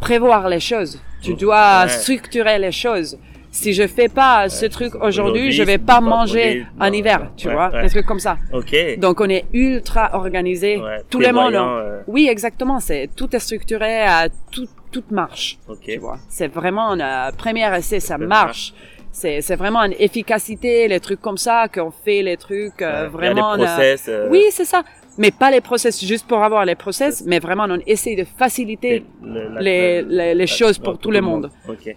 prévoir 0.00 0.48
les 0.48 0.60
choses. 0.60 1.00
Tu 1.22 1.34
dois 1.34 1.84
Ouais. 1.84 1.88
structurer 1.88 2.58
les 2.58 2.72
choses. 2.72 3.18
Si 3.50 3.72
je 3.72 3.86
fais 3.86 4.08
pas 4.08 4.50
ce 4.50 4.66
truc 4.66 4.94
aujourd'hui, 4.96 5.50
je 5.50 5.62
vais 5.62 5.78
pas 5.78 5.94
pas 5.94 6.00
manger 6.02 6.66
en 6.78 6.92
hiver, 6.92 7.30
tu 7.38 7.48
ouais, 7.48 7.54
vois, 7.54 7.70
des 7.82 7.88
trucs 7.88 8.04
comme 8.04 8.20
ça. 8.20 8.36
Ok. 8.52 8.74
Donc 8.98 9.18
on 9.22 9.28
est 9.30 9.46
ultra 9.54 10.10
organisé. 10.14 10.76
Ouais, 10.76 11.00
Tout 11.08 11.20
le 11.20 11.32
monde. 11.32 11.54
euh, 11.54 12.02
Oui, 12.06 12.28
exactement. 12.30 12.80
C'est 12.80 13.08
tout 13.16 13.34
est 13.34 13.38
structuré, 13.38 14.02
à 14.02 14.28
tout 14.50 14.68
tout 14.92 15.04
marche. 15.10 15.58
ok. 15.68 15.78
Tu 15.84 15.96
vois. 15.96 16.18
C'est 16.28 16.48
vraiment 16.48 16.90
un 16.92 17.32
premier 17.32 17.66
essai, 17.78 17.98
ça 18.00 18.18
marche. 18.18 18.74
C'est 19.10 19.40
c'est 19.40 19.56
vraiment 19.56 19.82
une 19.84 19.94
efficacité, 19.98 20.86
les 20.88 21.00
trucs 21.00 21.22
comme 21.22 21.38
ça 21.38 21.68
qu'on 21.74 21.90
fait 21.90 22.20
les 22.22 22.36
trucs 22.36 22.82
euh, 22.82 23.08
vraiment. 23.10 23.54
Il 23.54 23.62
y 23.62 23.64
a 23.64 23.66
des 23.66 23.72
euh, 23.72 23.74
process. 23.74 24.04
euh, 24.10 24.28
oui, 24.30 24.42
c'est 24.50 24.66
ça. 24.66 24.82
Mais 25.18 25.30
pas 25.30 25.50
les 25.50 25.60
process 25.60 26.04
juste 26.04 26.26
pour 26.26 26.42
avoir 26.42 26.64
les 26.64 26.74
process, 26.74 27.22
mais 27.26 27.38
vraiment 27.38 27.66
on 27.68 27.78
essaie 27.86 28.16
de 28.16 28.24
faciliter 28.38 29.04
le- 29.22 29.48
la- 29.54 29.60
les, 29.60 30.02
les, 30.02 30.34
les 30.34 30.34
la- 30.34 30.46
choses 30.46 30.78
pour 30.78 30.98
tout 30.98 31.10
le 31.10 31.20
monde. 31.20 31.50
Ok. 31.68 31.94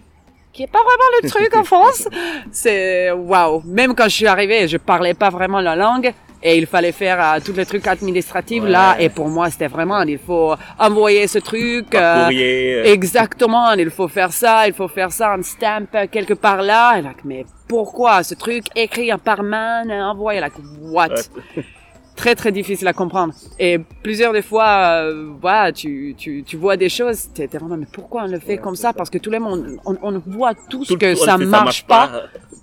Qui 0.51 0.63
est 0.63 0.67
pas 0.71 0.79
vraiment 0.79 1.09
le 1.21 1.29
truc 1.29 1.55
en 1.55 1.63
France. 1.63 2.07
C'est 2.51 3.11
waouh. 3.11 3.61
Même 3.65 3.93
quand 3.93 4.05
je 4.05 4.15
suis 4.15 4.27
arrivée, 4.27 4.67
je 4.67 4.77
parlais 4.77 5.13
pas 5.13 5.29
vraiment 5.29 5.61
la 5.61 5.75
langue. 5.75 6.11
Et 6.41 6.57
il 6.57 6.65
fallait 6.67 6.93
faire 6.93 7.19
euh, 7.21 7.39
tous 7.45 7.51
les 7.53 7.65
trucs 7.65 7.85
administratifs 7.85 8.63
Ouais. 8.63 8.69
là. 8.69 8.95
Et 8.99 9.09
pour 9.09 9.27
moi, 9.27 9.49
c'était 9.49 9.67
vraiment, 9.67 10.01
il 10.03 10.17
faut 10.17 10.55
envoyer 10.79 11.27
ce 11.27 11.37
truc. 11.39 11.93
Euh, 11.93 12.23
courrier. 12.23 12.75
euh, 12.75 12.83
Exactement, 12.93 13.73
il 13.73 13.89
faut 13.89 14.07
faire 14.07 14.31
ça, 14.31 14.65
il 14.65 14.73
faut 14.73 14.87
faire 14.87 15.11
ça, 15.11 15.33
un 15.33 15.41
stamp 15.43 15.87
euh, 15.95 16.07
quelque 16.09 16.33
part 16.33 16.61
là. 16.61 16.97
Et 16.97 17.01
là, 17.01 17.09
mais 17.25 17.45
pourquoi 17.67 18.23
ce 18.23 18.35
truc 18.35 18.63
écrit 18.75 19.11
par 19.23 19.43
main, 19.43 19.83
envoyé 20.09 20.39
là, 20.39 20.47
what? 20.81 21.09
Ouais. 22.19 22.23
Très 22.25 22.35
très 22.35 22.51
difficile 22.51 22.87
à 22.87 22.93
comprendre. 22.93 23.33
Et 23.59 23.79
plusieurs 24.03 24.33
des 24.33 24.41
fois, 24.41 24.67
euh, 25.03 25.29
voilà, 25.41 25.71
tu, 25.71 26.15
tu, 26.17 26.43
tu 26.43 26.57
vois 26.57 26.75
des 26.77 26.89
choses, 26.89 27.29
t'es 27.33 27.47
vraiment, 27.47 27.77
mais 27.77 27.87
pourquoi 27.91 28.23
on 28.23 28.27
le 28.27 28.39
fait 28.39 28.53
Ouais, 28.53 28.57
comme 28.57 28.75
ça? 28.75 28.89
ça. 28.89 28.93
Parce 28.93 29.09
que 29.09 29.17
tout 29.17 29.31
le 29.31 29.39
monde, 29.39 29.77
on, 29.85 29.95
on 30.01 30.21
voit 30.25 30.53
tous 30.69 30.87
tout 30.87 30.97
que 30.97 31.15
ça 31.15 31.37
sait, 31.37 31.45
marche 31.45 31.85
pas. 31.85 32.09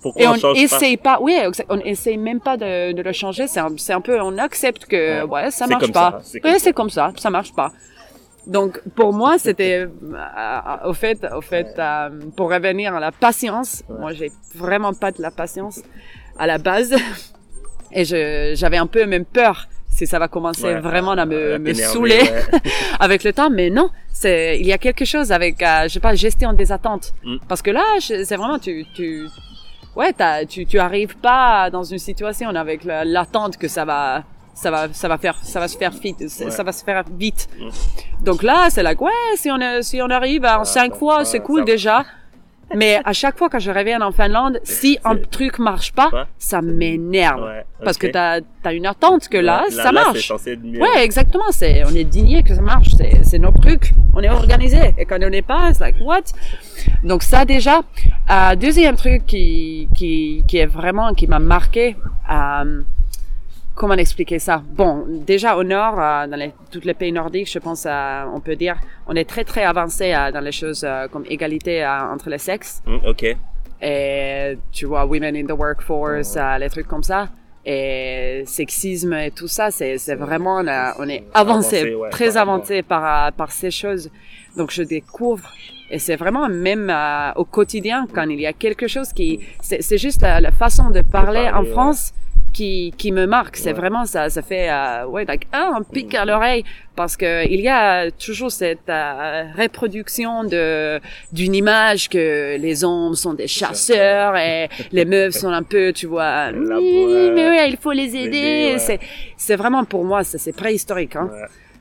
Pourquoi 0.01 0.21
Et 0.21 0.27
on, 0.27 0.31
on 0.31 0.35
change 0.37 0.57
essaye 0.59 0.97
pas. 0.97 1.17
oui, 1.21 1.35
on 1.69 1.79
essaye 1.79 2.17
même 2.17 2.39
pas 2.39 2.55
de, 2.57 2.91
de 2.91 3.01
le 3.01 3.11
changer. 3.13 3.47
C'est 3.47 3.59
un, 3.59 3.73
un 3.89 4.01
peu, 4.01 4.21
on 4.21 4.37
accepte 4.37 4.85
que, 4.85 5.23
Ouais. 5.23 5.29
ouais, 5.45 5.51
ça 5.51 5.65
marche 5.67 5.91
pas. 5.91 6.11
ça, 6.11 6.21
c'est 6.23 6.39
comme 6.39 6.51
ça. 6.53 6.59
c'est 6.59 6.73
comme 6.73 6.89
ça, 6.89 7.11
ça 7.17 7.29
marche 7.31 7.53
pas. 7.53 7.71
Donc, 8.45 8.79
pour 8.95 9.11
moi, 9.11 9.37
c'était, 9.37 9.87
euh, 9.87 10.87
au 10.89 10.93
fait, 10.93 11.19
au 11.35 11.41
fait, 11.41 11.67
euh, 11.79 12.09
pour 12.37 12.49
revenir 12.49 12.95
à 12.95 12.99
la 12.99 13.11
patience, 13.11 13.83
Ouais. 13.89 13.99
moi, 13.99 14.13
j'ai 14.13 14.31
vraiment 14.55 14.93
pas 14.93 15.11
de 15.11 15.21
la 15.21 15.31
patience 15.31 15.81
à 16.39 16.47
la 16.47 16.57
base. 16.57 16.95
Et 17.91 18.05
je, 18.05 18.53
j'avais 18.55 18.77
un 18.77 18.87
peu 18.87 19.05
même 19.05 19.25
peur 19.25 19.67
si 19.89 20.05
ça 20.05 20.19
va 20.19 20.27
commencer 20.27 20.63
Ouais. 20.65 20.79
vraiment 20.79 21.11
à 21.13 21.25
me, 21.25 21.57
me 21.57 21.73
saouler 21.73 22.21
ouais. 22.21 22.43
avec 22.99 23.23
le 23.23 23.33
temps, 23.33 23.49
mais 23.49 23.69
non, 23.71 23.89
c'est, 24.13 24.59
il 24.59 24.65
y 24.67 24.73
a 24.73 24.77
quelque 24.77 25.05
chose 25.05 25.31
avec, 25.31 25.61
euh, 25.63 25.83
je 25.83 25.87
sais 25.93 25.99
pas, 25.99 26.13
gestion 26.13 26.53
des 26.53 26.71
attentes. 26.71 27.13
Mm. 27.23 27.37
Parce 27.47 27.61
que 27.63 27.71
là, 27.71 27.83
c'est 27.99 28.23
vraiment, 28.35 28.59
tu, 28.59 28.85
tu, 28.93 29.25
ouais, 29.95 30.13
tu, 30.47 30.65
tu 30.67 30.77
arrives 30.77 31.17
pas 31.17 31.69
dans 31.71 31.83
une 31.83 31.97
situation 31.97 32.49
avec 32.49 32.83
la- 32.83 33.05
l'attente 33.05 33.57
que 33.57 33.67
ça 33.67 33.85
va, 33.85 34.23
ça 34.53 34.69
va, 34.69 34.87
ça 34.93 35.07
va 35.07 35.17
faire, 35.17 35.35
ça 35.41 35.59
va 35.59 35.67
se 35.67 35.77
faire 35.77 35.91
vite, 35.91 36.19
Ouais. 36.19 36.51
ça 36.51 36.61
va 36.63 36.71
se 36.71 36.83
faire 36.83 37.03
vite. 37.17 37.47
Mm. 37.59 37.69
Donc 38.23 38.43
là, 38.43 38.67
c'est 38.69 38.83
like, 38.83 39.01
ouais, 39.01 39.11
si 39.35 39.49
on, 39.49 39.57
si 39.81 39.99
on 40.01 40.09
arrive 40.11 40.45
en 40.45 40.63
cinq 40.63 40.95
fois, 40.95 41.25
c'est 41.25 41.39
cool 41.39 41.65
va. 41.65 42.05
Mais 42.75 42.99
à 43.05 43.13
chaque 43.13 43.37
fois 43.37 43.49
quand 43.49 43.59
je 43.59 43.71
reviens 43.71 44.01
en 44.01 44.11
Finlande, 44.11 44.59
si 44.63 44.99
un 45.05 45.15
truc 45.15 45.57
marche 45.59 45.93
pas, 45.93 46.09
Ouais. 46.11 46.23
ça 46.37 46.61
m'énerve. 46.61 47.41
Ouais, 47.43 47.65
Parce 47.83 47.97
que 47.97 48.07
t'as, 48.07 48.41
t'as 48.61 48.73
une 48.73 48.85
attente 48.85 49.29
que 49.29 49.37
là, 49.37 49.63
Ouais, 49.65 49.71
ça 49.71 49.91
marche. 49.91 50.27
censé 50.27 50.51
être 50.51 50.63
mieux. 50.63 50.79
Ouais, 50.81 51.03
exactement. 51.03 51.51
C'est, 51.51 51.83
on 51.85 51.95
est 51.95 52.03
digné 52.03 52.43
que 52.43 52.53
ça 52.53 52.61
marche. 52.61 52.89
C'est, 52.97 53.23
c'est 53.23 53.39
notre 53.39 53.61
truc. 53.61 53.93
On 54.13 54.21
est 54.21 54.29
organisé. 54.29 54.93
Et 54.97 55.05
quand 55.05 55.17
on 55.23 55.29
n'est 55.29 55.41
pas, 55.41 55.73
c'est 55.73 55.79
like, 55.81 55.95
what? 56.01 56.21
Donc 57.03 57.23
ça, 57.23 57.45
déjà. 57.45 57.81
Euh, 58.29 58.55
deuxième 58.55 58.95
truc 58.95 59.25
qui, 59.25 59.87
qui, 59.95 60.43
qui 60.47 60.57
est 60.57 60.65
vraiment, 60.65 61.13
qui 61.13 61.27
m'a 61.27 61.39
marqué, 61.39 61.95
euh, 62.31 62.81
comment 63.77 63.93
expliquer 63.93 64.39
ça? 64.39 64.61
Bon, 64.67 65.05
déjà 65.07 65.55
au 65.55 65.63
nord, 65.63 65.99
euh, 65.99 66.27
dans 66.27 66.35
les, 66.35 66.51
tous 66.71 66.83
les 66.83 66.93
pays 66.93 67.11
nordiques, 67.11 67.49
je 67.49 67.59
pense, 67.59 67.85
euh, 67.85 68.23
on 68.33 68.41
peut 68.41 68.55
dire, 68.55 68.77
on 69.07 69.15
est 69.15 69.29
très, 69.29 69.43
très 69.43 69.63
avancé 69.63 70.13
euh, 70.13 70.31
dans 70.31 70.41
les 70.41 70.51
choses 70.51 70.85
comme 71.11 71.23
égalité 71.29 71.85
entre 71.85 72.29
les 72.29 72.39
sexes. 72.39 72.81
Mm, 72.85 72.97
ok. 73.07 73.37
et 73.81 74.57
tu 74.71 74.85
vois 74.85 75.05
Women 75.05 75.35
in 75.35 75.45
the 75.45 75.57
Workforce, 75.57 76.37
les 76.59 76.69
trucs 76.69 76.87
comme 76.87 77.03
ça. 77.03 77.29
Et 77.69 78.43
sexisme 78.45 79.13
et 79.13 79.31
tout 79.31 79.49
ça, 79.49 79.71
c'est 79.71 80.15
vraiment 80.15 80.61
on, 80.99 81.09
est 81.09 81.25
avancé, 81.33 81.79
Avancé, 81.79 81.95
ouais, 81.95 82.09
très 82.09 82.37
avancé 82.37 82.81
par 82.81 83.33
par 83.33 83.51
ces 83.51 83.71
choses. 83.71 84.09
Donc 84.55 84.71
je 84.71 84.83
découvre 84.83 85.51
et 85.89 85.99
c'est 85.99 86.15
vraiment 86.15 86.49
même 86.49 86.89
euh, 86.89 87.31
au 87.35 87.45
quotidien 87.45 88.07
quand 88.13 88.27
il 88.29 88.41
y 88.41 88.47
a 88.47 88.53
quelque 88.53 88.87
chose 88.87 89.13
qui 89.13 89.39
c'est 89.61 89.97
juste 89.97 90.21
la, 90.21 90.41
la 90.41 90.51
façon 90.51 90.89
de 90.89 91.01
parler, 91.01 91.45
parler, 91.45 91.49
en 91.51 91.63
ouais. 91.63 91.73
Qui 92.53 92.91
qui 92.97 93.11
me 93.11 93.27
marque. 93.27 93.55
C'est 93.57 93.67
Ouais. 93.67 93.73
vraiment 93.73 94.05
ça 94.05 94.29
ça 94.29 94.41
fait 94.41 94.67
euh, 94.71 95.05
ouais 95.05 95.25
like 95.25 95.47
ah, 95.51 95.71
un 95.75 95.83
pic 95.83 96.15
à 96.15 96.25
l'oreille 96.25 96.63
parce 96.95 97.15
que 97.15 97.45
il 97.47 97.59
y 97.59 97.67
a 97.69 98.09
toujours 98.09 98.51
cette 98.51 98.89
euh, 98.89 99.43
reproduction 99.55 100.43
de 100.43 100.99
d'une 101.31 101.53
image 101.53 102.09
que 102.09 102.57
les 102.57 102.83
hommes 102.83 103.13
sont 103.13 103.35
des 103.35 103.47
chasseurs 103.47 104.35
et 104.37 104.69
les 104.91 105.05
meufs 105.05 105.35
sont 105.35 105.51
un 105.51 105.61
peu 105.61 105.93
tu 105.93 106.07
vois 106.07 106.49
oui, 106.51 107.31
mais 107.35 107.49
ouais, 107.49 107.69
il 107.69 107.77
faut 107.77 107.91
les 107.91 108.15
aider. 108.15 108.71
ouais. 108.73 108.79
C'est 108.79 108.99
c'est 109.37 109.55
vraiment 109.55 109.83
pour 109.85 110.03
moi 110.03 110.23
ça 110.23 110.37
c'est 110.39 110.55
préhistorique 110.55 111.15
hein. 111.15 111.29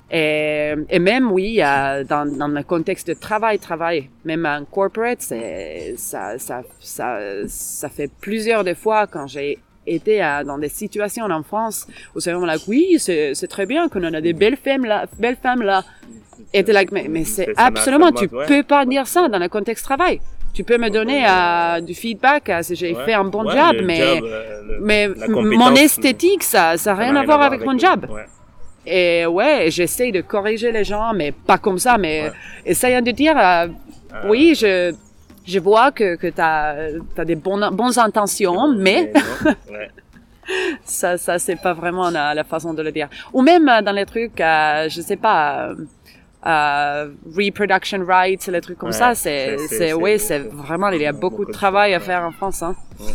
Et, 0.08 0.72
et 0.88 1.00
même, 1.00 1.32
oui, 1.32 1.56
dans, 1.58 2.30
dans 2.38 2.46
le 2.46 2.62
contexte 2.62 3.08
de 3.08 3.14
travail, 3.14 3.58
travail, 3.58 4.08
même 4.24 4.46
en 4.46 4.64
corporate, 4.64 5.20
ça, 5.20 6.38
ça, 6.38 6.62
ça, 6.78 7.18
ça 7.48 7.88
fait 7.88 8.08
plusieurs 8.20 8.62
de 8.62 8.72
fois 8.74 9.08
quand 9.08 9.26
j'ai 9.26 9.58
été 9.86 10.20
à- 10.20 10.44
dans 10.44 10.58
des 10.58 10.68
situations 10.68 11.24
en 11.26 11.42
France 11.42 11.86
où 12.14 12.20
c'est 12.20 12.30
vraiment 12.32 12.46
like, 12.46 12.62
oui, 12.66 12.96
c'est, 12.98 13.34
très 13.48 13.66
bien 13.66 13.88
qu'on 13.88 14.02
a 14.02 14.20
des 14.20 14.32
belles 14.32 14.56
femmes 14.56 14.84
là, 14.84 15.06
belles 15.18 15.36
femmes 15.42 15.62
là. 15.62 15.84
Et 16.52 16.62
t'es 16.64 16.72
like, 16.72 16.92
mais, 16.92 17.06
mais 17.08 17.24
c'est 17.24 17.48
absolument, 17.56 18.12
tu 18.12 18.28
peux 18.28 18.62
pas 18.62 18.84
dire 18.84 19.06
ça 19.06 19.28
dans 19.28 19.38
le 19.38 19.48
contexte 19.48 19.84
travail. 19.84 20.20
Tu 20.52 20.64
peux 20.64 20.78
me 20.78 20.88
donner 20.88 21.22
euh, 21.28 21.80
du 21.80 21.94
feedback 21.94 22.48
euh, 22.48 22.62
si 22.62 22.74
j'ai 22.76 22.94
Ouais. 22.94 23.04
fait 23.04 23.12
un 23.12 23.24
bon 23.24 23.44
Ouais, 23.44 23.52
job, 23.54 23.76
mais, 23.84 23.98
job, 24.16 24.24
euh, 24.24 24.62
le- 24.62 24.78
mais 24.80 25.08
mon 25.28 25.74
esthétique, 25.74 26.42
ça, 26.42 26.76
ça 26.78 26.94
n'a 26.94 27.00
rien 27.00 27.16
à 27.16 27.24
voir 27.24 27.42
avec, 27.42 27.64
mon 27.64 27.76
job. 27.78 28.06
ouais. 28.10 28.24
Et 28.86 29.26
ouais, 29.26 29.66
j'essaye 29.70 30.12
de 30.12 30.20
corriger 30.20 30.70
les 30.72 30.84
gens, 30.84 31.12
mais 31.12 31.32
pas 31.32 31.58
comme 31.58 31.78
ça, 31.78 31.98
mais 31.98 32.30
essayant 32.64 33.02
de 33.02 33.10
dire, 33.10 33.34
euh, 33.36 33.66
oui, 34.28 34.54
je, 34.54 34.94
je 35.46 35.58
vois 35.58 35.92
que, 35.92 36.16
que 36.16 36.26
tu 36.28 36.40
as, 36.40 37.24
des 37.24 37.36
bonnes, 37.36 37.68
bonnes 37.72 37.98
intentions, 37.98 38.72
mais 38.76 39.12
ça, 40.84 41.16
ça 41.18 41.38
c'est 41.38 41.56
pas 41.56 41.72
vraiment 41.74 42.10
la, 42.10 42.34
la 42.34 42.44
façon 42.44 42.74
de 42.74 42.82
le 42.82 42.92
dire. 42.92 43.08
Ou 43.32 43.42
même 43.42 43.68
euh, 43.68 43.82
dans 43.82 43.92
les 43.92 44.06
trucs, 44.06 44.40
euh, 44.40 44.88
je 44.88 45.00
sais 45.00 45.16
pas, 45.16 45.68
euh, 45.70 45.74
euh, 46.46 47.10
reproduction 47.36 48.04
rights, 48.06 48.46
les 48.46 48.60
trucs 48.60 48.78
comme 48.78 48.90
Ouais, 48.90 48.94
ça, 48.94 49.14
c'est, 49.14 49.56
c'est- 49.68 49.92
oui, 49.92 50.18
c'est- 50.18 50.38
vraiment, 50.38 50.88
il 50.90 51.02
y 51.02 51.06
a 51.06 51.12
beaucoup, 51.12 51.38
beaucoup 51.38 51.44
de 51.46 51.52
travail 51.52 51.94
à 51.94 52.00
faire 52.00 52.22
en 52.22 52.30
France, 52.32 52.62
hein. 52.62 52.76
Ouais. 53.00 53.12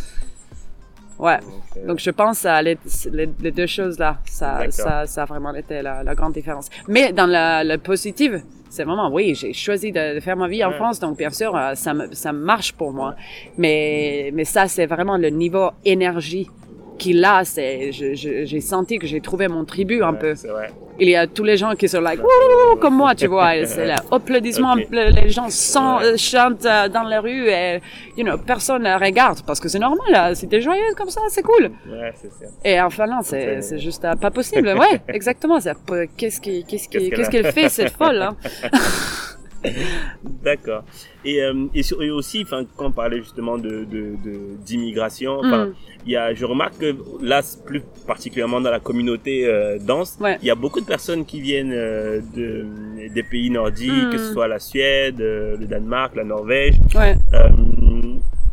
Ouais. 1.19 1.37
Donc, 1.75 1.85
Donc 1.87 1.99
je 1.99 2.09
pense 2.09 2.45
à 2.45 2.61
les, 2.63 2.77
les, 3.11 3.29
les 3.39 3.51
deux 3.51 3.67
choses 3.67 3.99
là, 3.99 4.17
ça, 4.25 4.63
ça, 4.71 5.05
ça 5.05 5.21
a 5.21 5.25
vraiment 5.25 5.53
été 5.53 5.81
la, 5.83 6.03
la 6.03 6.15
grande 6.15 6.33
différence. 6.33 6.67
Mais 6.87 7.13
dans 7.13 7.27
la, 7.27 7.63
la 7.63 7.77
positive, 7.77 8.41
c'est 8.71 8.83
vraiment 8.85 9.09
oui, 9.11 9.35
j'ai 9.35 9.53
choisi 9.53 9.91
de, 9.91 10.15
de 10.15 10.19
faire 10.19 10.37
ma 10.37 10.47
vie 10.47 10.63
en 10.63 10.69
Ouais. 10.71 10.75
France, 10.81 10.99
donc 10.99 11.17
bien 11.17 11.29
sûr 11.29 11.55
euh, 11.55 11.75
ça 11.75 11.93
me, 11.93 12.03
ça 12.23 12.31
marche 12.31 12.71
pour 12.73 12.91
moi. 12.93 13.15
Mais 13.57 14.31
mais 14.33 14.45
ça 14.45 14.67
c'est 14.67 14.87
vraiment 14.87 15.17
le 15.25 15.29
niveau 15.29 15.67
énergie 15.85 16.47
qu'il 17.01 17.23
a. 17.25 17.43
C'est 17.43 17.91
j'ai 17.91 18.61
senti 18.61 18.97
que 18.99 19.07
j'ai 19.07 19.21
trouvé 19.21 19.47
mon 19.47 19.63
tribu 19.65 20.01
un 20.03 20.13
ouais, 20.13 20.19
peu. 20.19 20.33
Vrai. 20.47 20.69
Il 20.99 21.09
y 21.09 21.15
a 21.15 21.25
tous 21.25 21.43
les 21.43 21.57
gens 21.57 21.73
qui 21.79 21.87
sont 21.89 22.01
like 22.01 22.19
Wouh 22.21 22.75
comme 22.81 22.95
moi, 22.95 23.15
tu 23.15 23.27
vois. 23.27 23.51
C'est 23.65 23.85
l'applaudissement, 23.87 24.75
les 24.91 25.29
gens 25.29 25.49
sont, 25.49 25.97
Ouais. 25.97 26.05
euh, 26.13 26.17
chantent 26.17 26.65
euh, 26.65 26.87
dans 26.89 27.03
la 27.03 27.19
rue 27.21 27.47
et 27.49 27.79
you 28.17 28.23
know 28.23 28.37
personne 28.37 28.83
ne 28.83 28.93
regarde 29.07 29.39
parce 29.47 29.59
que 29.59 29.67
c'est 29.67 29.79
normal. 29.79 30.07
là. 30.11 30.35
Si 30.35 30.47
t'es 30.47 30.61
joyeuse 30.61 30.93
comme 30.95 31.09
ça, 31.09 31.21
c'est 31.29 31.41
cool. 31.41 31.71
Ouais, 31.89 32.11
c'est 32.21 32.31
ça. 32.31 32.45
Et 32.63 32.79
en 32.79 32.89
Finlande, 32.89 33.23
c'est, 33.23 33.61
C'est- 33.61 33.79
juste 33.79 34.05
euh, 34.05 34.15
pas 34.15 34.29
possible. 34.31 34.67
Ouais, 34.77 35.01
exactement. 35.07 35.57
Euh, 35.65 36.05
qu'est-ce 36.17 36.39
qui, 36.39 36.63
qui, 36.65 36.77
qu'elle 36.87 37.09
qu'est-ce 37.09 37.27
a 37.29 37.31
qu'elle 37.31 37.51
fait, 37.51 37.69
cette 37.69 37.91
folle, 37.93 38.21
hein? 38.21 38.35
D'accord. 40.43 40.83
Et, 41.23 41.41
euh, 41.43 41.65
et, 41.73 41.83
sur- 41.83 42.01
et 42.01 42.09
aussi, 42.09 42.41
enfin, 42.43 42.63
quand 42.75 42.87
on 42.87 42.91
parlait 42.91 43.19
justement 43.19 43.57
de 43.57 43.83
de- 43.85 44.15
de- 44.23 44.55
d'immigration, 44.65 45.41
Mm. 45.43 45.73
il 46.05 46.11
y 46.11 46.15
a, 46.15 46.33
je 46.33 46.45
remarque 46.45 46.77
que 46.79 46.95
là, 47.21 47.41
plus 47.65 47.81
particulièrement 48.07 48.59
dans 48.61 48.71
la 48.71 48.79
communauté 48.79 49.45
euh, 49.45 49.77
danse, 49.79 50.17
Ouais. 50.19 50.37
il 50.41 50.47
y 50.47 50.51
a 50.51 50.55
beaucoup 50.55 50.81
de 50.81 50.85
personnes 50.85 51.25
qui 51.25 51.41
viennent 51.41 51.73
euh, 51.73 52.21
de 52.35 52.65
des 53.13 53.23
pays 53.23 53.49
nordiques, 53.49 53.91
Mm. 54.07 54.09
que 54.11 54.17
ce 54.17 54.33
soit 54.33 54.47
la 54.47 54.59
Suède, 54.59 55.21
euh, 55.21 55.57
le 55.57 55.65
Danemark, 55.67 56.15
la 56.15 56.23
Norvège, 56.23 56.75
Ouais, 56.95 57.15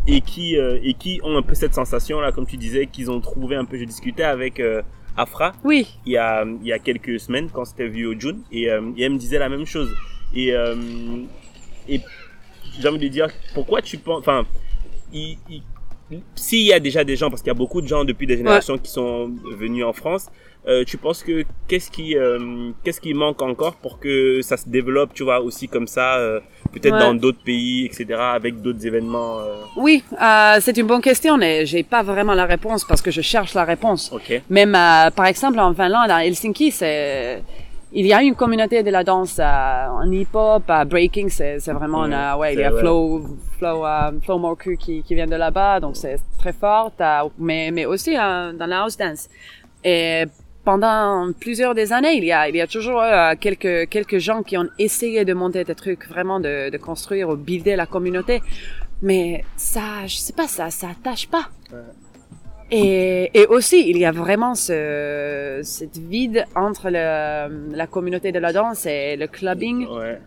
et 0.07 0.21
qui 0.23 0.57
euh, 0.57 0.79
et 0.83 0.95
qui 0.95 1.21
ont 1.23 1.37
un 1.37 1.43
peu 1.43 1.55
cette 1.55 1.75
sensation 1.75 2.21
là, 2.21 2.33
comme 2.33 2.47
tu 2.47 2.57
disais, 2.57 2.87
qu'ils 2.87 3.11
ont 3.11 3.21
trouvé 3.21 3.57
un 3.57 3.65
peu. 3.65 3.77
Je 3.79 3.85
discutais 3.85 4.23
avec 4.25 4.59
euh, 4.61 4.83
Afra 5.17 5.53
oui, 5.65 5.87
il 6.07 6.13
y 6.13 6.17
a 6.17 6.45
il 6.45 6.67
y 6.67 6.73
a 6.73 6.79
quelques 6.79 7.19
semaines 7.21 7.49
quand 7.53 7.65
c'était 7.65 7.89
vu 7.89 8.07
au 8.07 8.19
June 8.19 8.41
et, 8.53 8.71
euh, 8.71 8.81
et 8.97 9.03
elle 9.05 9.13
me 9.13 9.19
disait 9.19 9.39
la 9.39 9.49
même 9.49 9.67
chose 9.67 9.91
et 10.35 10.53
euh, 10.53 10.75
et 11.89 12.01
j'ai 12.81 12.89
envie 12.89 12.99
de 12.99 13.09
dire 13.09 13.29
pourquoi 13.55 13.83
tu 13.83 13.99
penses 13.99 14.21
enfin 14.21 14.45
il, 15.13 15.39
il- 15.51 15.63
s'il 16.35 16.63
y 16.63 16.73
a 16.73 16.81
déjà 16.81 17.05
des 17.05 17.17
gens 17.17 17.29
parce 17.29 17.43
qu'il 17.43 17.49
y 17.49 17.51
a 17.51 17.55
beaucoup 17.55 17.83
de 17.83 17.87
gens 17.89 18.03
depuis 18.05 18.27
des 18.27 18.37
générations 18.39 18.79
qui 18.79 18.91
sont 18.91 19.31
venus 19.57 19.85
en 19.85 19.93
France 19.93 20.27
euh, 20.67 20.83
tu 20.85 20.97
penses 20.97 21.23
que 21.23 21.45
qu'est-ce 21.67 21.91
qui 21.91 22.17
euh, 22.17 22.71
qu'est-ce 22.83 23.01
qui 23.01 23.13
manque 23.15 23.41
encore 23.43 23.77
pour 23.77 23.99
que 24.01 24.41
ça 24.43 24.57
se 24.57 24.69
développe 24.69 25.13
tu 25.15 25.23
vois 25.23 25.41
aussi 25.41 25.69
comme 25.69 25.87
ça 25.87 26.17
euh, 26.17 26.41
peut-être 26.73 26.95
Ouais. 26.95 26.99
dans 27.01 27.15
d'autres 27.15 27.43
pays 27.45 27.85
etc 27.87 28.07
avec 28.19 28.61
d'autres 28.63 28.87
événements 28.87 29.39
euh, 29.41 29.63
oui, 29.77 30.03
euh, 30.21 30.57
c'est 30.61 30.77
une 30.79 30.87
bonne 30.87 31.01
question, 31.03 31.37
mais 31.37 31.65
j'ai 31.67 31.83
pas 31.85 32.03
vraiment 32.03 32.35
la 32.35 32.47
réponse 32.47 32.85
parce 32.85 33.01
que 33.03 33.11
je 33.11 33.21
cherche 33.21 33.55
la 33.55 33.65
réponse. 33.65 34.11
ok 34.13 34.43
Même, 34.51 34.75
euh, 34.75 35.11
par 35.11 35.27
exemple, 35.27 35.59
en 35.61 35.73
Finlande, 35.73 36.11
à 36.11 36.25
Helsinki, 36.27 36.73
c'est, 36.73 37.43
il 37.93 38.07
y 38.07 38.13
a 38.13 38.23
une 38.23 38.35
communauté 38.35 38.83
de 38.83 38.91
la 38.91 39.03
danse 39.05 39.39
euh, 39.39 39.87
en 39.89 40.11
hip-hop, 40.11 40.63
à 40.69 40.85
breaking, 40.85 41.29
c'est, 41.29 41.59
c'est 41.61 41.73
vraiment, 41.73 42.03
Ouais, 42.03 42.15
euh, 42.15 42.37
ouais, 42.37 42.55
il 42.55 42.61
y 42.61 42.65
a 42.65 42.71
vrai. 42.71 42.81
Flow, 42.81 43.23
Flow, 43.59 43.87
euh, 43.87 44.11
Flow 44.23 44.39
Morku 44.39 44.77
qui, 44.77 45.03
qui 45.03 45.15
vient 45.15 45.27
de 45.27 45.37
là-bas, 45.37 45.81
donc 45.81 45.97
c'est 45.97 46.19
très 46.39 46.53
fort, 46.53 46.93
euh, 47.01 47.29
mais, 47.39 47.71
mais 47.71 47.87
aussi 47.87 48.17
euh, 48.17 48.53
dans 48.53 48.67
la 48.67 48.83
house 48.83 48.97
dance. 48.97 49.29
Et 49.85 50.25
pendant 50.65 51.31
plusieurs 51.41 51.75
des 51.75 51.93
années, 51.93 52.15
il 52.15 52.25
y 52.25 52.33
a, 52.33 52.49
il 52.49 52.57
y 52.57 52.61
a 52.61 52.67
toujours 52.67 53.01
euh, 53.01 53.35
quelques, 53.41 53.89
quelques 53.89 54.19
gens 54.19 54.43
qui 54.43 54.59
ont 54.59 54.69
essayé 54.79 55.25
de 55.25 55.33
monter 55.33 55.65
des 55.65 55.75
trucs, 55.75 56.07
vraiment 56.09 56.41
de, 56.41 56.71
de 56.71 56.77
construire 56.77 57.31
ou 57.31 57.37
builder 57.37 57.77
la 57.77 57.87
communauté. 57.87 58.43
Mais 59.01 59.45
ça, 59.57 60.07
je 60.07 60.17
sais 60.17 60.33
pas, 60.33 60.49
ça, 60.49 60.71
ça 60.71 60.89
attache 60.89 61.29
pas. 61.29 61.47
Et, 62.71 63.31
et 63.35 63.47
aussi, 63.47 63.89
il 63.89 63.97
y 63.97 64.05
a 64.05 64.13
vraiment 64.13 64.55
ce, 64.55 65.61
cette 65.63 65.97
vide 65.97 66.45
entre 66.55 66.91
le, 66.91 67.75
la 67.75 67.87
communauté 67.87 68.31
de 68.33 68.39
la 68.39 68.53
danse 68.53 68.85
et 68.87 69.17
le 69.17 69.27
clubbing. 69.27 69.87
ouais 69.89 70.21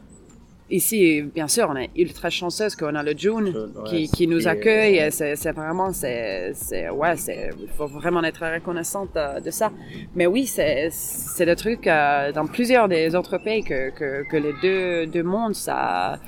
Ici, 0.73 1.21
bien 1.23 1.49
sûr, 1.49 1.67
on 1.69 1.75
est 1.75 1.89
ultra 1.97 2.29
chanceuse 2.29 2.77
qu'on 2.77 2.95
a 2.95 3.03
le 3.03 3.13
June 3.17 3.49
Ouais, 3.49 3.89
qui, 3.89 4.07
qui 4.09 4.25
nous 4.25 4.47
accueille. 4.47 4.99
et 4.99 5.11
C'est, 5.11 5.35
c'est 5.35 5.51
vraiment, 5.51 5.91
c'est, 5.91 6.53
c'est, 6.55 6.89
ouais, 6.89 7.17
c'est, 7.17 7.49
il 7.61 7.67
faut 7.67 7.87
vraiment 7.87 8.23
être 8.23 8.41
reconnaissante 8.45 9.09
euh, 9.17 9.41
de 9.41 9.51
ça. 9.51 9.69
Mais 10.15 10.27
oui, 10.27 10.45
c'est, 10.47 10.87
c'est 10.89 11.43
le 11.43 11.57
truc 11.57 11.87
euh, 11.87 12.31
dans 12.31 12.47
plusieurs 12.47 12.87
des 12.87 13.15
autres 13.15 13.37
pays 13.37 13.63
que, 13.65 13.89
que, 13.89 14.23
que 14.29 14.37
les 14.37 14.53
deux, 14.61 15.07
deux 15.07 15.23
mondes, 15.23 15.55
ça, 15.55 16.19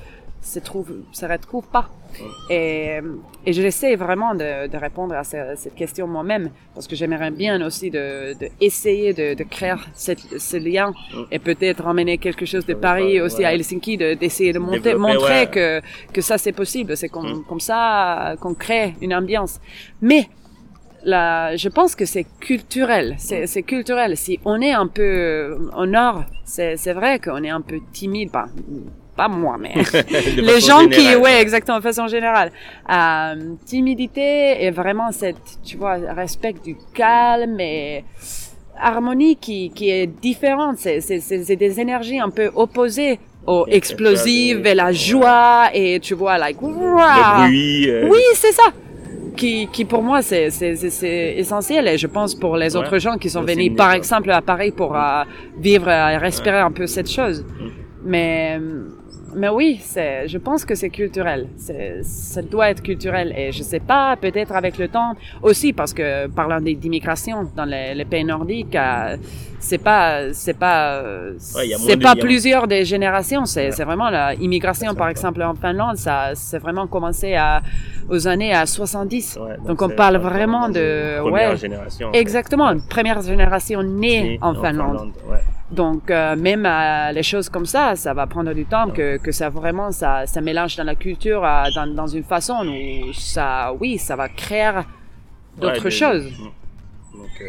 se 0.41 0.59
trouve, 0.59 0.91
se 1.14 1.26
retrouve 1.26 1.66
pas. 1.70 1.89
Et, 2.49 2.99
et 3.45 3.53
je 3.53 3.61
j'essaie 3.61 3.95
vraiment 3.95 4.34
de, 4.36 4.68
de 4.68 4.78
répondre 4.78 5.16
à 5.16 5.24
ce- 5.24 5.53
cette 5.55 5.76
question 5.76 6.05
moi-même 6.07 6.49
parce 6.74 6.88
que 6.88 6.95
j'aimerais 6.95 7.32
bien 7.32 7.66
aussi 7.66 7.89
de, 7.89 8.34
de 8.39 8.47
essayer 8.61 9.14
de, 9.14 9.34
de 9.34 9.43
créer 9.43 9.76
cette, 9.93 10.20
ce 10.39 10.57
lien 10.57 10.91
Mm. 11.14 11.22
et 11.32 11.39
peut-être 11.39 11.86
emmener 11.88 12.18
quelque 12.18 12.45
chose 12.45 12.66
de 12.66 12.74
Paris 12.74 13.22
aussi 13.22 13.38
ouais. 13.39 13.45
à 13.45 13.53
Helsinki, 13.53 13.97
de- 13.97 14.14
d'essayer 14.16 14.51
de, 14.53 14.59
monter, 14.59 14.95
montrer 14.95 15.41
ouais. 15.41 15.47
que, 15.49 15.82
que 16.14 16.22
ça 16.22 16.38
c'est 16.38 16.51
possible. 16.51 16.95
C'est 16.97 17.09
comme, 17.09 17.39
Mm. 17.39 17.43
comme 17.49 17.59
ça 17.59 18.36
qu'on 18.41 18.53
crée 18.53 18.95
une 19.01 19.14
ambiance. 19.14 19.59
Mais 20.01 20.28
la, 21.05 21.55
je 21.57 21.70
pense 21.70 21.95
que 21.95 22.05
c'est 22.05 22.26
culturel. 22.39 23.16
C'est, 23.18 23.45
c'est 23.47 23.64
culturel. 23.64 24.16
Si 24.16 24.39
on 24.45 24.61
est 24.61 24.72
un 24.72 24.88
peu 24.88 25.57
au 25.78 25.86
nord, 25.86 26.24
c'est, 26.45 26.76
vrai 26.93 27.20
qu'on 27.20 27.43
est 27.43 27.49
un 27.49 27.61
peu 27.61 27.80
timide. 27.91 28.32
Pas, 28.32 28.47
pas 29.16 29.28
moi, 29.28 29.57
mais 29.59 29.74
les 30.38 30.59
gens 30.59 30.88
qui, 30.88 31.16
ouais, 31.16 31.41
exactement, 31.41 31.78
de 31.78 31.84
façon 31.84 32.07
générale. 32.07 32.51
Euh, 32.91 33.53
timidité 33.66 34.64
et 34.64 34.72
vraiment 34.72 35.11
cette, 35.11 35.38
tu 35.64 35.78
vois, 35.78 35.95
respect 36.16 36.55
du 36.64 36.76
calme 36.93 37.59
et 37.59 38.03
harmonie 38.80 39.36
qui, 39.36 39.70
qui 39.72 39.89
est 39.89 40.07
différente. 40.07 40.78
C'est, 40.78 40.99
c'est, 41.01 41.20
c'est, 41.20 41.55
des 41.55 41.80
énergies 41.80 42.20
un 42.20 42.30
peu 42.30 42.51
opposées 42.55 43.20
aux 43.45 43.66
explosives 43.68 44.66
et 44.66 44.74
la 44.74 44.91
joie 44.91 45.70
et 45.74 45.99
tu 45.99 46.14
vois, 46.16 46.38
like, 46.38 46.61
le 46.61 46.68
ouah. 46.68 47.45
bruit 47.45 47.89
euh, 47.89 48.07
Oui, 48.09 48.22
c'est 48.36 48.51
ça. 48.53 48.64
Qui, 49.36 49.68
qui 49.74 49.84
pour 49.84 50.03
moi 50.03 50.22
c'est 50.22 50.51
c'est 50.51 50.76
c'est- 50.76 51.34
essentiel 51.38 51.88
et 51.88 51.97
je 51.97 52.05
pense 52.05 52.36
pour 52.36 52.55
les 52.55 52.76
Ouais. 52.76 52.82
autres 52.84 52.99
gens 52.99 53.18
qui 53.18 53.32
sont 53.32 53.43
Ouais, 53.43 53.55
venus 53.55 53.76
par 53.76 53.91
exemple 53.91 54.30
à 54.30 54.43
Paris 54.43 54.72
pour 54.72 54.95
euh, 54.95 55.24
vivre 55.57 55.89
et 55.89 56.18
respirer 56.18 56.59
un 56.59 56.72
peu 56.72 56.86
cette 56.86 57.09
chose. 57.09 57.43
Mm. 57.43 57.68
Mais 58.05 58.59
mais 59.36 59.50
oui, 59.50 59.80
c'est, 59.82 60.28
je 60.28 60.38
pense 60.38 60.66
que 60.66 60.76
c'est 60.76 60.90
culturel. 60.90 61.48
C'est, 61.58 62.04
ça 62.04 62.42
doit 62.42 62.70
être 62.70 62.82
culturel. 62.82 63.34
Et 63.38 63.52
je 63.52 63.64
sais 63.64 63.80
pas, 63.80 64.16
peut-être 64.16 64.54
avec 64.54 64.78
le 64.78 64.88
temps 64.88 65.14
aussi, 65.42 65.74
parce 65.74 65.94
que 65.94 66.28
parlant 66.28 66.60
d'immigration 66.62 67.50
dans 67.56 67.66
les, 67.66 68.06
pays 68.06 68.24
nordiques, 68.24 68.76
euh, 68.76 69.18
c'est 69.64 69.78
pas, 69.78 70.34
c'est 70.34 70.53
pas, 70.53 71.01
ouais, 71.01 71.76
c'est 71.78 71.97
pas 71.97 72.16
plusieurs 72.16 72.68
des 72.68 72.84
générations. 72.84 73.45
C'est, 73.45 73.72
c'est 73.72 73.86
vraiment 73.86 74.09
l'immigration, 74.09 74.93
par 74.93 75.07
exemple, 75.07 75.41
en 75.41 75.55
Finlande, 75.55 75.97
ça, 75.97 76.32
c'est 76.36 76.59
vraiment 76.59 76.86
commencé 76.86 77.36
à, 77.36 77.61
aux 78.09 78.28
années 78.28 78.53
à 78.53 78.66
70. 78.66 79.36
donc, 79.36 79.68
donc 79.68 79.82
on 79.82 79.89
parle 79.89 80.18
vraiment 80.18 80.68
de, 80.68 81.20
première 81.22 81.51
ouais, 81.51 81.57
génération. 81.57 82.11
Exactement, 82.11 82.72
une 82.72 82.86
première 82.86 83.22
génération 83.22 83.82
née, 83.84 84.38
en, 84.41 84.49
en, 84.49 84.61
Finlande. 84.61 84.97
Finlande 84.97 85.14
donc 85.72 86.11
euh, 86.11 86.36
même 86.36 86.66
euh, 86.66 87.11
les 87.11 87.24
choses 87.24 87.49
comme 87.49 87.66
ça, 87.66 87.95
ça 87.95 88.14
va 88.14 88.28
prendre 88.28 88.53
du 88.53 88.66
temps 88.66 88.89
que, 88.91 89.18
que 89.18 89.32
ça 89.32 89.49
vraiment 89.49 89.91
ça, 89.91 90.28
ça 90.28 90.39
mélange 90.41 90.76
dans 90.76 90.84
la 90.84 90.95
culture 90.95 91.43
euh, 91.43 91.64
dans, 91.76 91.88
dans 91.88 92.07
une 92.07 92.24
façon 92.24 92.66
où 92.68 93.14
ça 93.14 93.74
oui 93.80 93.97
ça 93.97 94.16
va 94.16 94.30
créer 94.30 94.82
d'autres 95.57 95.89
choses. 95.89 96.26
Donc, 97.14 97.43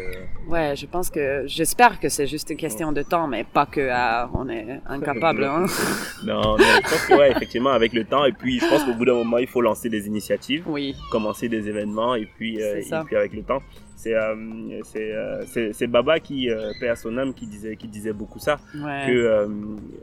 Ouais, 0.47 0.75
je 0.75 0.85
pense 0.85 1.09
que 1.09 1.43
j'espère 1.47 1.99
que 1.99 2.09
c'est 2.09 2.27
juste 2.27 2.49
une 2.49 2.57
question 2.57 2.91
de 2.91 3.01
temps, 3.01 3.27
mais 3.27 3.43
pas 3.43 3.65
que 3.65 3.89
on 4.33 4.49
est 4.49 4.81
incapable. 4.85 5.43
Hein. 5.55 5.65
non, 6.25 6.57
mais 6.57 6.63
je 6.63 6.81
pense 6.81 7.05
que 7.05 7.13
ouais, 7.13 7.31
effectivement 7.31 7.69
avec 7.69 7.93
le 7.93 8.03
temps 8.03 8.25
et 8.25 8.31
puis 8.31 8.59
je 8.59 8.67
pense 8.67 8.83
qu'au 8.83 8.93
bout 8.93 9.05
d'un 9.05 9.13
moment 9.13 9.37
il 9.37 9.47
faut 9.47 9.61
lancer 9.61 9.89
des 9.89 10.07
initiatives, 10.07 10.63
oui. 10.67 10.95
commencer 11.11 11.47
des 11.49 11.69
événements 11.69 12.15
et 12.15 12.25
puis 12.25 12.57
et 12.57 12.83
puis 13.05 13.15
avec 13.15 13.33
le 13.33 13.43
temps 13.43 13.61
c'est 13.95 14.13
euh, 14.13 15.87
Baba 15.87 16.19
qui 16.19 16.49
euh, 16.49 16.71
à 16.89 16.95
son 16.95 17.17
âme 17.17 17.33
qui 17.33 17.47
disait 17.47 17.75
qui 17.75 17.87
disait 17.87 18.13
beaucoup 18.13 18.39
ça 18.39 18.59
ouais. 18.75 19.05
que 19.07 19.11
euh, 19.11 19.47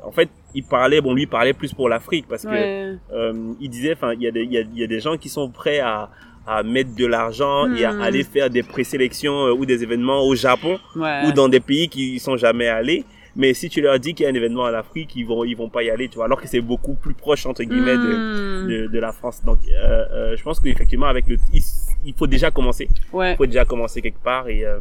en 0.03 0.11
fait 0.11 0.29
il 0.55 0.65
parlait 0.65 1.01
bon 1.01 1.15
lui 1.15 1.23
il 1.23 1.29
parlait 1.29 1.53
plus 1.53 1.73
pour 1.73 1.89
l'Afrique 1.89 2.27
parce 2.29 2.45
que 2.45 2.97
euh, 3.13 3.55
il 3.61 3.71
disait 3.71 3.93
enfin 3.93 4.15
il 4.15 4.23
y 4.23 4.25
y 4.25 4.59
a, 4.59 4.63
y 4.63 4.85
a, 4.85 4.87
des 4.87 5.01
gens 5.01 5.17
qui 5.17 5.29
sont 5.29 5.49
prêts 5.51 5.81
à 5.81 6.11
à 6.47 6.63
mettre 6.63 6.95
de 6.95 7.07
l'argent 7.07 7.73
et 7.75 7.85
à 7.85 7.93
Hmm. 7.93 8.01
aller 8.03 8.25
faire 8.25 8.51
des 8.51 8.63
présélections 8.63 9.47
euh, 9.47 9.53
ou 9.53 9.65
des 9.67 9.83
événements 9.83 10.23
au 10.27 10.35
Japon 10.35 10.79
Ouais. 10.97 11.21
ou 11.27 11.33
dans 11.33 11.49
des 11.49 11.61
pays 11.61 11.89
qui 11.89 12.19
sont 12.19 12.37
jamais 12.37 12.69
allés 12.69 13.05
mais 13.35 13.55
si 13.55 13.71
tu 13.71 13.81
leur 13.81 13.99
dis 13.99 14.13
qu'il 14.13 14.25
y 14.25 14.27
a 14.27 14.31
un 14.31 14.35
événement 14.35 14.65
en 14.65 14.75
Afrique 14.75 15.17
ils 15.17 15.25
vont 15.27 15.43
ils 15.45 15.57
vont 15.57 15.71
pas 15.71 15.83
y 15.83 15.89
aller 15.91 16.09
tu 16.09 16.17
vois 16.17 16.27
alors 16.27 16.39
que 16.41 16.47
c'est 16.47 16.61
beaucoup 16.61 16.95
plus 16.95 17.15
proche 17.15 17.47
entre 17.47 17.63
guillemets 17.63 17.97
de, 17.97 18.13
Hmm. 18.13 18.69
de, 18.69 18.87
de 18.89 18.99
la 18.99 19.13
France 19.13 19.43
donc 19.45 19.59
euh, 19.69 20.05
euh, 20.13 20.37
je 20.37 20.43
pense 20.43 20.61
qu'effectivement 20.61 21.07
avec 21.07 21.27
le 21.29 21.37
il, 21.53 21.63
il 22.05 22.13
faut 22.15 22.27
déjà 22.27 22.51
commencer 22.51 22.89
Ouais. 23.13 23.33
il 23.33 23.37
faut 23.37 23.47
déjà 23.47 23.65
commencer 23.65 24.03
quelque 24.03 24.23
part 24.23 24.49
et, 24.49 24.65
euh, 24.67 24.79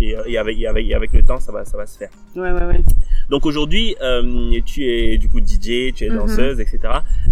et, 0.00 0.14
et 0.26 0.38
avec, 0.38 0.58
et 0.58 0.66
avec, 0.66 0.86
et 0.88 0.94
avec 0.94 1.12
le 1.12 1.22
temps, 1.22 1.40
ça 1.40 1.50
va, 1.52 1.64
ça 1.64 1.76
va 1.76 1.84
se 1.86 1.98
faire. 1.98 2.10
Ouais, 2.36 2.52
ouais, 2.52 2.64
ouais. 2.64 2.80
Donc 3.30 3.46
aujourd'hui, 3.46 3.94
euh, 4.02 4.60
tu 4.66 4.84
es 4.86 5.16
du 5.16 5.28
coup 5.28 5.38
DJ, 5.40 5.92
tu 5.94 6.04
es 6.04 6.10
Mhm. 6.10 6.16
danseuse, 6.16 6.60
etc. 6.60 6.78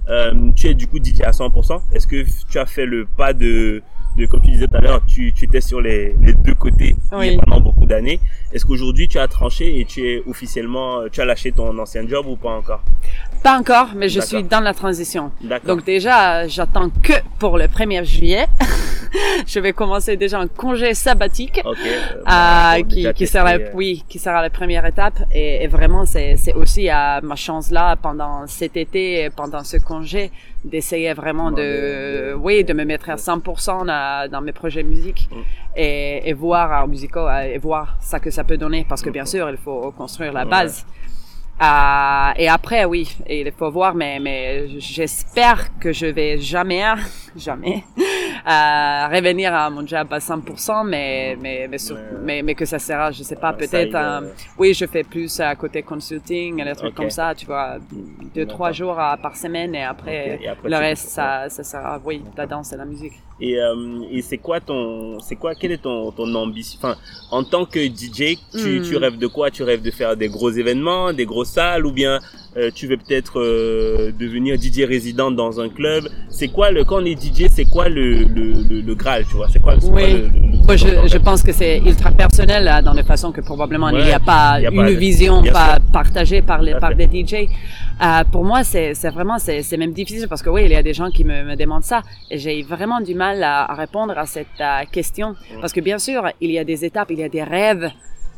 Euh, 0.09 0.33
tu 0.55 0.69
es 0.69 0.75
du 0.75 0.87
coup 0.87 0.99
DJ 0.99 1.23
à 1.23 1.33
100%. 1.33 1.83
Est-ce 1.93 2.07
que 2.07 2.25
tu 2.49 2.59
as 2.59 2.67
fait 2.67 2.87
le 2.87 3.05
pas 3.05 3.33
de, 3.33 3.83
de 4.19 4.27
comme 4.27 4.41
tu 4.43 4.51
disais 4.51 4.67
tout 4.67 4.77
à 4.77 4.81
l'heure, 4.81 5.01
tu, 5.07 5.33
tu 5.33 5.45
étais 5.47 5.61
sur 5.61 5.81
les, 5.81 6.15
les 6.21 6.35
deux 6.35 6.55
côtés 6.55 6.97
Oui. 7.13 7.39
pendant 7.45 7.61
beaucoup 7.61 7.87
d'années. 7.87 8.21
Est-ce 8.53 8.65
qu'aujourd'hui 8.67 9.09
tu 9.09 9.19
as 9.19 9.29
tranché 9.29 9.79
et 9.81 9.85
tu 9.85 10.07
es 10.09 10.23
officiellement, 10.27 11.09
tu 11.11 11.21
as 11.21 11.25
lâché 11.25 11.53
ton 11.53 11.77
ancien 11.79 12.07
job 12.07 12.27
ou 12.27 12.37
pas 12.37 12.51
encore? 12.51 12.83
Pas 13.43 13.59
encore, 13.59 13.89
mais 13.95 14.09
je 14.09 14.21
suis 14.21 14.43
dans 14.43 14.61
la 14.61 14.75
transition. 14.75 15.31
Donc 15.67 15.85
déjà, 15.85 16.47
j'attends 16.49 16.91
que 16.91 17.13
pour 17.39 17.57
le 17.59 17.67
1er 17.67 18.05
juillet. 18.05 18.47
je 19.47 19.59
vais 19.61 19.73
commencer 19.73 20.17
déjà 20.17 20.39
un 20.41 20.49
congé 20.49 20.95
sabbatique. 20.95 21.63
Euh, 21.65 22.23
Ah, 22.27 22.77
bon, 22.81 23.13
qui, 23.15 23.27
sera, 23.27 23.53
euh, 23.55 23.71
oui, 23.75 24.05
qui 24.09 24.19
sera 24.19 24.43
la 24.43 24.51
première 24.51 24.85
étape. 24.85 25.19
Et, 25.33 25.65
et 25.65 25.67
vraiment, 25.67 26.05
c'est, 26.05 26.37
aussi 26.55 26.89
ma 27.23 27.37
chance 27.37 27.71
là, 27.71 27.97
pendant 27.97 28.47
cet 28.47 28.77
été, 28.77 29.31
pendant 29.35 29.65
ce 29.65 29.77
congé, 29.79 30.31
d'essayer 30.65 31.13
vraiment 31.15 31.51
de, 31.53 32.35
oui, 32.35 32.65
de 32.65 32.73
me 32.73 32.85
mettre 32.85 33.11
à 33.11 33.15
100% 33.17 33.87
dans, 33.87 34.31
dans 34.31 34.41
mes 34.41 34.53
projets 34.53 34.83
musique 34.83 35.29
et, 35.77 36.29
et 36.29 36.33
voir 36.33 36.83
en 36.85 36.89
musicaux 36.89 37.29
euh, 37.29 37.43
et 37.55 37.59
voir 37.59 37.97
ça 38.01 38.19
que 38.21 38.31
ça 38.31 38.45
peut 38.45 38.57
donner. 38.57 38.85
Parce 38.89 39.03
que 39.03 39.11
bien 39.11 39.25
sûr, 39.25 39.49
il 39.51 39.57
faut 39.57 39.93
construire 39.93 40.33
la 40.33 40.45
base. 40.45 40.85
Ah, 41.61 42.35
et 42.37 42.49
après, 42.49 42.85
oui, 42.85 43.09
et 43.27 43.41
il 43.41 43.51
faut 43.53 43.69
voir, 43.71 43.93
mais, 43.95 44.21
mais 44.21 44.69
j'espère 44.79 45.77
que 45.81 45.93
je 45.93 46.07
vais 46.07 46.39
jamais, 46.39 46.85
jamais, 47.37 47.83
euh, 48.47 49.09
revenir 49.09 49.53
à 49.53 49.69
mon 49.69 49.85
job 49.85 50.07
à 50.13 50.21
100%, 50.21 50.85
mais, 50.87 51.37
mais, 51.41 51.67
mais, 51.69 51.79
sur- 51.79 51.99
mais, 52.23 52.43
mais 52.43 52.55
que 52.55 52.65
ça 52.65 52.79
sera, 52.79 53.11
je 53.11 53.25
sais 53.25 53.35
pas, 53.35 53.49
un 53.49 53.55
peut-être, 53.55 53.95
euh, 53.97 54.21
euh, 54.23 54.31
oui, 54.57 54.73
je 54.73 54.87
fais 54.87 55.03
plus 55.03 55.41
à 55.41 55.55
côté 55.57 55.83
consulting, 55.83 56.63
des 56.65 56.75
trucs 56.77 56.95
comme 56.95 57.11
ça, 57.11 57.35
tu 57.35 57.47
vois, 57.47 57.79
deux, 58.35 58.47
trois 58.47 58.71
jours 58.71 58.95
par 59.21 59.35
semaine, 59.37 59.75
et 59.75 59.83
après, 59.83 60.35
Ok, 60.37 60.41
et 60.45 60.49
après, 60.49 60.69
le 60.69 60.77
reste, 60.77 61.09
ça, 61.09 61.49
ça 61.49 61.65
sera, 61.65 62.01
oui, 62.05 62.23
la 62.37 62.47
danse 62.47 62.73
et 62.73 62.77
la 62.77 62.85
musique. 62.85 63.15
Et, 63.41 63.57
euh, 63.57 64.03
et 64.11 64.21
c'est 64.23 64.39
quoi 64.39 64.59
ton, 64.61 65.21
c'est 65.21 65.37
quoi, 65.37 65.55
quelle 65.55 65.71
est 65.73 65.83
ton, 65.83 66.11
ton 66.11 66.33
ambition, 66.35 66.77
enfin, 66.83 66.97
en 67.31 67.45
tant 67.45 67.65
que 67.67 67.79
DJ, 67.79 68.37
tu, 68.53 68.81
Hmm. 68.81 68.83
tu 68.83 68.97
rêves 68.97 69.17
de 69.19 69.27
quoi? 69.29 69.51
Tu 69.53 69.63
rêves 69.63 69.81
de 69.83 69.93
faire 69.93 70.17
des 70.17 70.29
gros 70.29 70.51
événements, 70.51 71.13
des 71.13 71.25
grosses 71.25 71.48
salles, 71.49 71.85
ou 71.87 71.93
bien, 71.93 72.21
euh, 72.57 72.71
tu 72.75 72.87
veux 72.87 72.97
peut-être 72.97 73.41
euh, 73.41 74.13
devenir 74.19 74.57
DJ 74.61 74.79
résident 74.97 75.31
dans 75.31 75.61
un 75.61 75.69
club? 75.69 76.05
C'est 76.29 76.49
quoi 76.49 76.71
le, 76.71 76.85
quand 76.85 77.03
on 77.03 77.05
est 77.05 77.21
DJ, 77.21 77.47
c'est 77.51 77.65
quoi 77.65 77.89
le, 77.89 78.25
le, 78.37 78.47
le, 78.69 78.81
le 78.89 78.95
Graal, 78.95 79.25
tu 79.29 79.35
vois? 79.37 79.49
C'est 79.53 79.59
quoi, 79.61 79.75
Oui. 79.91 80.13
le, 80.13 80.65
Moi, 80.67 80.77
je, 80.77 80.87
je 81.15 81.19
pense 81.19 81.43
que 81.43 81.53
c'est 81.53 81.79
ultra 81.79 82.11
personnel 82.11 82.65
là, 82.65 82.83
dans 82.83 82.93
la 82.93 83.03
façon 83.03 83.33
que 83.33 83.41
probablement 83.41 83.89
il 83.91 84.05
n'y 84.05 84.13
a 84.13 84.21
pas 84.21 84.59
il 84.61 84.65
y 84.65 84.67
a 84.67 84.71
une 84.71 84.77
pas 84.95 85.01
vision 85.09 85.43
pas 85.43 85.79
partagée 85.93 86.43
par 86.43 86.61
les 86.63 86.75
par 86.85 86.95
des 86.95 87.07
DJ. 87.07 87.35
Euh, 88.01 88.23
pour 88.31 88.45
moi, 88.45 88.63
c'est 88.65 88.93
vraiment 89.17 89.39
c'est 89.39 89.77
même 89.77 89.93
difficile 89.93 90.29
parce 90.29 90.43
que 90.43 90.51
oui, 90.51 90.63
il 90.67 90.71
y 90.71 90.77
a 90.77 90.83
des 90.91 90.95
gens 90.95 91.11
qui 91.11 91.25
me, 91.25 91.43
me 91.45 91.57
demandent 91.57 91.83
ça 91.95 92.03
et 92.31 92.39
j'ai 92.39 92.63
vraiment 92.63 93.01
du 93.01 93.15
mal 93.15 93.43
à, 93.43 93.65
à 93.73 93.75
répondre 93.75 94.15
à 94.17 94.27
cette 94.27 94.61
question 94.93 95.35
parce 95.61 95.73
que 95.73 95.81
bien 95.81 95.99
sûr, 95.99 96.21
il 96.41 96.51
y 96.51 96.59
a 96.59 96.65
des 96.65 96.85
étapes, 96.85 97.09
il 97.11 97.19
y 97.19 97.25
a 97.25 97.29
des 97.29 97.43
rêves 97.43 97.91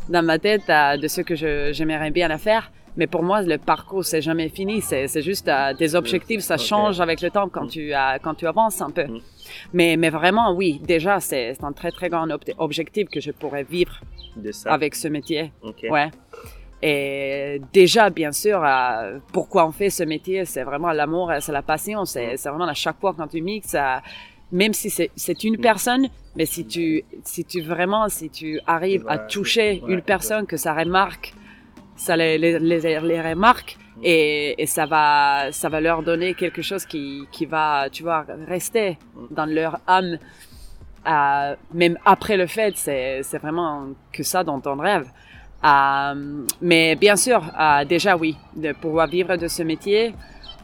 dans 0.09 0.25
ma 0.25 0.39
tête 0.39 0.67
de 1.03 1.09
ce 1.09 1.21
que 1.21 1.35
j'aimerais 1.77 2.11
bien 2.11 2.31
à 2.31 2.39
faire. 2.39 2.71
Mais 2.97 3.07
pour 3.07 3.23
moi, 3.23 3.43
le 3.43 3.57
parcours, 3.59 4.05
c'est 4.05 4.21
jamais 4.23 4.49
fini. 4.49 4.81
C'est 4.83 5.23
juste 5.23 5.49
euh, 5.49 5.73
des 5.75 5.95
objectifs, 5.95 6.41
ça 6.41 6.57
change 6.59 7.01
avec 7.01 7.21
le 7.21 7.31
temps 7.31 7.49
quand 7.49 7.67
tu 7.67 7.95
euh, 7.95 8.19
quand 8.23 8.35
tu 8.35 8.47
avances 8.47 8.81
un 8.83 8.91
peu. 8.91 9.05
Mm. 9.07 9.21
Mais, 9.73 9.97
mais 9.97 10.11
vraiment, 10.11 10.53
oui, 10.55 10.81
déjà, 10.85 11.21
c'est 11.21 11.57
un 11.63 11.73
très, 11.73 11.91
très 11.91 12.09
grand 12.09 12.29
ob- 12.31 12.43
objectif 12.59 13.09
que 13.09 13.21
je 13.21 13.31
pourrais 13.33 13.65
vivre 13.65 14.01
de 14.37 14.53
ça? 14.53 14.73
avec 14.73 14.95
ce 14.95 15.09
métier. 15.09 15.53
Ok. 15.63 15.87
Ouais. 15.91 16.11
Et 16.83 17.61
déjà, 17.73 18.09
bien 18.11 18.33
sûr, 18.33 18.63
euh, 18.65 19.19
pourquoi 19.33 19.67
on 19.67 19.73
fait 19.73 19.91
ce 19.91 20.03
métier, 20.03 20.45
c'est 20.45 20.63
vraiment 20.63 20.93
l'amour, 20.93 21.31
c'est 21.41 21.53
la 21.53 21.63
passion, 21.63 22.05
c'est 22.07 22.37
c'est 22.37 22.49
vraiment 22.49 22.67
à 22.67 22.75
chaque 22.75 22.99
fois 22.99 23.13
quand 23.17 23.27
tu 23.29 23.43
mixes, 23.43 23.75
euh, 23.75 23.97
même 24.51 24.73
si 24.73 24.89
c'est 24.91 25.45
une 25.45 25.57
Mm. 25.59 25.61
personne, 25.61 26.09
mais 26.37 26.47
si 26.47 26.67
tu, 26.67 27.05
si 27.25 27.45
tu 27.45 27.61
vraiment, 27.61 28.09
si 28.09 28.31
tu 28.31 28.61
arrives 28.67 29.05
à 29.09 29.19
toucher 29.19 29.83
ouais, 29.85 29.93
une 29.95 30.03
personne, 30.03 30.47
que 30.47 30.57
ça 30.57 30.73
remarque, 30.75 31.35
ça 32.05 32.17
les, 32.17 32.39
les, 32.39 32.59
les, 32.59 32.81
les 33.11 33.21
remarque, 33.31 33.77
Mm. 33.97 34.01
et, 34.05 34.63
et 34.63 34.67
ça 34.77 34.87
va, 34.87 35.51
ça 35.61 35.69
va 35.69 35.81
leur 35.81 36.01
donner 36.03 36.31
quelque 36.35 36.63
chose 36.63 36.85
qui, 36.93 37.27
qui 37.35 37.45
va, 37.55 37.89
tu 37.95 38.03
vois, 38.03 38.25
rester 38.55 38.89
Mm. 39.15 39.35
dans 39.39 39.47
leur 39.59 39.75
âme. 39.87 40.13
Euh, 41.07 41.55
même 41.81 41.97
après 42.15 42.37
le 42.43 42.47
fait, 42.57 42.75
c'est 42.85 43.23
c'est 43.29 43.39
vraiment 43.45 43.89
que 44.15 44.23
ça 44.33 44.41
dont 44.45 44.63
on 44.73 44.77
rêve. 44.77 45.07
Euh, 45.65 46.45
mais 46.71 46.95
bien 46.97 47.17
sûr, 47.17 47.41
euh, 47.59 47.85
déjà 47.95 48.13
oui, 48.23 48.33
de 48.65 48.71
pouvoir 48.73 49.07
vivre 49.17 49.37
de 49.37 49.49
ce 49.57 49.63
métier, 49.73 50.15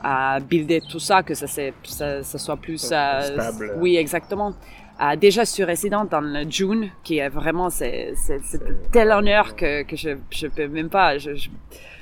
à 0.03 0.39
builder 0.41 0.81
tout 0.91 0.99
ça, 1.09 1.23
que 1.23 1.35
ça, 1.35 1.47
c'est- 1.47 1.75
ça, 1.85 2.23
ça 2.31 2.39
soit 2.39 2.57
plus 2.67 2.79
Stable. 2.79 3.75
Oui, 3.83 3.97
exactement. 3.97 4.51
Déjà, 5.21 5.45
je 5.45 5.51
suis 5.51 5.65
résidente 5.65 6.11
dans 6.11 6.21
le 6.23 6.51
June, 6.51 6.89
qui 7.05 7.19
est 7.19 7.29
vraiment, 7.29 7.69
c'est 7.71 8.13
c'est- 8.17 8.41
tel 8.93 9.11
honneur 9.11 9.55
que, 9.55 9.83
que 9.83 9.95
je 9.97 10.11
je 10.31 10.47
peux 10.47 10.69
même 10.69 10.89
pas, 10.89 11.19
je 11.19 11.35
je- 11.35 11.51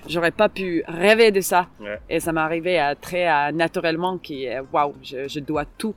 j'aurais 0.09 0.31
pas 0.31 0.49
pu 0.49 0.85
rêver 0.87 1.31
de 1.33 1.41
ça. 1.41 1.67
Ouais. 1.81 1.99
Et 2.09 2.21
ça 2.21 2.33
m'est 2.33 2.41
arrivé 2.41 2.81
euh, 2.81 2.95
très 3.01 3.27
euh, 3.29 3.51
naturellement, 3.53 4.19
qui 4.19 4.45
est 4.45 4.61
waouh, 4.73 4.95
je, 5.03 5.27
je 5.29 5.41
dois 5.41 5.65
tout 5.65 5.95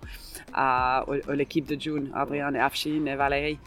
à, 0.53 1.03
à 1.29 1.33
l'équipe 1.35 1.67
de 1.67 1.79
June, 1.79 2.09
Adrien 2.15 2.53
et 2.55 2.59
Afshin 2.59 3.05
et 3.05 3.15
Valérie. 3.15 3.59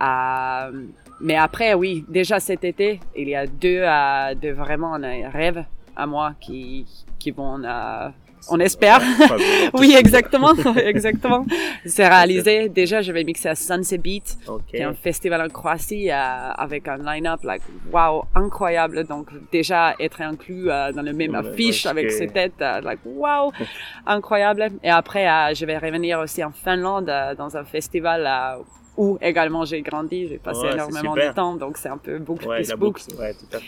Euh, 0.00 0.82
mais 1.20 1.36
après, 1.36 1.74
oui, 1.74 2.04
déjà 2.08 2.40
cet 2.40 2.64
été, 2.64 3.00
il 3.14 3.28
y 3.28 3.34
a 3.36 3.46
deux, 3.46 3.82
euh, 3.82 4.34
deux 4.34 4.52
vraiment 4.52 4.94
euh, 4.94 5.28
rêves 5.28 5.64
à 5.94 6.06
moi 6.06 6.32
qui, 6.40 6.86
qui 7.18 7.30
vont, 7.32 7.62
euh, 7.62 8.08
on 8.48 8.58
espère. 8.60 9.00
Oui, 9.74 9.94
exactement, 9.98 10.52
exactement. 10.76 11.46
C'est 11.86 12.06
réalisé. 12.08 12.68
Déjà, 12.68 13.00
je 13.02 13.12
vais 13.12 13.24
mixer 13.24 13.48
à 13.48 13.54
Sunset 13.54 13.98
Beat, 13.98 14.36
Ok. 14.46 14.62
qui 14.68 14.76
est 14.76 14.82
un 14.82 14.94
festival 14.94 15.40
en 15.40 15.48
Croatie 15.48 16.10
euh, 16.10 16.14
avec 16.54 16.88
un 16.88 16.98
line-up 16.98 17.40
like 17.44 17.62
wow 17.92 18.24
incroyable. 18.34 19.04
Donc 19.04 19.28
déjà 19.50 19.94
être 19.98 20.20
inclus 20.20 20.70
euh, 20.70 20.92
dans 20.92 21.02
le 21.02 21.12
même 21.12 21.32
Ouais, 21.32 21.38
affiche 21.48 21.86
avec 21.86 22.10
ses 22.10 22.26
têtes 22.28 22.60
euh, 22.60 22.80
like 22.80 23.00
wow 23.04 23.52
incroyable. 24.06 24.68
Et 24.82 24.90
après, 24.90 25.28
euh, 25.28 25.54
je 25.54 25.64
vais 25.66 25.78
revenir 25.78 26.18
aussi 26.20 26.42
en 26.44 26.50
Finlande 26.52 27.08
euh, 27.08 27.34
dans 27.34 27.56
un 27.56 27.64
festival 27.64 28.24
euh, 28.26 28.62
où 28.96 29.18
également 29.22 29.64
j'ai 29.64 29.80
grandi. 29.82 30.28
J'ai 30.28 30.38
passé 30.38 30.60
Ouais, 30.66 30.72
énormément 30.74 31.14
de 31.14 31.32
temps, 31.34 31.54
donc 31.56 31.78
c'est 31.78 31.88
un 31.88 31.96
peu 31.98 32.18
boucle 32.18 32.46
Ouais, 32.46 32.56
plus 32.58 32.68
la 32.68 32.76
boucle. 32.76 33.02
boucle. 33.08 33.20
Ouais, 33.20 33.34
tout 33.34 33.56
à 33.56 33.58
fait. 33.60 33.66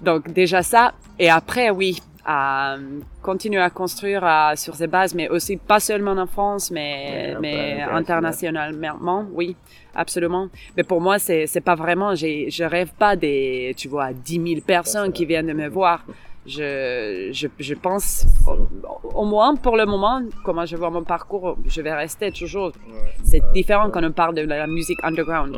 Donc 0.00 0.30
déjà 0.32 0.62
ça. 0.62 0.92
Et 1.18 1.30
après, 1.30 1.70
oui, 1.70 2.00
à 2.26 2.76
continuer 3.22 3.60
à 3.60 3.70
construire 3.70 4.24
à, 4.24 4.56
sur 4.56 4.74
ces 4.74 4.86
bases, 4.86 5.14
mais 5.14 5.28
aussi 5.28 5.56
pas 5.56 5.80
seulement 5.80 6.12
en 6.12 6.26
France, 6.26 6.70
mais, 6.70 7.32
Ouais, 7.34 7.36
mais 7.40 7.82
international. 7.82 8.00
internationalement, 8.00 9.26
oui, 9.32 9.56
absolument. 9.94 10.48
Mais 10.76 10.84
pour 10.84 11.00
moi, 11.00 11.18
c'est 11.18 11.46
c'est 11.46 11.60
pas 11.60 11.74
vraiment, 11.74 12.14
j'ai, 12.14 12.50
je 12.50 12.64
rêve 12.64 12.90
pas 12.98 13.14
des, 13.16 13.74
tu 13.76 13.88
vois, 13.88 14.12
10 14.12 14.42
000 14.54 14.60
personnes 14.66 15.12
qui 15.12 15.24
viennent 15.26 15.46
de 15.48 15.52
me 15.52 15.68
voir. 15.68 16.04
Je, 16.46 17.30
je, 17.32 17.46
je 17.58 17.74
pense, 17.74 18.26
au, 18.46 18.58
au 19.22 19.24
moins 19.24 19.56
pour 19.56 19.78
le 19.78 19.86
moment, 19.86 20.20
comment 20.44 20.66
je 20.66 20.76
vois 20.76 20.90
mon 20.90 21.02
parcours, 21.02 21.56
je 21.66 21.80
vais 21.80 21.94
rester 21.94 22.30
toujours. 22.32 22.72
C'est 23.22 23.42
différent 23.54 23.88
quand 23.90 24.04
on 24.04 24.12
parle 24.12 24.34
de 24.34 24.42
la 24.42 24.66
musique 24.66 24.98
underground. 25.02 25.56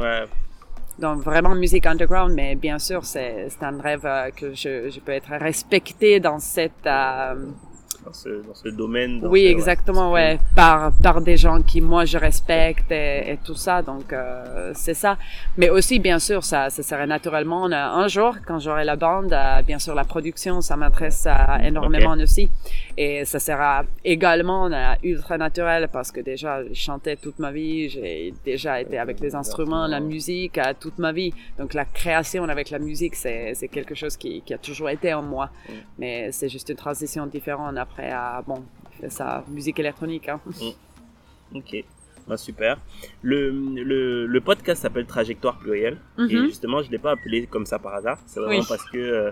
Donc 0.99 1.23
vraiment 1.23 1.55
musique 1.55 1.85
underground, 1.87 2.35
mais 2.35 2.55
bien 2.55 2.79
sûr, 2.79 3.05
c'est 3.05 3.49
un 3.61 3.79
rêve 3.81 4.07
euh, 4.07 4.31
que 4.31 4.55
je, 4.55 4.89
je 4.89 5.01
peux 5.01 5.13
être 5.13 5.31
respecté 5.31 6.21
dans 6.21 6.39
cette... 6.39 6.87
euh, 6.87 7.35
dans 8.07 8.13
ce, 8.13 8.29
dans 8.47 8.55
ce 8.55 8.69
domaine. 8.69 9.21
dans 9.21 9.29
oui, 9.29 9.41
ce- 9.41 9.45
ouais. 9.47 9.51
exactement, 9.51 10.07
ouais, 10.13 10.39
par 10.55 10.93
par 11.07 11.17
des 11.21 11.37
gens 11.45 11.59
qui 11.71 11.81
moi 11.93 12.03
je 12.13 12.19
respecte 12.29 12.91
et, 12.93 13.33
et 13.33 13.39
tout 13.47 13.55
ça, 13.67 13.83
donc 13.91 14.07
euh, 14.13 14.71
c'est 14.75 14.95
ça. 15.05 15.13
Mais 15.59 15.69
aussi, 15.77 15.99
bien 16.09 16.21
sûr, 16.29 16.41
ça, 16.51 16.71
ça 16.71 16.83
serait 16.91 17.07
naturellement 17.17 17.65
euh, 17.67 18.03
un 18.03 18.09
jour 18.17 18.33
quand 18.47 18.59
j'aurai 18.65 18.85
la 18.93 18.97
bande. 18.97 19.33
euh, 19.33 19.63
bien 19.71 19.81
sûr, 19.85 19.95
la 20.03 20.05
production, 20.05 20.55
ça 20.69 20.75
m'intéresse 20.81 21.27
euh, 21.27 21.69
énormément 21.71 22.15
aussi, 22.27 22.49
et 22.97 23.25
ça 23.33 23.41
sera 23.49 23.85
également 24.05 24.65
euh, 24.71 24.95
ultra 25.13 25.37
naturel 25.47 25.89
parce 25.97 26.11
que 26.15 26.21
déjà, 26.33 26.53
je 26.65 26.75
chantais 26.89 27.17
toute 27.17 27.39
ma 27.39 27.51
vie, 27.59 27.89
j'ai 27.95 28.33
déjà 28.45 28.73
été 28.81 28.97
avec 28.99 29.17
les 29.21 29.35
instruments, 29.35 29.87
la 29.97 30.01
musique 30.13 30.59
euh, 30.59 30.73
toute 30.79 30.99
ma 31.07 31.13
vie, 31.21 31.33
donc 31.59 31.75
la 31.75 31.85
création 32.01 32.45
avec 32.45 32.71
la 32.71 32.79
musique, 32.89 33.17
c'est 33.23 33.55
c'est 33.59 33.71
quelque 33.77 33.95
chose 34.03 34.15
qui 34.23 34.33
qui 34.47 34.53
a 34.55 34.59
toujours 34.69 34.91
été 34.97 35.09
en 35.21 35.23
moi, 35.35 35.47
Mm. 35.69 35.73
mais 36.01 36.17
c'est 36.37 36.51
juste 36.57 36.69
une 36.75 36.81
transition 36.87 37.25
différente 37.37 37.77
après 37.87 37.96
à 38.05 38.43
bon, 38.47 38.63
ça 39.09 39.45
musique 39.49 39.79
électronique. 39.79 40.29
Hein. 40.29 40.41
Ok, 41.55 41.85
bah, 42.27 42.37
super. 42.37 42.79
Le, 43.23 43.51
le, 43.51 44.27
le 44.27 44.41
podcast 44.41 44.83
s'appelle 44.83 45.07
Trajectoire 45.07 45.59
plurielle. 45.59 45.99
Et 46.19 46.23
Mhm. 46.37 46.47
justement, 46.47 46.83
je 46.83 46.89
ne 46.89 46.93
l'ai 46.93 46.99
pas 46.99 47.13
appelé 47.13 47.47
comme 47.47 47.67
ça 47.67 47.79
par 47.79 47.95
hasard. 47.95 48.19
C'est 48.27 48.41
vraiment 48.41 48.59
Oui. 48.61 48.67
parce 48.69 48.85
que 48.91 48.99
euh, 48.99 49.31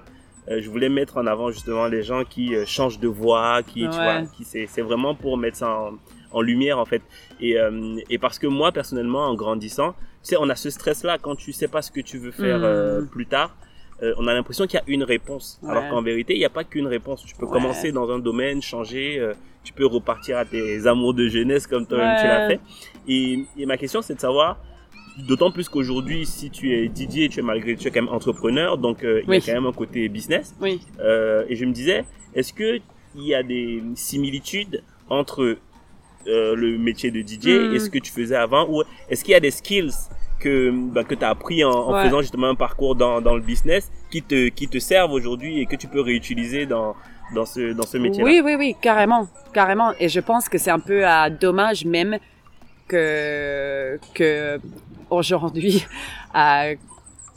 euh, 0.48 0.60
je 0.60 0.70
voulais 0.70 0.88
mettre 0.88 1.16
en 1.16 1.26
avant 1.26 1.50
justement 1.50 1.86
les 1.86 2.02
gens 2.02 2.24
qui 2.24 2.54
euh, 2.54 2.64
changent 2.66 3.00
de 3.00 3.08
voix, 3.08 3.62
qui, 3.62 3.80
tu 3.80 3.86
Ouais. 3.88 4.20
vois, 4.20 4.22
qui 4.36 4.44
c'est, 4.44 4.82
vraiment 4.82 5.14
pour 5.14 5.36
mettre 5.36 5.56
ça 5.56 5.70
en, 5.70 5.92
en 6.30 6.40
lumière 6.40 6.78
en 6.78 6.84
fait. 6.84 7.02
Et, 7.40 7.58
euh, 7.58 7.96
et 8.10 8.18
parce 8.18 8.38
que 8.38 8.46
moi, 8.46 8.70
personnellement, 8.70 9.26
en 9.26 9.34
grandissant, 9.34 9.92
tu 10.22 10.30
sais, 10.30 10.36
on 10.38 10.48
a 10.48 10.54
ce 10.54 10.70
stress-là 10.70 11.18
quand 11.18 11.34
tu 11.36 11.52
sais 11.52 11.68
pas 11.68 11.82
ce 11.82 11.90
que 11.90 12.00
tu 12.00 12.18
veux 12.18 12.30
faire 12.30 12.60
euh, 12.62 13.02
plus 13.02 13.26
tard. 13.26 13.56
Euh, 14.02 14.12
on 14.18 14.26
a 14.26 14.34
l'impression 14.34 14.66
qu'il 14.66 14.78
y 14.78 14.80
a 14.80 14.84
une 14.86 15.04
réponse, 15.04 15.60
alors 15.68 15.88
qu'en 15.88 16.02
vérité, 16.02 16.34
il 16.34 16.38
n'y 16.38 16.44
a 16.44 16.50
pas 16.50 16.64
qu'une 16.64 16.86
réponse. 16.86 17.24
Tu 17.24 17.34
peux 17.36 17.46
Ouais. 17.46 17.52
commencer 17.52 17.92
dans 17.92 18.10
un 18.10 18.18
domaine, 18.18 18.60
changer, 18.62 19.18
euh, 19.18 19.32
tu 19.62 19.72
peux 19.72 19.86
repartir 19.86 20.36
à 20.38 20.44
tes 20.44 20.86
amours 20.86 21.14
de 21.14 21.28
jeunesse 21.28 21.66
comme 21.66 21.86
toi-même 21.86 22.16
tu 22.20 22.26
l'as 22.26 22.48
fait. 22.48 22.60
Et, 23.08 23.44
et 23.56 23.66
ma 23.66 23.76
question, 23.76 24.02
c'est 24.02 24.14
de 24.14 24.20
savoir, 24.20 24.58
d'autant 25.28 25.50
plus 25.52 25.68
qu'aujourd'hui, 25.68 26.26
si 26.26 26.50
tu 26.50 26.72
es 26.74 26.88
Didier, 26.88 27.28
tu 27.28 27.38
es 27.38 27.42
malgré 27.42 27.76
tu 27.76 27.86
es 27.88 27.90
quand 27.90 28.02
même 28.02 28.12
entrepreneur, 28.12 28.76
donc 28.78 29.04
euh, 29.04 29.22
il 29.26 29.32
y 29.32 29.36
a 29.36 29.40
quand 29.40 29.52
même 29.54 29.66
un 29.66 29.72
côté 29.72 30.08
business. 30.08 30.54
Oui. 30.60 30.80
Et 31.48 31.54
je 31.56 31.64
me 31.64 31.72
disais, 31.72 32.04
est-ce 32.34 32.52
que 32.52 32.80
il 33.16 33.22
y 33.24 33.34
a 33.34 33.42
des 33.44 33.80
similitudes 33.94 34.82
entre 35.08 35.56
le 36.26 36.78
métier 36.78 37.10
de 37.10 37.20
DJ 37.20 37.46
Mm. 37.70 37.74
et 37.74 37.78
ce 37.78 37.90
que 37.90 37.98
tu 37.98 38.10
faisais 38.10 38.34
avant, 38.36 38.66
ou 38.68 38.82
est-ce 39.08 39.22
qu'il 39.22 39.32
y 39.32 39.36
a 39.36 39.40
des 39.40 39.50
skills 39.50 39.92
que 40.44 40.70
bah, 40.94 41.04
que 41.08 41.14
tu 41.20 41.24
as 41.24 41.30
appris 41.36 41.64
en, 41.64 41.70
en 41.88 41.92
Ouais. 41.94 42.04
faisant 42.04 42.20
justement 42.26 42.48
un 42.54 42.54
parcours 42.66 42.94
dans, 43.02 43.20
dans 43.26 43.34
le 43.40 43.44
business 43.52 43.84
qui 44.10 44.20
te 44.30 44.48
qui 44.58 44.66
te 44.74 44.78
servent 44.78 45.12
aujourd'hui 45.20 45.52
et 45.60 45.66
que 45.70 45.76
tu 45.82 45.88
peux 45.92 46.00
réutiliser 46.12 46.66
dans 46.74 46.90
dans 47.36 47.46
ce 47.52 47.72
dans 47.78 47.86
ce 47.92 47.96
métier-là. 48.04 48.24
Oui, 48.28 48.36
oui, 48.46 48.54
oui, 48.62 48.70
carrément, 48.88 49.26
carrément. 49.58 49.90
Et 50.02 50.08
je 50.16 50.20
pense 50.20 50.44
que 50.50 50.58
c'est 50.62 50.70
un 50.78 50.84
peu 50.90 51.00
euh, 51.08 51.30
dommage 51.46 51.80
même 51.96 52.14
que 52.86 53.98
que 54.18 54.60
aujourd'hui, 55.10 55.84
euh, 56.36 56.74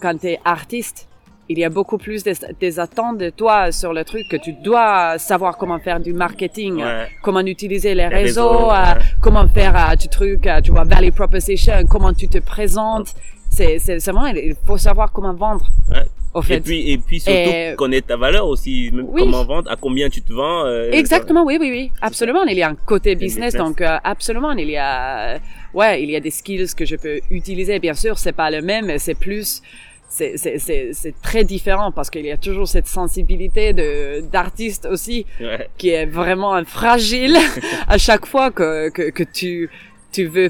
quand 0.02 0.16
tu 0.20 0.28
es 0.28 0.40
artiste, 0.46 1.08
il 1.50 1.58
y 1.60 1.64
a 1.64 1.70
beaucoup 1.70 1.98
plus 1.98 2.24
des, 2.24 2.34
des 2.60 2.80
attentes 2.80 3.18
de 3.20 3.30
toi 3.30 3.72
sur 3.72 3.94
le 3.94 4.04
truc 4.04 4.24
que 4.30 4.38
tu 4.38 4.54
dois 4.54 5.18
savoir 5.18 5.58
comment 5.58 5.80
faire 5.80 6.00
du 6.00 6.14
marketing, 6.14 6.76
Ouais. 6.84 7.08
comment 7.24 7.40
utiliser 7.42 7.96
les, 7.96 8.08
Les 8.10 8.16
réseaux, 8.24 8.50
réseaux, 8.50 8.72
euh, 8.72 8.94
ouais. 8.96 9.02
comment 9.22 9.48
faire 9.48 9.76
euh, 9.92 9.96
du 9.96 10.08
truc, 10.10 10.46
euh, 10.46 10.60
tu 10.62 10.72
vois, 10.72 10.84
value 10.84 11.12
proposition, 11.12 11.74
comment 11.90 12.14
tu 12.14 12.28
te 12.28 12.40
présentes. 12.40 13.14
C'est 13.50 13.78
vraiment, 14.04 14.26
il 14.28 14.56
faut 14.66 14.78
savoir 14.78 15.12
comment 15.12 15.34
vendre. 15.34 15.66
Ouais. 15.90 16.04
Au 16.34 16.42
fait. 16.42 16.58
Et 16.58 16.62
puis, 16.62 16.92
et 16.92 16.98
puis 17.00 17.20
surtout 17.22 17.40
Et- 17.40 17.74
connaître 17.78 18.08
ta 18.08 18.18
valeur 18.18 18.46
aussi, 18.46 18.92
même 18.94 19.08
Oui. 19.10 19.22
comment 19.22 19.44
vendre, 19.46 19.72
à 19.72 19.76
combien 19.78 20.10
tu 20.10 20.22
te 20.22 20.32
vends. 20.34 20.66
euh, 20.66 20.92
Exactement, 20.92 21.44
oui, 21.46 21.58
oui, 21.60 21.70
oui, 21.72 21.92
absolument. 22.02 22.44
Il 22.44 22.58
y 22.58 22.62
a 22.62 22.70
un 22.70 22.76
côté 22.76 23.16
business, 23.16 23.54
business. 23.54 23.80
donc 23.80 23.82
absolument, 24.04 24.52
il 24.52 24.70
y 24.70 24.78
a, 24.78 25.40
ouais, 25.74 26.04
il 26.04 26.12
y 26.12 26.16
a 26.16 26.20
des 26.20 26.30
skills 26.30 26.68
que 26.76 26.86
je 26.86 26.98
peux 26.98 27.20
utiliser. 27.32 27.80
Bien 27.80 27.94
sûr, 27.96 28.20
c'est 28.20 28.34
pas 28.34 28.52
le 28.52 28.62
même, 28.62 29.00
c'est 29.00 29.16
plus, 29.16 29.62
c'est, 30.10 30.38
c'est, 30.38 30.58
c'est, 30.58 30.92
c'est 30.94 31.14
très 31.22 31.44
différent 31.44 31.92
parce 31.92 32.10
qu'il 32.10 32.26
y 32.26 32.32
a 32.32 32.38
toujours 32.38 32.68
cette 32.68 32.88
sensibilité 32.88 33.74
de 33.74 34.22
d'artiste 34.32 34.86
aussi 34.90 35.26
Ouais. 35.40 35.68
qui 35.78 35.90
est 35.90 36.06
vraiment 36.06 36.64
fragile 36.66 37.38
à 37.88 37.98
chaque 37.98 38.26
fois 38.26 38.50
que 38.52 38.90
que, 38.90 39.10
que 39.10 39.24
tu 39.24 39.70
tu 40.12 40.26
veux 40.26 40.50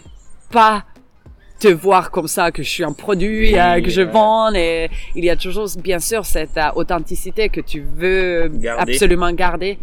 pas 0.51 0.85
te 1.59 1.67
voir 1.69 2.11
comme 2.11 2.27
ça 2.27 2.51
que 2.51 2.61
je 2.61 2.69
suis 2.69 2.83
un 2.83 2.93
produit 2.93 3.53
Oui, 3.53 3.59
euh, 3.59 3.81
que 3.81 3.89
je 3.89 4.01
ouais. 4.03 4.11
vends 4.11 4.53
et 4.53 4.89
il 5.15 5.25
y 5.25 5.29
a 5.31 5.35
toujours 5.35 5.67
bien 5.83 5.99
sûr 5.99 6.23
cette 6.23 6.55
euh, 6.57 6.69
authenticité 6.75 7.49
que 7.49 7.61
tu 7.61 7.81
veux 7.81 8.47
Garder. 8.53 8.93
absolument 8.93 9.31
garder 9.33 9.79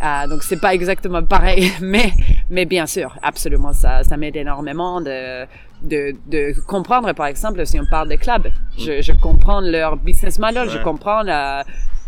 Ah, 0.00 0.26
donc 0.28 0.44
c'est 0.44 0.60
pas 0.60 0.72
exactement 0.72 1.24
pareil 1.24 1.72
mais 1.80 2.12
mais 2.48 2.64
bien 2.64 2.86
sûr 2.86 3.16
absolument 3.22 3.72
ça 3.72 4.04
ça 4.04 4.16
m'aide 4.16 4.36
énormément 4.36 5.00
de 5.00 5.44
de, 5.82 6.14
de 6.26 6.54
comprendre 6.66 7.12
par 7.14 7.26
exemple 7.26 7.64
si 7.66 7.78
on 7.80 7.86
parle 7.86 8.08
des 8.08 8.18
clubs. 8.18 8.48
Je, 8.78 9.00
je 9.02 9.12
comprends 9.12 9.60
leur 9.60 9.96
business 9.96 10.38
model 10.38 10.68
je 10.68 10.78
comprends 10.78 11.22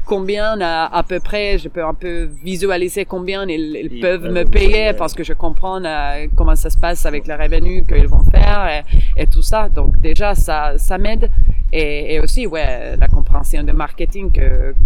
combien 0.04 0.60
euh, 0.60 0.86
à 0.90 1.04
peu 1.06 1.20
près 1.20 1.58
je 1.58 1.68
peux 1.68 1.84
un 1.84 1.94
peu 1.94 2.28
visualiser 2.42 3.04
combien 3.04 3.44
ils, 3.48 3.52
ils 3.76 3.92
Ils 3.94 4.00
peuvent 4.00 4.22
peuvent 4.22 4.32
me 4.32 4.44
payer 4.44 4.92
parce 4.94 5.14
que 5.14 5.22
je 5.22 5.32
comprends 5.32 5.82
euh, 5.84 6.26
comment 6.36 6.56
ça 6.56 6.70
se 6.70 6.78
passe 6.78 7.06
avec 7.06 7.26
les 7.28 7.34
revenus 7.36 7.84
qu'ils 7.86 8.08
vont 8.08 8.24
faire 8.24 8.66
et, 9.16 9.22
et 9.22 9.26
tout 9.28 9.42
ça. 9.42 9.68
Donc 9.68 10.00
déjà 10.00 10.34
ça 10.34 10.76
ça 10.76 10.98
m'aide. 10.98 11.30
Et, 11.74 12.14
et 12.14 12.20
aussi 12.20 12.46
ouais 12.46 12.96
la 13.00 13.08
compréhension 13.08 13.62
de 13.62 13.72
marketing 13.72 14.30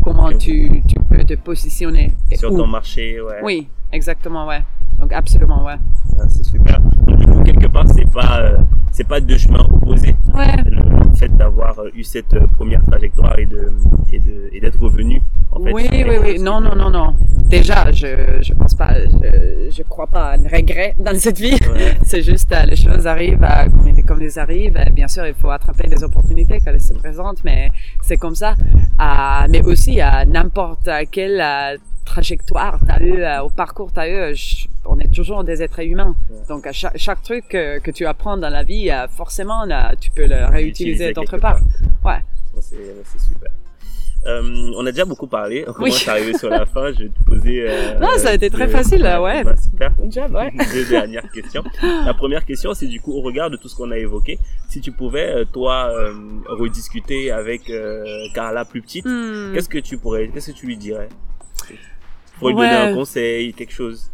comment 0.05 0.31
tu, 0.37 0.83
tu 0.87 0.95
peux 1.09 1.25
te 1.25 1.35
positionner 1.35 2.13
Sur 2.35 2.53
où. 2.53 2.59
ton 2.59 2.67
marché, 2.69 3.21
ouais. 3.21 3.41
oui 3.43 3.69
exactement 3.91 4.47
ouais 4.47 4.63
donc 5.01 5.13
absolument 5.13 5.65
ouais 5.65 5.77
Ouais, 6.17 6.25
c'est 6.29 6.45
super. 6.45 6.81
Donc, 7.07 7.19
du 7.19 7.27
coup, 7.27 7.43
quelque 7.43 7.67
part, 7.67 7.85
c'est 7.89 8.11
pas, 8.11 8.41
euh, 8.41 8.57
c'est 8.91 9.07
pas 9.07 9.21
deux 9.21 9.37
chemins 9.37 9.67
opposés. 9.71 10.17
ouais 10.35 10.57
Le 10.65 11.15
fait 11.15 11.29
d'avoir 11.37 11.79
euh, 11.79 11.91
eu 11.95 12.03
cette 12.05 12.33
euh, 12.33 12.47
première 12.57 12.83
trajectoire 12.85 13.39
et 13.39 13.45
de, 13.45 13.71
et 14.11 14.19
de, 14.19 14.49
et 14.53 14.61
d'être 14.61 14.81
revenu, 14.81 15.21
en 15.53 15.61
fait. 15.63 15.73
oui, 15.75 15.87
oui, 15.93 16.17
oui. 16.23 16.39
Non, 16.41 16.63
non, 16.63 16.75
non, 16.75 16.89
non. 16.89 17.15
Déjà, 17.45 17.93
je, 17.93 18.39
je 18.41 18.55
pense 18.55 18.75
pas, 18.75 18.95
je, 18.99 19.71
je 19.71 19.83
crois 19.83 20.07
pas 20.07 20.31
à 20.31 20.35
un 20.37 20.49
regret 20.51 20.95
dans 20.99 21.19
cette 21.19 21.39
vie. 21.39 21.53
Ouais. 21.71 21.99
C'est 22.03 22.23
juste, 22.23 22.55
les 22.67 22.77
choses 22.77 23.07
arrivent 23.07 23.39
comme, 23.71 23.89
elles- 23.89 24.05
comme 24.05 24.23
elles 24.23 24.39
arrivent. 24.39 24.79
Bien 24.95 25.09
sûr, 25.09 25.27
il 25.27 25.35
faut 25.35 25.51
attraper 25.51 25.87
les 25.89 26.03
opportunités 26.03 26.61
quand 26.65 26.71
elles 26.73 26.81
se 26.81 26.95
présentent, 26.95 27.45
mais 27.45 27.69
c'est 28.03 28.17
comme 28.17 28.35
ça. 28.35 28.55
Mais 29.51 29.63
aussi, 29.63 30.01
à 30.01 30.25
n'importe 30.25 30.89
quelle 31.11 31.41
euh, 31.43 31.77
trajectoire 32.07 32.79
t'as 32.87 33.01
eu, 33.01 33.21
euh, 33.21 33.43
au 33.43 33.51
parcours 33.51 33.93
t'as 33.93 34.09
eu, 34.09 34.15
euh, 34.17 34.33
je- 34.35 34.67
on 34.87 34.99
est 34.99 35.13
toujours 35.13 35.45
des 35.45 35.63
êtres 35.63 35.81
humains. 35.85 36.15
Ouais. 36.31 36.37
Donc, 36.49 36.67
à 36.67 36.73
chaque, 36.73 36.97
chaque 36.97 37.23
truc 37.23 37.45
que, 37.49 37.79
que 37.81 37.91
tu 37.91 38.07
apprends 38.07 38.37
dans 38.39 38.49
la 38.49 38.63
vie, 38.63 38.91
euh, 38.91 39.07
forcément, 39.09 39.65
là, 39.65 39.93
tu 40.01 40.11
peux 40.13 40.27
le 40.27 40.47
réutiliser 40.47 41.13
d'autre 41.13 41.33
quelque 41.33 41.43
part. 41.43 41.59
Ouais. 42.05 42.21
C'est, 42.61 42.77
super. 43.19 43.51
Euh, 44.27 44.73
on 44.77 44.85
a 44.87 44.91
déjà 44.91 45.05
beaucoup 45.05 45.27
parlé. 45.29 45.65
On 45.67 45.71
Oui. 45.71 45.91
commence 45.91 46.09
à 46.09 46.13
arriver 46.13 46.35
sur 46.37 46.49
la 46.51 46.67
fin? 46.67 46.91
Je 46.93 47.05
vais 47.05 47.09
te 47.11 47.23
poser. 47.25 47.65
euh, 47.69 47.99
Non, 48.01 48.09
ça 48.17 48.31
a 48.31 48.35
été 48.35 48.51
très 48.51 48.67
deux- 48.67 48.73
facile, 48.73 49.03
ouais. 49.23 49.45
bah, 49.45 49.55
super. 49.57 49.93
Job, 50.09 50.35
ouais. 50.35 50.53
Deux 50.75 50.85
dernières 50.89 51.31
questions. 51.31 51.63
La 52.05 52.13
première 52.15 52.45
question, 52.45 52.75
c'est 52.75 52.89
du 52.89 53.01
coup 53.01 53.13
au 53.13 53.21
regard 53.21 53.51
de 53.51 53.57
tout 53.57 53.69
ce 53.69 53.77
qu'on 53.77 53.91
a 53.93 53.99
évoqué, 53.99 54.39
si 54.69 54.81
tu 54.81 54.91
pouvais 54.91 55.29
euh, 55.33 55.45
toi 55.45 55.91
euh, 55.93 56.13
rediscuter 56.49 57.31
avec 57.31 57.71
euh, 57.71 58.05
Carla 58.35 58.65
plus 58.65 58.83
petite, 58.83 59.05
Hmm. 59.07 59.53
qu'est-ce 59.55 59.69
que 59.69 59.79
tu 59.79 59.97
pourrais, 59.99 60.27
qu'est-ce 60.29 60.51
que 60.51 60.57
tu 60.57 60.67
lui 60.67 60.77
dirais? 60.77 61.09
Pour 62.39 62.49
lui 62.49 62.57
Ouais. 62.57 62.69
donner 62.69 62.91
un 62.91 62.95
conseil, 62.95 63.53
quelque 63.55 63.73
chose. 63.73 64.11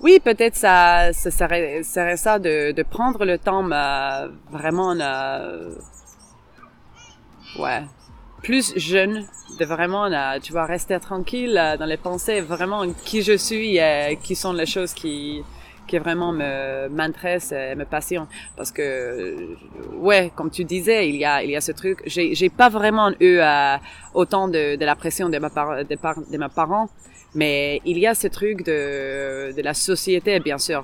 Oui, 0.00 0.20
peut-être 0.22 0.54
ça, 0.54 1.12
ça 1.12 1.30
serait, 1.30 1.82
serait 1.82 2.16
ça 2.16 2.38
de, 2.38 2.70
de 2.72 2.82
prendre 2.84 3.24
le 3.24 3.36
temps 3.36 3.68
euh, 3.70 4.28
vraiment, 4.50 4.94
euh, 4.98 5.74
ouais, 7.58 7.82
plus 8.42 8.72
jeune, 8.76 9.26
de 9.58 9.64
vraiment, 9.64 10.04
euh, 10.04 10.38
tu 10.40 10.52
vois, 10.52 10.66
rester 10.66 11.00
tranquille 11.00 11.54
dans 11.78 11.86
les 11.86 11.96
pensées, 11.96 12.40
vraiment 12.40 12.84
qui 13.04 13.22
je 13.22 13.36
suis, 13.36 13.80
euh, 13.80 14.14
qui 14.22 14.36
sont 14.36 14.52
les 14.52 14.66
choses 14.66 14.92
qui 14.94 15.42
qui 15.88 15.98
vraiment 15.98 16.32
me 16.32 16.88
m'intéresse 16.98 17.50
et 17.52 17.74
me 17.80 17.84
passionne. 17.94 18.28
Parce 18.56 18.70
que 18.76 18.86
ouais 20.06 20.24
comme 20.36 20.50
tu 20.50 20.62
disais 20.74 21.00
il 21.12 21.16
y 21.16 21.24
a 21.32 21.42
il 21.44 21.50
y 21.50 21.56
a 21.56 21.60
ce 21.68 21.72
truc. 21.80 21.96
J'ai 22.12 22.26
j'ai 22.38 22.50
pas 22.62 22.68
vraiment 22.78 23.08
eu 23.28 23.34
euh, 23.38 23.76
autant 24.20 24.46
de, 24.54 24.62
de 24.80 24.84
la 24.90 24.96
pression 25.02 25.26
de 25.34 25.38
ma 25.44 25.50
par, 25.50 25.68
de, 25.90 25.96
par, 26.04 26.14
de 26.32 26.38
mes 26.42 26.52
parents 26.60 26.88
mais 27.40 27.80
il 27.92 27.98
y 28.04 28.06
a 28.12 28.14
ce 28.22 28.28
truc 28.38 28.56
de 28.70 28.80
de 29.56 29.62
la 29.68 29.74
société 29.90 30.32
bien 30.50 30.58
sûr. 30.68 30.82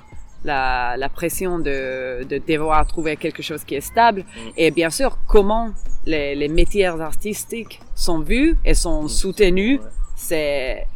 La, 0.53 0.97
la 1.05 1.09
pression 1.09 1.53
de, 1.59 1.79
de 2.31 2.37
devoir 2.53 2.87
trouver 2.87 3.17
quelque 3.25 3.43
chose 3.49 3.63
qui 3.65 3.75
est 3.77 3.87
stable. 3.93 4.21
Et 4.63 4.69
bien 4.81 4.91
sûr 4.99 5.11
comment 5.35 5.67
les, 6.13 6.35
les 6.35 6.49
métiers 6.61 6.85
artistiques 7.13 7.81
sont 8.07 8.21
vus 8.31 8.51
et 8.69 8.75
sont 8.85 9.09
soutenus 9.09 9.81
c'est 10.29 10.87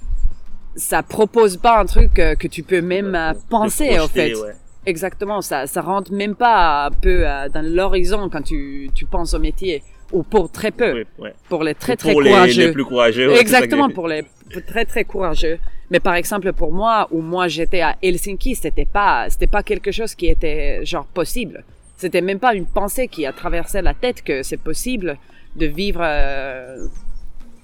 ça 0.78 1.02
propose 1.02 1.56
pas 1.56 1.80
un 1.80 1.84
truc 1.84 2.18
euh, 2.18 2.34
que 2.34 2.46
tu 2.46 2.62
peux 2.62 2.80
même 2.80 3.14
euh, 3.14 3.32
penser 3.50 3.98
au 3.98 4.08
fait. 4.08 4.34
ouais. 4.34 4.52
Exactement, 4.86 5.42
ça 5.42 5.66
ça 5.66 5.82
rentre 5.82 6.12
même 6.12 6.34
pas 6.34 6.86
un 6.86 6.90
peu 6.90 7.28
euh, 7.28 7.48
dans 7.48 7.62
l'horizon 7.62 8.28
quand 8.30 8.42
tu 8.42 8.90
tu 8.94 9.04
penses 9.04 9.34
au 9.34 9.38
métier 9.38 9.82
ou 10.12 10.22
pour 10.22 10.50
très 10.50 10.70
peu, 10.70 11.04
ouais. 11.18 11.34
pour 11.50 11.62
les 11.62 11.74
très 11.74 11.96
très 11.96 12.12
pour 12.12 12.22
les, 12.22 12.30
courageux. 12.30 12.66
les 12.66 12.72
plus 12.72 12.84
courageux. 12.84 13.28
ouais, 13.28 13.40
Exactement 13.40 13.90
pour 13.90 14.08
les 14.08 14.24
très 14.66 14.86
très 14.86 15.04
courageux. 15.04 15.58
Mais 15.90 16.00
par 16.00 16.14
exemple 16.14 16.52
pour 16.54 16.72
moi 16.72 17.08
où 17.10 17.20
moi 17.20 17.48
j'étais 17.48 17.82
à 17.82 17.96
Helsinki, 18.00 18.54
c'était 18.54 18.86
pas 18.86 19.28
c'était 19.28 19.46
pas 19.46 19.62
quelque 19.62 19.90
chose 19.90 20.14
qui 20.14 20.28
était 20.28 20.84
genre 20.84 21.06
possible. 21.06 21.64
C'était 21.96 22.20
même 22.20 22.38
pas 22.38 22.54
une 22.54 22.66
pensée 22.66 23.08
qui 23.08 23.26
a 23.26 23.32
traversé 23.32 23.82
la 23.82 23.92
tête 23.92 24.22
que 24.22 24.44
c'est 24.44 24.62
possible 24.62 25.18
de 25.56 25.66
vivre 25.66 26.00
euh, 26.02 26.86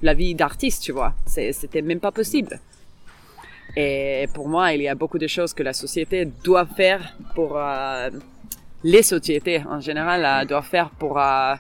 la 0.03 0.13
vie 0.13 0.35
d'artiste, 0.35 0.83
tu 0.83 0.93
vois. 0.93 1.15
C'était 1.27 1.83
même 1.83 2.01
pas 2.01 2.11
possible. 2.11 2.59
Et 3.77 4.29
pour 4.33 4.49
moi, 4.49 4.73
il 4.73 4.83
y 4.83 4.89
a 4.89 4.95
beaucoup 4.95 5.19
de 5.19 5.27
choses 5.27 5.53
que 5.53 5.63
la 5.63 5.73
société 5.73 6.27
doit 6.45 6.67
faire 6.67 7.17
pour 7.35 7.57
euh, 7.57 8.11
les 8.85 9.03
sociétés 9.03 9.63
en 9.69 9.81
général 9.81 10.25
euh, 10.25 10.45
doivent 10.45 10.67
faire 10.67 10.91
pour 10.91 11.19
euh, 11.19 11.55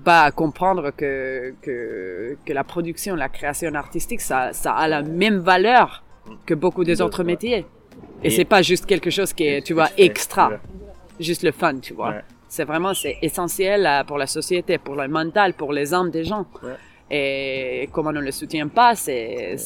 bah, 0.00 0.30
comprendre 0.30 0.90
que, 0.90 1.54
que 1.60 2.36
que 2.44 2.52
la 2.52 2.64
production, 2.64 3.16
la 3.16 3.28
création 3.28 3.74
artistique, 3.74 4.20
ça 4.20 4.52
ça 4.52 4.72
a 4.72 4.86
la 4.88 5.02
même 5.02 5.38
valeur 5.38 6.04
que 6.46 6.54
beaucoup 6.54 6.84
des 6.84 7.00
autres 7.00 7.24
métiers. 7.24 7.66
Et, 8.22 8.30
c'est 8.30 8.44
pas 8.44 8.62
juste 8.62 8.86
quelque 8.86 9.10
chose 9.10 9.32
qui 9.32 9.44
est, 9.44 9.62
tu 9.62 9.74
vois, 9.74 9.88
extra, 9.98 10.52
juste 11.18 11.42
le 11.42 11.52
fun, 11.52 11.78
tu 11.78 11.92
vois. 11.92 12.14
C'est 12.48 12.64
vraiment, 12.64 12.94
c'est 12.94 13.18
essentiel 13.22 13.86
euh, 13.86 14.04
pour 14.04 14.18
la 14.18 14.26
société, 14.26 14.78
pour 14.78 14.94
le 14.94 15.08
mental, 15.08 15.54
pour 15.54 15.72
les 15.72 15.94
âmes 15.94 16.10
des 16.10 16.24
gens. 16.24 16.46
Et 17.14 17.90
comme 17.92 18.06
on 18.06 18.12
ne 18.12 18.20
le 18.20 18.30
soutient 18.30 18.68
pas, 18.68 18.94
c'est, 18.94 19.56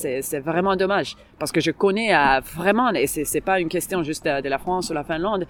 vraiment 0.44 0.74
dommage. 0.74 1.16
Parce 1.38 1.52
que 1.52 1.60
je 1.60 1.70
connais 1.70 2.12
euh, 2.12 2.40
vraiment, 2.56 2.90
et 2.92 3.06
c'est, 3.06 3.40
pas 3.40 3.60
une 3.60 3.68
question 3.68 4.02
juste 4.02 4.26
euh, 4.26 4.40
de 4.40 4.48
la 4.48 4.58
France 4.58 4.90
ou 4.90 4.94
la 4.94 5.04
Finlande. 5.04 5.46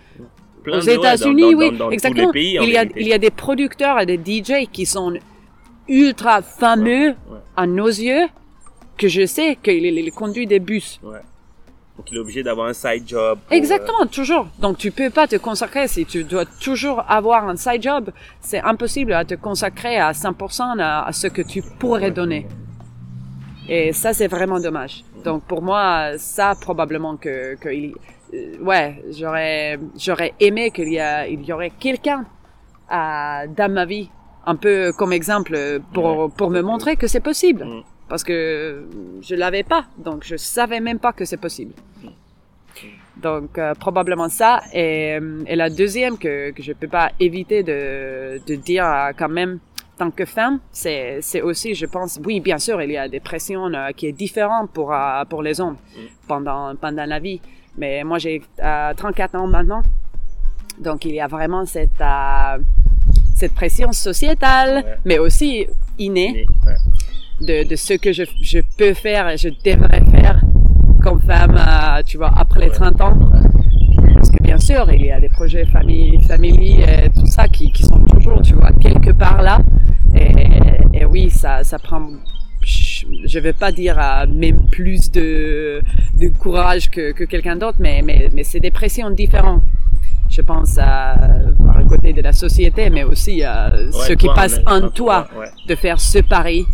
Aux 0.67 0.81
États-Unis, 0.81 1.55
oui, 1.55 1.71
dans- 1.71 1.77
dans 1.79 1.87
tous 1.89 1.95
exactement. 1.95 2.33
pays, 2.33 2.59
il, 2.61 2.69
y 2.69 2.77
a, 2.77 2.85
il 2.97 3.09
y 3.09 3.15
a 3.15 3.19
des 3.19 3.31
producteurs 3.31 3.99
et 4.01 4.05
des 4.05 4.19
DJ 4.19 4.69
qui 4.71 4.85
sont 4.85 5.15
ultra 5.89 6.43
fameux 6.43 7.09
Ouais. 7.31 7.39
à 7.57 7.67
nos 7.67 7.87
yeux, 7.87 8.27
que 8.99 9.09
je 9.09 9.25
sais 9.25 9.57
qu'il 9.63 9.85
il 9.87 10.13
conduit 10.13 10.47
des 10.47 10.59
bus. 10.59 11.01
Ouais. 11.03 11.21
Donc 11.97 12.11
il 12.11 12.17
est 12.17 12.21
obligé 12.21 12.43
d'avoir 12.43 12.67
un 12.67 12.75
side 12.75 13.09
job. 13.09 13.39
pour, 13.47 13.57
Exactement, 13.57 14.07
toujours. 14.07 14.49
Donc 14.59 14.77
tu 14.79 14.91
peux 14.91 15.11
pas 15.11 15.27
te 15.27 15.37
consacrer 15.37 15.89
si 15.89 16.05
tu 16.05 16.25
dois 16.25 16.45
toujours 16.45 17.03
avoir 17.09 17.49
un 17.49 17.57
side 17.57 17.83
job. 17.83 18.11
C'est 18.41 18.61
impossible 18.61 19.13
à 19.13 19.25
te 19.25 19.35
consacrer 19.35 19.97
à 19.97 20.13
100% 20.13 20.79
à, 20.81 21.07
à 21.07 21.13
ce 21.13 21.27
que 21.27 21.43
tu 21.43 21.63
pourrais 21.63 22.11
donner. 22.11 22.47
Et 23.69 23.93
ça, 23.93 24.13
c'est 24.13 24.29
vraiment 24.29 24.61
dommage. 24.61 25.05
Donc 25.25 25.43
pour 25.45 25.63
moi, 25.63 26.19
ça 26.19 26.55
probablement 26.61 27.17
que, 27.17 27.57
que 27.57 27.69
il, 27.69 27.95
euh, 28.35 28.59
ouais, 28.61 29.03
j'aurais, 29.11 29.79
j'aurais 29.97 30.35
aimé 30.41 30.71
qu'il 30.71 30.93
y 30.93 31.01
a, 31.01 31.27
il 31.27 31.45
y 31.45 31.53
aurait 31.53 31.71
quelqu'un 31.71 32.25
à, 32.89 33.47
dans 33.49 33.73
ma 33.73 33.85
vie, 33.85 34.11
un 34.47 34.57
peu 34.57 34.93
comme 34.93 35.13
exemple 35.13 35.81
pour, 35.93 36.31
pour 36.31 36.51
me 36.51 36.61
montrer 36.61 36.97
que 36.97 37.07
c'est 37.07 37.21
possible. 37.21 37.67
Parce 38.09 38.23
que 38.25 38.87
je 39.21 39.35
l'avais 39.35 39.63
pas, 39.65 39.87
donc 39.99 40.23
je 40.25 40.37
savais 40.37 40.81
même 40.81 40.99
pas 40.99 41.13
que 41.13 41.25
c'est 41.25 41.37
possible. 41.41 41.73
Donc 43.17 43.57
euh, 43.59 43.75
probablement 43.75 44.29
ça. 44.29 44.61
Et, 44.73 45.19
euh, 45.21 45.43
et 45.47 45.57
la 45.57 45.71
deuxième 45.71 46.19
que, 46.19 46.51
que 46.51 46.63
je 46.63 46.73
peux 46.73 46.89
pas 46.89 47.11
éviter 47.19 47.63
de, 47.63 48.41
de 48.47 48.55
dire 48.57 48.85
quand 49.19 49.29
même, 49.31 49.59
tant 49.99 50.11
que 50.11 50.27
femme, 50.27 50.61
c'est, 50.71 51.19
c'est 51.23 51.41
aussi, 51.41 51.75
je 51.75 51.87
pense, 51.87 52.21
oui, 52.25 52.41
bien 52.41 52.59
sûr, 52.59 52.81
il 52.83 52.91
y 52.91 52.99
a 52.99 53.09
des 53.09 53.21
pressions 53.21 53.73
euh, 53.73 53.91
qui 53.97 54.07
est 54.07 54.13
différentes 54.13 54.71
pour, 54.71 54.93
euh, 54.93 55.25
pour 55.25 55.43
les 55.43 55.59
hommes 55.61 55.79
pendant, 56.29 56.77
pendant 56.77 57.07
la 57.07 57.19
vie. 57.19 57.41
Mais 57.79 58.05
moi, 58.05 58.19
j'ai 58.19 58.43
euh, 58.63 58.93
34 58.95 59.35
ans 59.37 59.47
maintenant. 59.47 59.81
Donc, 60.79 61.07
il 61.07 61.15
y 61.15 61.21
a 61.21 61.27
vraiment 61.27 61.65
cette, 61.65 62.03
cette 63.35 63.55
pression 63.55 63.93
sociétale, 63.93 64.85
Ouais. 64.85 64.97
mais 65.07 65.19
aussi 65.19 65.67
innée 65.99 66.47
ouais. 66.67 66.75
De, 67.41 67.69
de 67.69 67.77
ce 67.77 67.95
que 67.95 68.13
je, 68.13 68.23
je 68.43 68.59
peux 68.79 68.95
faire 68.95 69.29
et 69.29 69.37
je 69.37 69.49
devrais 69.65 70.03
faire 70.11 70.41
comme 71.03 71.21
femme, 71.21 71.57
euh, 71.57 72.03
tu 72.05 72.17
vois, 72.17 72.33
après 72.37 72.61
les 72.61 72.71
30 72.71 73.01
ans. 73.01 73.17
Parce 74.15 74.31
que 74.31 74.43
bien 74.43 74.59
sûr, 74.59 74.91
il 74.93 75.03
y 75.05 75.11
a 75.11 75.21
des 75.21 75.29
projets 75.29 75.65
famille, 75.67 76.19
famille 76.27 76.81
et 76.81 77.11
tout 77.11 77.27
ça 77.27 77.47
qui, 77.49 77.71
qui 77.73 77.83
sont 77.85 78.01
toujours, 78.01 78.43
tu 78.43 78.55
vois, 78.55 78.73
quelque 78.73 79.11
part 79.13 79.43
là. 79.43 79.61
Et, 80.15 81.01
et 81.01 81.05
oui, 81.05 81.31
ça, 81.31 81.63
ça 81.63 81.79
prend, 81.79 82.09
je 82.63 83.39
vais 83.39 83.53
pas 83.53 83.71
dire 83.71 83.97
euh, 83.99 84.27
même 84.27 84.67
plus 84.67 85.11
de, 85.13 85.83
de 86.19 86.29
courage 86.29 86.91
que, 86.91 87.13
que 87.13 87.25
quelqu'un 87.25 87.57
d'autre, 87.57 87.77
mais, 87.79 88.03
mais, 88.03 88.31
mais 88.35 88.43
c'est 88.45 88.61
des 88.61 88.71
pressions 88.71 89.11
différentes. 89.11 89.63
Je 90.29 90.41
pense 90.41 90.77
à, 90.79 91.17
par 91.65 91.79
le 91.79 91.85
côté 91.85 92.13
de 92.13 92.21
la 92.21 92.33
société, 92.33 92.91
mais 92.91 93.05
aussi 93.05 93.45
à 93.45 93.73
ce 93.93 94.11
Ouais, 94.11 94.17
qui 94.17 94.27
passe 94.35 94.59
en 94.67 94.89
toi 94.89 95.29
ouais, 95.35 95.41
ouais. 95.43 95.47
de 95.69 95.75
faire 95.77 96.01
ce 96.01 96.19
pari 96.19 96.67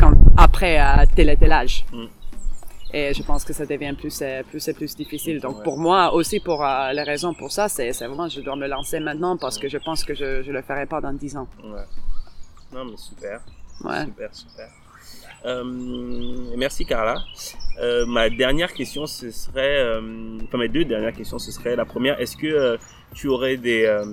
quand, 0.00 0.12
après 0.36 0.78
à 0.78 1.06
tel 1.06 1.28
et 1.28 1.36
tel 1.36 1.52
âge. 1.52 1.84
Mm. 1.92 2.04
Et 2.92 3.14
je 3.14 3.22
pense 3.22 3.44
que 3.44 3.52
ça 3.52 3.66
devient 3.66 3.94
plus 3.96 4.20
et 4.22 4.42
plus 4.50 4.66
et 4.66 4.74
plus 4.74 4.96
difficile. 4.96 5.40
Donc 5.40 5.58
Ouais. 5.58 5.62
pour 5.64 5.78
moi 5.78 6.12
aussi, 6.12 6.40
pour 6.40 6.64
euh, 6.64 6.92
les 6.92 7.02
raisons 7.04 7.32
pour 7.34 7.52
ça, 7.52 7.68
c'est 7.68 7.90
vraiment 7.90 8.28
je 8.28 8.40
dois 8.40 8.56
me 8.56 8.66
lancer 8.66 8.98
maintenant 8.98 9.36
parce 9.36 9.58
que 9.58 9.68
je 9.68 9.78
pense 9.78 10.02
que 10.04 10.14
je 10.14 10.42
je 10.42 10.50
le 10.50 10.62
ferai 10.62 10.86
pas 10.86 11.00
dans 11.00 11.12
10 11.12 11.36
ans. 11.36 11.48
Ouais. 11.62 11.86
Non, 12.72 12.84
mais 12.86 12.96
super. 12.96 13.40
Ouais. 13.84 14.04
Super, 14.06 14.28
super. 14.34 14.68
Euh, 15.46 15.64
merci 16.56 16.84
Carla. 16.84 17.16
Euh, 17.80 18.04
ma 18.06 18.28
dernière 18.28 18.72
question, 18.74 19.06
ce 19.06 19.30
serait, 19.30 19.78
euh, 19.78 20.38
enfin 20.44 20.58
mes 20.58 20.68
deux 20.68 20.84
dernières 20.84 21.14
questions, 21.14 21.38
ce 21.38 21.50
serait 21.52 21.76
la 21.76 21.84
première. 21.86 22.20
Est-ce 22.20 22.36
que 22.36 22.46
euh, 22.48 22.76
tu 23.14 23.28
aurais 23.28 23.56
des 23.56 23.84
euh, 23.86 24.04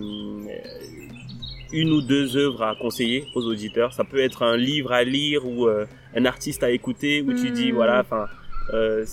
une 1.73 1.91
ou 1.91 2.01
deux 2.01 2.35
œuvres 2.37 2.63
à 2.63 2.75
conseiller 2.75 3.25
aux 3.35 3.43
auditeurs 3.45 3.93
Ça 3.93 4.03
peut 4.03 4.19
être 4.19 4.43
un 4.43 4.57
livre 4.57 4.91
à 4.91 5.03
lire 5.03 5.45
ou 5.45 5.67
euh, 5.67 5.85
un 6.15 6.25
artiste 6.25 6.63
à 6.63 6.71
écouter 6.71 7.21
où 7.21 7.33
tu 7.33 7.51
dis 7.51 7.71
Hmm. 7.71 7.75
voilà, 7.75 7.99
enfin, 8.01 8.25
euh, 8.73 9.05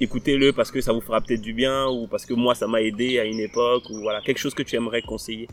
écoutez-le 0.00 0.52
parce 0.52 0.70
que 0.70 0.80
ça 0.80 0.92
vous 0.92 1.00
fera 1.00 1.20
peut-être 1.20 1.40
du 1.42 1.52
bien 1.52 1.86
ou 1.88 2.06
parce 2.06 2.24
que 2.26 2.34
moi 2.34 2.54
ça 2.54 2.66
m'a 2.66 2.80
aidé 2.82 3.18
à 3.18 3.24
une 3.24 3.40
époque 3.40 3.84
ou 3.90 4.00
voilà 4.00 4.20
quelque 4.20 4.38
chose 4.38 4.54
que 4.54 4.62
tu 4.62 4.76
aimerais 4.76 5.02
conseiller. 5.02 5.48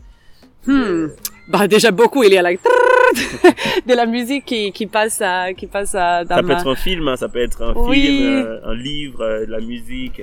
Hmm. 0.66 1.08
Bah 1.48 1.68
déjà 1.68 1.90
beaucoup, 1.90 2.22
il 2.24 2.32
y 2.32 2.38
a 2.38 2.42
la 2.42 2.52
de 3.86 3.94
la 3.94 4.04
musique 4.06 4.44
qui 4.44 4.72
qui 4.72 4.86
passe 4.86 5.20
à, 5.22 5.52
qui 5.54 5.66
passe 5.66 5.94
à, 5.94 6.24
dans 6.24 6.34
Ça 6.36 6.42
peut 6.42 6.48
ma- 6.48 6.54
être 6.54 6.66
un 6.68 6.74
film, 6.74 7.06
hein, 7.08 7.16
ça 7.16 7.28
peut 7.28 7.38
être 7.40 7.62
un 7.62 7.72
Oui. 7.76 8.00
film, 8.02 8.24
euh, 8.26 8.58
un 8.64 8.74
livre, 8.74 9.20
euh, 9.22 9.46
de 9.46 9.50
la 9.52 9.60
musique. 9.60 10.20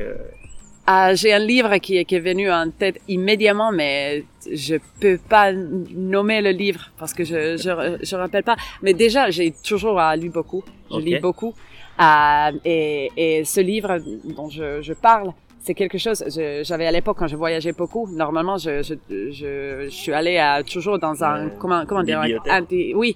Euh, 0.86 0.92
Ah, 0.96 1.16
j'ai 1.16 1.32
un 1.34 1.40
livre 1.40 1.78
qui, 1.78 1.98
est- 1.98 2.06
qui 2.06 2.16
est 2.16 2.20
venu 2.20 2.52
en 2.52 2.70
tête 2.70 3.00
immédiatement, 3.08 3.72
mais 3.72 4.24
je 4.52 4.76
peux 5.00 5.18
pas 5.30 5.52
nommer 5.54 6.42
le 6.42 6.50
livre 6.52 6.92
parce 7.00 7.14
que 7.14 7.24
je 7.24 7.56
je, 7.58 7.72
je 8.10 8.16
rappelle 8.16 8.44
pas. 8.44 8.58
Mais 8.82 8.94
déjà, 8.94 9.30
j'ai 9.30 9.52
toujours 9.70 10.00
euh, 10.00 10.16
lu 10.16 10.30
beaucoup. 10.30 10.64
Je 10.92 10.98
lis 11.00 11.12
beaucoup. 11.22 11.54
Euh, 12.02 12.52
et, 12.66 13.10
et 13.16 13.46
ce 13.46 13.62
livre 13.62 13.98
dont 14.36 14.50
je, 14.50 14.82
je 14.82 14.94
parle, 14.94 15.30
c'est 15.62 15.74
quelque 15.74 15.98
chose. 15.98 16.20
je- 16.36 16.62
J'avais 16.68 16.88
à 16.88 16.92
l'époque 16.92 17.18
quand 17.20 17.28
je 17.28 17.38
voyageais 17.38 17.72
beaucoup. 17.72 18.06
Normalement, 18.12 18.58
je 18.58 18.84
je, 18.84 18.94
je, 19.32 19.86
je 19.86 19.90
suis 19.90 20.12
allé 20.12 20.38
à, 20.38 20.64
toujours 20.64 21.00
dans 21.00 21.24
un 21.24 21.50
comment 21.62 21.86
comment 21.86 22.04
dire 22.04 22.20
anti, 22.62 22.94
oui 22.96 23.16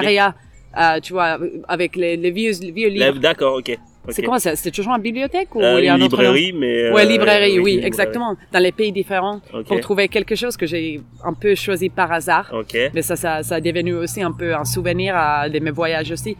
antiquariat. 0.00 0.34
Euh, 0.76 0.98
tu 1.00 1.12
vois, 1.12 1.38
avec 1.68 1.94
les, 1.96 2.16
les 2.16 2.30
vieux 2.32 2.52
vieux 2.78 2.88
livres. 2.88 3.18
D'accord, 3.20 3.54
ok. 3.58 3.78
C'est 4.08 4.22
quoi 4.22 4.38
ça 4.38 4.54
C'est 4.56 4.70
toujours 4.70 4.92
en 4.92 4.98
bibliothèque 4.98 5.54
ou 5.54 5.62
Euh, 5.62 5.80
il 5.80 5.84
y 5.86 5.88
a 5.88 5.94
un 5.94 5.96
Une 5.96 6.02
autre 6.04 6.20
librairie, 6.20 6.52
mais. 6.52 6.90
Ouais, 6.90 7.02
euh, 7.02 7.08
librairie, 7.08 7.58
oui, 7.58 7.74
une 7.76 7.84
exactement. 7.84 8.36
Dans 8.52 8.58
les 8.58 8.72
pays 8.72 8.92
différents, 8.92 9.40
Ok. 9.52 9.66
pour 9.66 9.80
trouver 9.80 10.08
quelque 10.08 10.34
chose 10.34 10.56
que 10.56 10.66
j'ai 10.66 11.00
un 11.24 11.32
peu 11.32 11.54
choisi 11.54 11.88
par 11.88 12.12
hasard. 12.12 12.50
Ok. 12.52 12.76
Mais 12.94 13.02
ça, 13.02 13.16
ça, 13.16 13.42
ça 13.42 13.54
a 13.56 13.60
devenu 13.60 13.94
aussi 13.94 14.20
un 14.22 14.32
peu 14.32 14.54
un 14.54 14.64
souvenir 14.64 15.14
euh, 15.16 15.48
de 15.48 15.58
mes 15.58 15.70
voyages 15.70 16.10
aussi. 16.12 16.36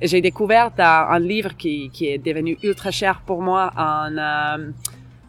Et 0.00 0.06
j'ai 0.06 0.20
découvert 0.20 0.70
euh, 0.78 0.82
un 1.16 1.18
livre 1.18 1.56
qui, 1.56 1.90
qui 1.92 2.08
est 2.08 2.18
devenu 2.18 2.58
ultra 2.62 2.90
cher 2.90 3.22
pour 3.26 3.40
moi 3.42 3.72
en, 3.76 4.16
euh, 4.16 4.70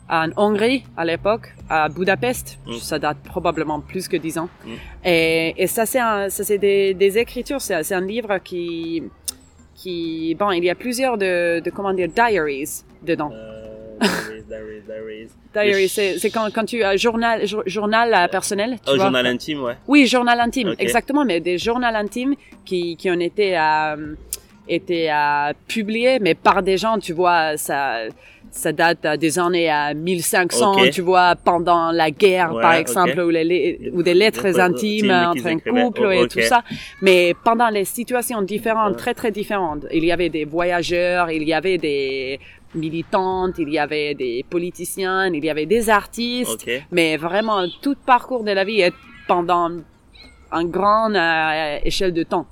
en 0.10 0.30
Hongrie 0.38 0.84
à 0.96 1.04
l'époque, 1.06 1.54
à 1.70 1.90
Budapest. 1.90 2.60
Mm. 2.66 2.74
Ça 2.80 2.98
date 3.00 3.18
probablement 3.24 3.80
plus 3.82 4.08
que 4.08 4.18
dix 4.18 4.38
ans. 4.38 4.50
Mm. 4.66 4.70
Et, 5.06 5.54
et 5.64 5.68
ça, 5.68 5.86
c'est 5.86 6.00
un- 6.00 6.30
ça, 6.30 6.44
c'est 6.44 6.58
des, 6.58 6.94
des 6.94 7.18
écritures. 7.18 7.62
C'est 7.62 7.82
c'est 7.84 7.96
un 7.96 8.06
livre 8.06 8.38
qui, 8.44 9.04
qui, 9.78 10.36
bon, 10.40 10.52
il 10.52 10.64
y 10.64 10.70
a 10.70 10.76
plusieurs 10.76 11.18
de, 11.18 11.60
de 11.60 11.70
comment 11.70 11.94
dire, 11.94 12.10
diaries 12.10 12.82
dedans. 13.04 13.32
Euh, 13.32 13.98
diaries, 14.02 14.82
diaries, 14.88 15.28
diaries. 15.54 15.88
C'est 15.90 16.18
c'est 16.20 16.30
quand, 16.32 16.50
quand 16.54 16.66
tu 16.66 16.84
as 16.84 16.98
journal, 16.98 17.46
jour- 17.46 17.64
journal 17.68 18.28
personnel. 18.30 18.72
Tu 18.78 18.80
Oh, 18.92 18.96
vois? 18.96 19.06
journal 19.06 19.26
intime, 19.28 19.62
ouais. 19.64 19.76
Oui, 19.88 20.06
journal 20.08 20.40
intime, 20.40 20.74
exactement, 20.80 21.24
mais 21.26 21.40
des 21.40 21.58
journaux 21.60 21.88
intimes 21.88 22.34
qui, 22.66 22.98
qui 22.98 23.10
ont 23.12 23.20
été, 23.20 23.58
euh, 23.58 24.16
été 24.68 25.12
euh, 25.12 25.54
publiés, 25.68 26.18
mais 26.20 26.34
par 26.34 26.62
des 26.64 26.78
gens, 26.78 26.98
tu 26.98 27.14
vois, 27.14 27.56
ça, 27.58 28.00
ça 28.52 28.72
date 28.72 29.06
euh, 29.06 29.18
des 29.18 29.38
années 29.40 29.70
à 29.70 29.94
1500, 29.94 30.72
Ok. 30.74 30.90
tu 30.92 31.02
vois, 31.02 31.36
pendant 31.36 31.92
la 31.92 32.12
guerre, 32.12 32.54
Ouais, 32.54 32.62
par 32.62 32.74
exemple, 32.74 33.20
ou, 33.20 33.30
les, 33.30 33.44
les- 33.44 33.92
ou 33.94 34.04
des 34.04 34.14
lettres 34.14 34.44
Des- 34.44 34.60
intimes 34.60 35.12
entre 35.12 35.48
un 35.48 35.60
couple 35.60 36.06
Oh, 36.08 36.12
et 36.12 36.28
tout 36.28 36.42
ça. 36.42 36.64
Mais 37.02 37.34
pendant 37.44 37.70
les 37.70 37.86
situations 37.86 38.42
différentes, 38.42 38.98
très 38.98 39.14
très 39.14 39.32
différentes, 39.32 39.86
il 39.94 40.04
y 40.06 40.12
avait 40.12 40.30
des 40.30 40.46
voyageurs, 40.46 41.30
il 41.32 41.44
y 41.44 41.54
avait 41.54 41.78
des 41.78 42.40
militantes, 42.76 43.56
il 43.60 43.70
y 43.70 43.80
avait 43.80 44.14
des 44.14 44.46
politiciens, 44.50 45.28
il 45.34 45.44
y 45.44 45.50
avait 45.50 45.66
des 45.66 45.90
artistes, 45.90 46.66
mais 46.92 47.18
vraiment 47.18 47.66
tout 47.82 47.96
parcours 48.06 48.44
de 48.44 48.52
la 48.52 48.64
vie 48.64 48.82
est 48.82 48.94
pendant 49.28 49.70
une 50.52 50.70
grande 50.70 51.16
euh, 51.16 51.78
échelle 51.84 52.14
de 52.14 52.24
temps. 52.24 52.46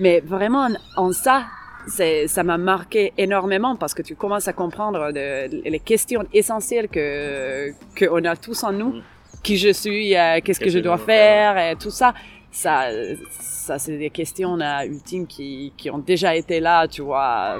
Mais 0.00 0.20
vraiment 0.20 0.68
en 0.96 1.12
ça, 1.12 1.44
ça 1.86 2.42
m'a 2.44 2.58
marqué 2.58 3.12
énormément 3.18 3.76
parce 3.76 3.94
que 3.94 4.02
tu 4.02 4.14
commences 4.14 4.48
à 4.48 4.52
comprendre 4.52 5.12
de- 5.12 5.68
les 5.68 5.80
questions 5.80 6.24
essentielles 6.32 6.88
que 6.88 7.70
que 7.94 8.06
on 8.10 8.24
a 8.24 8.36
tous 8.36 8.62
en 8.64 8.72
nous, 8.72 8.92
Mm. 8.94 9.02
qui 9.42 9.56
je 9.58 9.72
suis, 9.72 10.16
euh, 10.16 10.40
qu'est-ce 10.44 10.60
que 10.60 10.70
je 10.70 10.78
dois 10.78 10.98
faire? 10.98 11.58
et 11.58 11.76
tout 11.76 11.90
ça. 11.90 12.14
Ça, 12.50 12.84
ça 13.30 13.78
c'est 13.78 13.96
des 13.96 14.10
questions 14.10 14.60
euh, 14.60 14.84
ultimes 14.84 15.26
qui, 15.26 15.72
qui 15.76 15.88
ont 15.90 15.98
déjà 15.98 16.36
été 16.36 16.60
là, 16.60 16.86
tu 16.86 17.02
vois, 17.02 17.56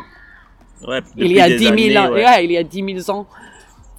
Ouais, 0.86 1.00
il 1.16 1.32
y 1.32 1.40
a 1.40 1.48
des 1.48 1.56
10 1.56 1.64
000 1.64 1.72
années, 1.72 1.98
ans, 1.98 2.10
ouais. 2.12 2.24
ouais, 2.24 2.44
il 2.44 2.52
y 2.52 2.58
a 2.58 2.62
10 2.64 3.02
000 3.04 3.10
ans. 3.16 3.26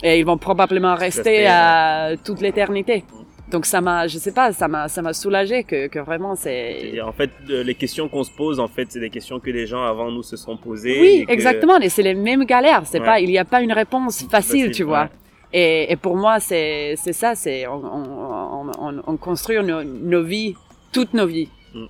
Et 0.04 0.20
ils 0.20 0.26
vont 0.26 0.38
probablement 0.38 0.96
rester 0.96 1.22
Rester, 1.22 1.48
à 1.48 2.12
toute 2.26 2.42
l'éternité. 2.42 3.06
Donc 3.54 3.66
ça 3.68 3.80
m'a, 3.82 4.08
je 4.08 4.18
sais 4.18 4.32
pas, 4.32 4.51
ça 4.51 4.68
m'a, 4.68 4.88
ça 4.89 5.01
m'a 5.04 5.14
soulagé 5.14 5.64
que, 5.64 5.86
que 5.88 5.99
vraiment 5.99 6.36
c'est. 6.36 6.99
En 7.01 7.12
fait, 7.14 7.30
euh, 7.51 7.64
les 7.64 7.76
questions 7.76 8.10
qu'on 8.10 8.24
se 8.24 8.32
pose, 8.32 8.60
en 8.60 8.68
fait, 8.68 8.88
c'est 8.89 8.99
des 8.99 9.12
questions 9.12 9.39
que 9.39 9.51
les 9.51 9.68
gens 9.68 9.84
avant 9.86 10.10
nous 10.12 10.24
se 10.24 10.36
sont 10.38 10.58
posées. 10.58 10.99
Oui, 10.99 11.08
et 11.22 11.26
que- 11.28 11.32
exactement. 11.32 11.78
Et 11.80 11.89
c'est 11.89 12.01
les 12.01 12.16
mêmes 12.16 12.45
galères. 12.45 12.82
C'est 12.86 12.99
Ouais. 12.99 13.06
pas, 13.06 13.20
il 13.20 13.30
n'y 13.30 13.38
a 13.38 13.45
pas 13.45 13.62
une 13.62 13.72
réponse 13.72 14.16
facile, 14.30 14.32
Facile, 14.32 14.72
tu 14.72 14.84
vois. 14.84 15.04
ouais. 15.04 15.10
Et, 15.54 15.91
et 15.91 15.95
pour 15.97 16.16
moi, 16.18 16.39
c'est, 16.39 16.95
c'est 16.97 17.14
ça. 17.14 17.36
C'est, 17.36 17.68
on, 17.68 17.76
on, 17.76 18.72
on, 18.80 19.04
on 19.06 19.18
construit 19.18 19.58
nos, 19.64 19.84
nos 19.84 20.24
vies, 20.24 20.56
toutes 20.91 21.14
nos 21.14 21.28
vies. 21.28 21.47
Mm, 21.74 21.86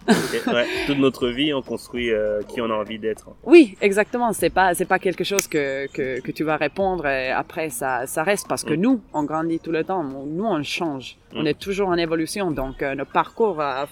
ouais. 0.54 0.66
Toute 0.88 0.98
notre 1.00 1.28
vie, 1.30 1.54
on 1.54 1.62
construit 1.62 2.12
euh, 2.12 2.42
qui 2.48 2.62
on 2.62 2.70
a 2.70 2.74
envie 2.74 3.00
d'être. 3.00 3.28
Oui, 3.44 3.76
exactement. 3.82 4.32
C'est 4.34 4.50
pas, 4.50 4.74
c'est 4.74 4.86
pas 4.86 5.00
quelque 5.00 5.24
chose 5.24 5.48
que, 5.48 5.88
que, 5.92 6.22
que 6.22 6.32
tu 6.32 6.44
vas 6.44 6.58
répondre 6.58 7.06
et 7.08 7.30
après 7.32 7.70
ça, 7.70 8.06
ça 8.08 8.24
reste 8.24 8.48
parce 8.48 8.64
que 8.64 8.74
Mm. 8.74 8.82
nous, 8.82 9.02
on 9.14 9.24
grandit 9.24 9.60
tout 9.60 9.72
le 9.72 9.84
temps. 9.84 10.04
Nous, 10.04 10.46
on 10.46 10.64
change. 10.64 11.18
On 11.36 11.44
Mm. 11.44 11.48
est 11.48 11.60
toujours 11.60 11.90
en 11.90 11.98
évolution. 11.98 12.52
Donc, 12.52 12.82
euh, 12.82 12.96
nos 12.96 13.06
parcours, 13.06 13.60
euh, 13.60 13.86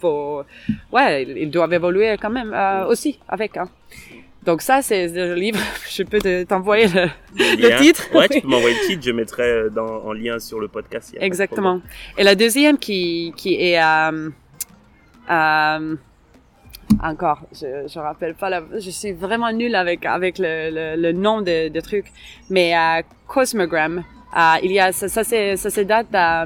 faut, 0.00 0.42
ouais, 0.92 1.22
ils 1.24 1.50
doivent 1.50 1.72
évoluer 1.72 2.16
quand 2.20 2.30
même 2.30 2.52
euh, 2.54 2.86
aussi 2.86 3.18
avec. 3.28 3.56
Hein. 3.56 3.68
Donc 4.44 4.60
ça, 4.60 4.82
c'est 4.82 5.06
le 5.08 5.34
livre. 5.34 5.60
Je 5.90 6.02
peux 6.02 6.18
te- 6.18 6.42
t'envoyer 6.44 6.88
le, 6.88 7.06
le 7.36 7.78
titre. 7.78 8.08
Ouais, 8.14 8.28
tu 8.28 8.40
peux 8.40 8.48
m'envoyer 8.48 8.74
le 8.80 8.86
titre, 8.88 9.02
je 9.04 9.12
mettrai 9.12 9.42
euh, 9.44 9.70
dans, 9.70 10.04
en 10.04 10.12
lien 10.12 10.38
sur 10.40 10.58
le 10.58 10.66
podcast. 10.68 11.16
Exactement. 11.20 11.80
Et 12.18 12.24
la 12.24 12.34
deuxième 12.34 12.76
qui, 12.78 13.32
qui 13.36 13.54
est 13.54 13.80
euh, 13.80 14.30
euh, 15.30 15.96
encore, 17.02 17.40
je 17.52 17.86
je 17.88 17.98
rappelle 17.98 18.34
pas 18.34 18.50
la, 18.50 18.62
je 18.78 18.90
suis 18.90 19.12
vraiment 19.12 19.50
nulle 19.52 19.74
avec 19.74 20.04
avec 20.04 20.38
le, 20.38 20.70
le, 20.70 21.00
le 21.00 21.12
nom 21.12 21.40
de, 21.40 21.68
de 21.68 21.80
trucs, 21.80 22.10
mais 22.50 22.76
euh, 22.76 23.02
Cosmogram, 23.26 24.04
euh, 24.36 24.40
il 24.62 24.72
y 24.72 24.80
a 24.80 24.92
ça, 24.92 25.08
ça 25.08 25.24
c'est 25.24 25.56
ça 25.56 25.70
se 25.70 25.80
date 25.80 26.08
à, 26.14 26.44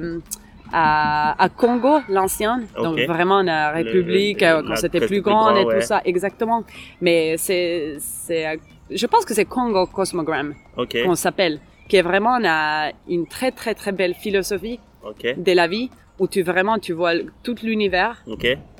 à, 0.72 1.42
à 1.44 1.48
Congo 1.48 1.98
l'ancien, 2.08 2.62
donc 2.76 2.98
vraiment 3.00 3.42
la 3.42 3.70
République 3.72 4.40
le- 4.40 4.46
euh, 4.46 4.62
quand 4.66 4.76
c'était 4.76 5.00
plus 5.06 5.20
grande 5.20 5.54
grand, 5.54 5.62
et 5.62 5.64
ouais. 5.64 5.80
tout 5.80 5.86
ça, 5.86 6.00
exactement. 6.04 6.62
Mais 7.00 7.36
c'est 7.38 7.96
c'est 7.98 8.46
euh, 8.46 8.56
je 8.90 9.06
pense 9.06 9.24
que 9.24 9.34
c'est 9.34 9.46
Congo 9.46 9.86
Cosmogram 9.86 10.54
Ok, 10.76 10.96
qu'on 11.04 11.16
s'appelle, 11.16 11.58
qui 11.88 11.96
est 11.96 12.02
vraiment 12.02 12.36
euh, 12.36 12.90
une 13.08 13.26
très 13.26 13.50
très 13.50 13.74
très 13.74 13.92
belle 13.92 14.14
philosophie 14.14 14.78
ok, 15.04 15.34
de 15.38 15.52
la 15.52 15.66
vie 15.66 15.90
où 16.18 16.26
tu 16.26 16.42
vraiment 16.42 16.78
tu 16.78 16.92
vois 16.92 17.12
tout 17.42 17.56
l'univers, 17.62 18.22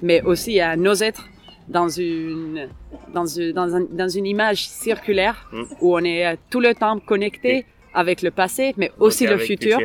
mais 0.03 0.23
aussi 0.23 0.61
à 0.61 0.77
nos 0.77 0.95
êtres 0.95 1.27
dans 1.69 1.89
une 1.89 2.69
dans 3.13 3.27
une 3.27 3.53
dans, 3.53 3.75
un- 3.77 3.87
dans 3.91 4.09
une 4.09 4.27
image 4.27 4.69
circulaire 4.69 5.49
Mm. 5.53 5.63
où 5.81 5.95
on 5.97 6.05
est 6.05 6.27
euh, 6.27 6.37
tout 6.51 6.61
le 6.61 6.75
temps 6.75 6.99
connecté 7.01 7.67
avec 7.95 8.23
le 8.23 8.31
passé, 8.31 8.75
mais 8.77 8.91
aussi 8.99 9.27
le 9.27 9.39
futur. 9.39 9.79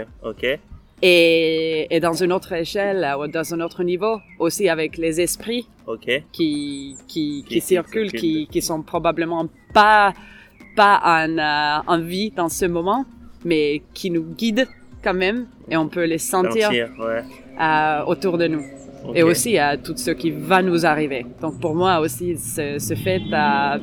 et, 1.02 1.88
et 1.89 1.99
dans 1.99 2.14
une 2.14 2.32
autre 2.32 2.54
échelle, 2.54 3.08
ou 3.20 3.28
dans 3.28 3.54
un 3.54 3.62
autre 3.62 3.84
niveau, 3.84 4.20
aussi 4.39 4.70
avec 4.70 4.97
les 4.97 5.20
esprits 5.20 5.68
qui 6.32 6.95
qui, 7.08 7.43
qui, 7.47 7.60
circulent, 7.62 8.10
circulent. 8.12 8.20
qui, 8.20 8.47
qui 8.52 8.62
sont 8.62 8.82
probablement 8.84 9.47
pas 9.74 10.14
pas 10.76 11.02
en, 11.04 11.38
euh, 11.38 11.93
en 11.93 11.99
vie 11.99 12.32
dans 12.32 12.49
ce 12.49 12.66
moment, 12.66 13.06
mais 13.43 13.82
qui 13.93 14.10
nous 14.12 14.24
guident 14.24 14.68
quand 15.04 15.14
même 15.16 15.47
et 15.70 15.76
on 15.78 15.88
peut 15.88 16.06
les 16.06 16.20
sentir. 16.20 16.66
Sentir, 16.68 16.89
ouais. 16.99 17.24
Euh, 17.60 18.04
autour 18.06 18.38
de 18.38 18.47
nous 18.47 18.64
et 19.16 19.24
aussi 19.24 19.58
à 19.58 19.78
tout 19.78 19.95
ce 19.97 20.12
qui 20.12 20.30
va 20.32 20.62
nous 20.62 20.86
arriver. 20.86 21.26
Donc 21.41 21.60
pour 21.60 21.74
moi 21.76 21.99
aussi, 21.99 22.38
ce, 22.38 22.78
ce 22.80 22.93
fait 22.95 23.22
à 23.34 23.80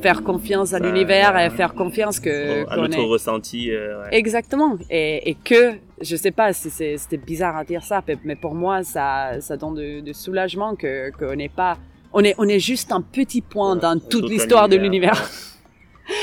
faire 0.00 0.22
confiance 0.22 0.72
à 0.72 0.78
l'univers 0.78 1.34
euh, 1.36 1.46
et 1.46 1.50
faire 1.50 1.74
confiance 1.74 2.20
que 2.20 2.62
à 2.62 2.74
qu'on 2.76 2.82
notre 2.82 2.98
est 2.98 3.04
ressenti. 3.04 3.70
euh, 3.72 4.02
ouais. 4.02 4.08
exactement 4.18 4.76
et, 4.90 5.30
et 5.30 5.34
que 5.34 5.74
je 6.00 6.14
sais 6.16 6.30
pas 6.30 6.52
si 6.52 6.70
c'était 6.70 7.16
bizarre 7.16 7.56
à 7.56 7.64
dire 7.64 7.82
ça, 7.82 8.02
mais- 8.24 8.36
pour 8.36 8.54
moi 8.54 8.82
ça 8.82 9.40
ça 9.40 9.56
donne 9.56 9.74
de, 9.74 10.00
de 10.00 10.12
soulagement 10.12 10.76
que 10.76 11.10
qu'on 11.18 11.34
n'est 11.34 11.48
pas 11.48 11.76
on 12.12 12.22
est 12.22 12.34
on 12.38 12.46
est 12.46 12.60
juste 12.60 12.92
un 12.92 13.00
petit 13.00 13.40
point 13.40 13.74
Ouais, 13.74 13.80
dans 13.80 13.98
tout 13.98 14.20
toute 14.20 14.30
l'histoire 14.30 14.68
de 14.68 14.76
l'univers. 14.76 15.28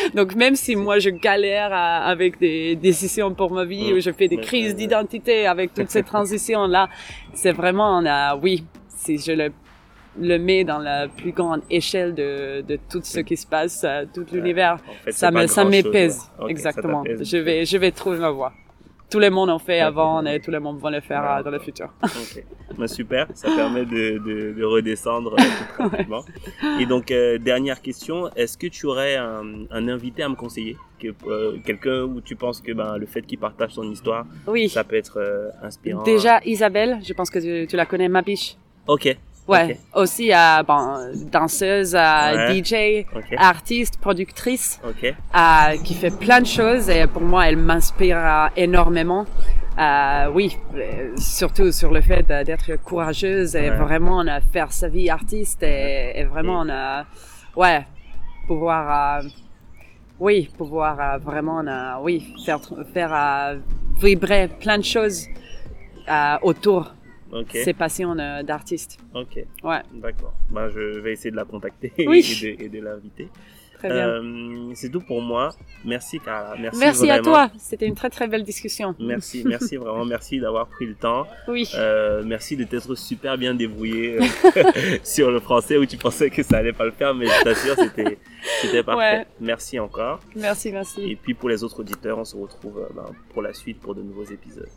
Donc 0.16 0.36
même 0.36 0.56
si 0.56 0.76
moi 0.76 0.99
je 0.99 1.10
galère 1.10 1.72
à- 1.74 2.04
avec 2.06 2.39
des 2.39 2.76
décisions 2.76 3.34
pour 3.34 3.51
ma 3.51 3.66
vie, 3.66 3.93
où 3.93 3.99
je 3.99 4.12
fais 4.12 4.28
des 4.28 4.38
Mais, 4.38 4.43
crises 4.43 4.74
euh, 4.74 4.78
d'identité 4.78 5.45
avec 5.47 5.74
toutes 5.74 5.89
ces 5.89 6.04
transitions 6.14 6.68
là, 6.68 6.89
c'est 7.34 7.51
vraiment 7.51 8.01
oui, 8.41 8.66
si 8.88 9.18
je 9.18 9.32
le 9.32 9.51
le 10.20 10.38
mets 10.38 10.64
dans 10.64 10.78
la 10.78 11.08
plus 11.08 11.32
grande 11.32 11.62
échelle 11.72 12.14
de, 12.14 12.62
de 12.62 12.78
tout 12.89 13.01
ce 13.04 13.20
qui 13.22 13.36
se 13.36 13.47
passe, 13.47 13.84
tout 14.14 14.26
l'univers, 14.32 14.78
En 14.88 14.93
fait, 15.04 15.12
ça 15.12 15.32
me 15.32 15.47
ça 15.47 15.66
m'épaise 15.66 16.30
exactement. 16.47 17.04
ça 17.04 17.24
je 17.24 17.38
vais 17.38 17.66
je 17.66 17.78
vais 17.78 17.91
trouver 17.91 18.20
ma 18.20 18.30
voie. 18.30 18.54
Tout 19.10 19.20
le 19.20 19.30
monde 19.30 19.49
en 19.51 19.60
fait 19.60 19.80
avant 19.80 20.26
et 20.26 20.39
tout 20.39 20.49
le 20.49 20.60
monde 20.60 20.80
va 20.80 20.89
le 20.89 20.99
faire 21.01 21.24
euh, 21.24 21.43
dans 21.43 21.51
le 21.51 21.60
futur. 21.60 21.89
Bah, 22.76 22.88
super, 22.88 23.28
ça 23.36 23.49
permet 23.56 23.86
de, 23.86 24.18
de, 24.18 24.54
de 24.58 24.64
redescendre 24.64 25.36
euh, 25.39 25.84
tout. 25.88 26.26
Et 26.82 26.88
donc, 26.88 27.12
euh, 27.12 27.38
dernière 27.38 27.80
question, 27.84 28.32
est-ce 28.36 28.58
que 28.58 28.66
tu 28.66 28.88
aurais 28.88 29.16
un, 29.16 29.43
un 29.70 29.88
invité 29.89 30.24
à 30.24 30.30
me 30.30 30.34
conseiller? 30.36 30.76
Que, 30.99 31.10
euh, 31.28 31.58
Quelqu'un 31.64 32.01
où 32.01 32.20
tu 32.20 32.36
penses 32.36 32.62
que 32.62 32.72
ben, 32.72 32.97
le 32.97 33.06
fait 33.06 33.22
qu'il 33.22 33.38
partage 33.38 33.74
son 33.74 33.84
histoire, 33.91 34.26
Oui. 34.47 34.70
ça 34.70 34.84
peut 34.84 34.95
être 34.95 35.20
euh, 35.20 35.49
inspirant 35.62 36.01
Déjà 36.01 36.39
Isabelle, 36.45 36.97
je 37.04 37.14
pense 37.14 37.30
que 37.30 37.38
tu, 37.38 37.68
tu 37.68 37.76
la 37.76 37.86
connais, 37.86 38.10
ma 38.10 38.24
biche. 38.24 38.56
Ok, 38.88 39.16
Ouais, 39.47 39.77
aussi 39.93 40.33
euh, 40.33 40.63
bon, 40.65 41.11
danseuse, 41.31 41.95
euh, 41.95 41.99
Ouais. 41.99 42.63
DJ, 42.63 43.05
artiste, 43.37 43.97
productrice, 43.99 44.79
ok, 44.83 45.03
euh, 45.03 45.77
qui 45.83 45.95
fait 45.95 46.11
plein 46.11 46.39
de 46.39 46.45
choses 46.45 46.89
et 46.89 47.07
pour 47.07 47.23
moi 47.23 47.47
elle 47.49 47.57
m'inspire 47.57 48.17
euh, 48.17 48.47
énormément. 48.55 49.25
Euh, 49.77 50.27
oui, 50.33 50.55
euh, 50.75 51.11
surtout 51.17 51.71
sur 51.71 51.91
le 51.91 51.99
fait 52.01 52.23
d'être 52.27 52.75
courageuse 52.83 53.55
et 53.55 53.69
Ouais. 53.69 53.75
vraiment 53.75 54.23
faire 54.53 54.71
sa 54.71 54.87
vie 54.87 55.09
artiste 55.09 55.61
et, 55.63 56.13
et 56.19 56.23
vraiment 56.23 56.63
euh, 56.69 57.01
ouais 57.57 57.85
pouvoir 58.47 59.19
euh, 59.23 59.27
oui 60.19 60.49
pouvoir 60.57 61.19
vraiment 61.19 61.59
euh, 61.67 61.95
oui 62.01 62.33
faire 62.45 62.59
faire 62.93 63.57
vibrer 63.99 64.47
plein 64.47 64.77
de 64.77 64.83
choses 64.83 65.27
euh, 66.07 66.37
autour 66.43 66.93
ok, 67.34 67.49
ses 67.51 67.73
passions 67.73 68.17
euh, 68.17 68.43
d'artiste. 68.43 68.97
ok, 69.13 69.45
Ouais, 69.63 69.81
d'accord. 69.93 70.34
Ben, 70.49 70.69
je 70.69 70.99
vais 70.99 71.13
essayer 71.13 71.31
de 71.31 71.36
la 71.36 71.45
contacter 71.45 71.91
Oui. 72.07 72.55
et 72.59 72.69
de, 72.69 72.79
l'inviter. 72.79 73.27
très 73.77 73.89
bien. 73.89 74.07
Euh, 74.07 74.71
C'est 74.75 74.89
tout 74.89 75.01
pour 75.01 75.21
moi. 75.21 75.49
Merci, 75.84 76.19
Carla. 76.19 76.55
Merci, 76.59 76.79
Merci 76.79 77.09
à 77.09 77.19
toi. 77.19 77.49
C'était 77.57 77.88
une 77.88 77.95
très 77.95 78.09
très 78.09 78.27
belle 78.27 78.43
discussion. 78.43 78.95
Merci, 78.99 79.43
merci 79.47 79.75
vraiment, 79.77 80.05
merci 80.05 80.39
d'avoir 80.39 80.67
pris 80.67 80.86
le 80.86 80.95
temps. 80.95 81.25
Oui. 81.47 81.69
Euh, 81.75 82.23
merci 82.25 82.55
de 82.55 82.63
t'être 82.63 82.95
super 82.95 83.38
bien 83.38 83.53
débrouillé 83.53 84.19
euh, 84.19 84.63
sur 85.03 85.31
le 85.31 85.39
français 85.39 85.77
où 85.77 85.86
tu 85.86 85.97
pensais 85.97 86.29
que 86.29 86.43
ça 86.43 86.57
allait 86.57 86.73
pas 86.73 86.86
le 86.86 86.91
faire, 86.91 87.13
mais 87.13 87.25
je 87.25 87.43
t'assure, 87.43 87.75
c'était, 87.75 88.17
c'était 88.61 88.84
parfait. 88.84 89.17
Ouais. 89.17 89.27
Merci 89.41 89.79
encore. 89.79 90.19
Merci, 90.36 90.71
merci. 90.71 91.01
Et 91.11 91.15
puis 91.15 91.34
pour 91.34 91.49
les 91.49 91.63
autres 91.63 91.79
auditeurs, 91.79 92.17
on 92.19 92.25
se 92.25 92.36
retrouve 92.36 92.88
ben, 92.95 93.05
pour 93.34 93.41
la 93.41 93.53
suite 93.53 93.79
pour 93.79 93.95
de 93.95 94.01
nouveaux 94.01 94.23
épisodes. 94.25 94.69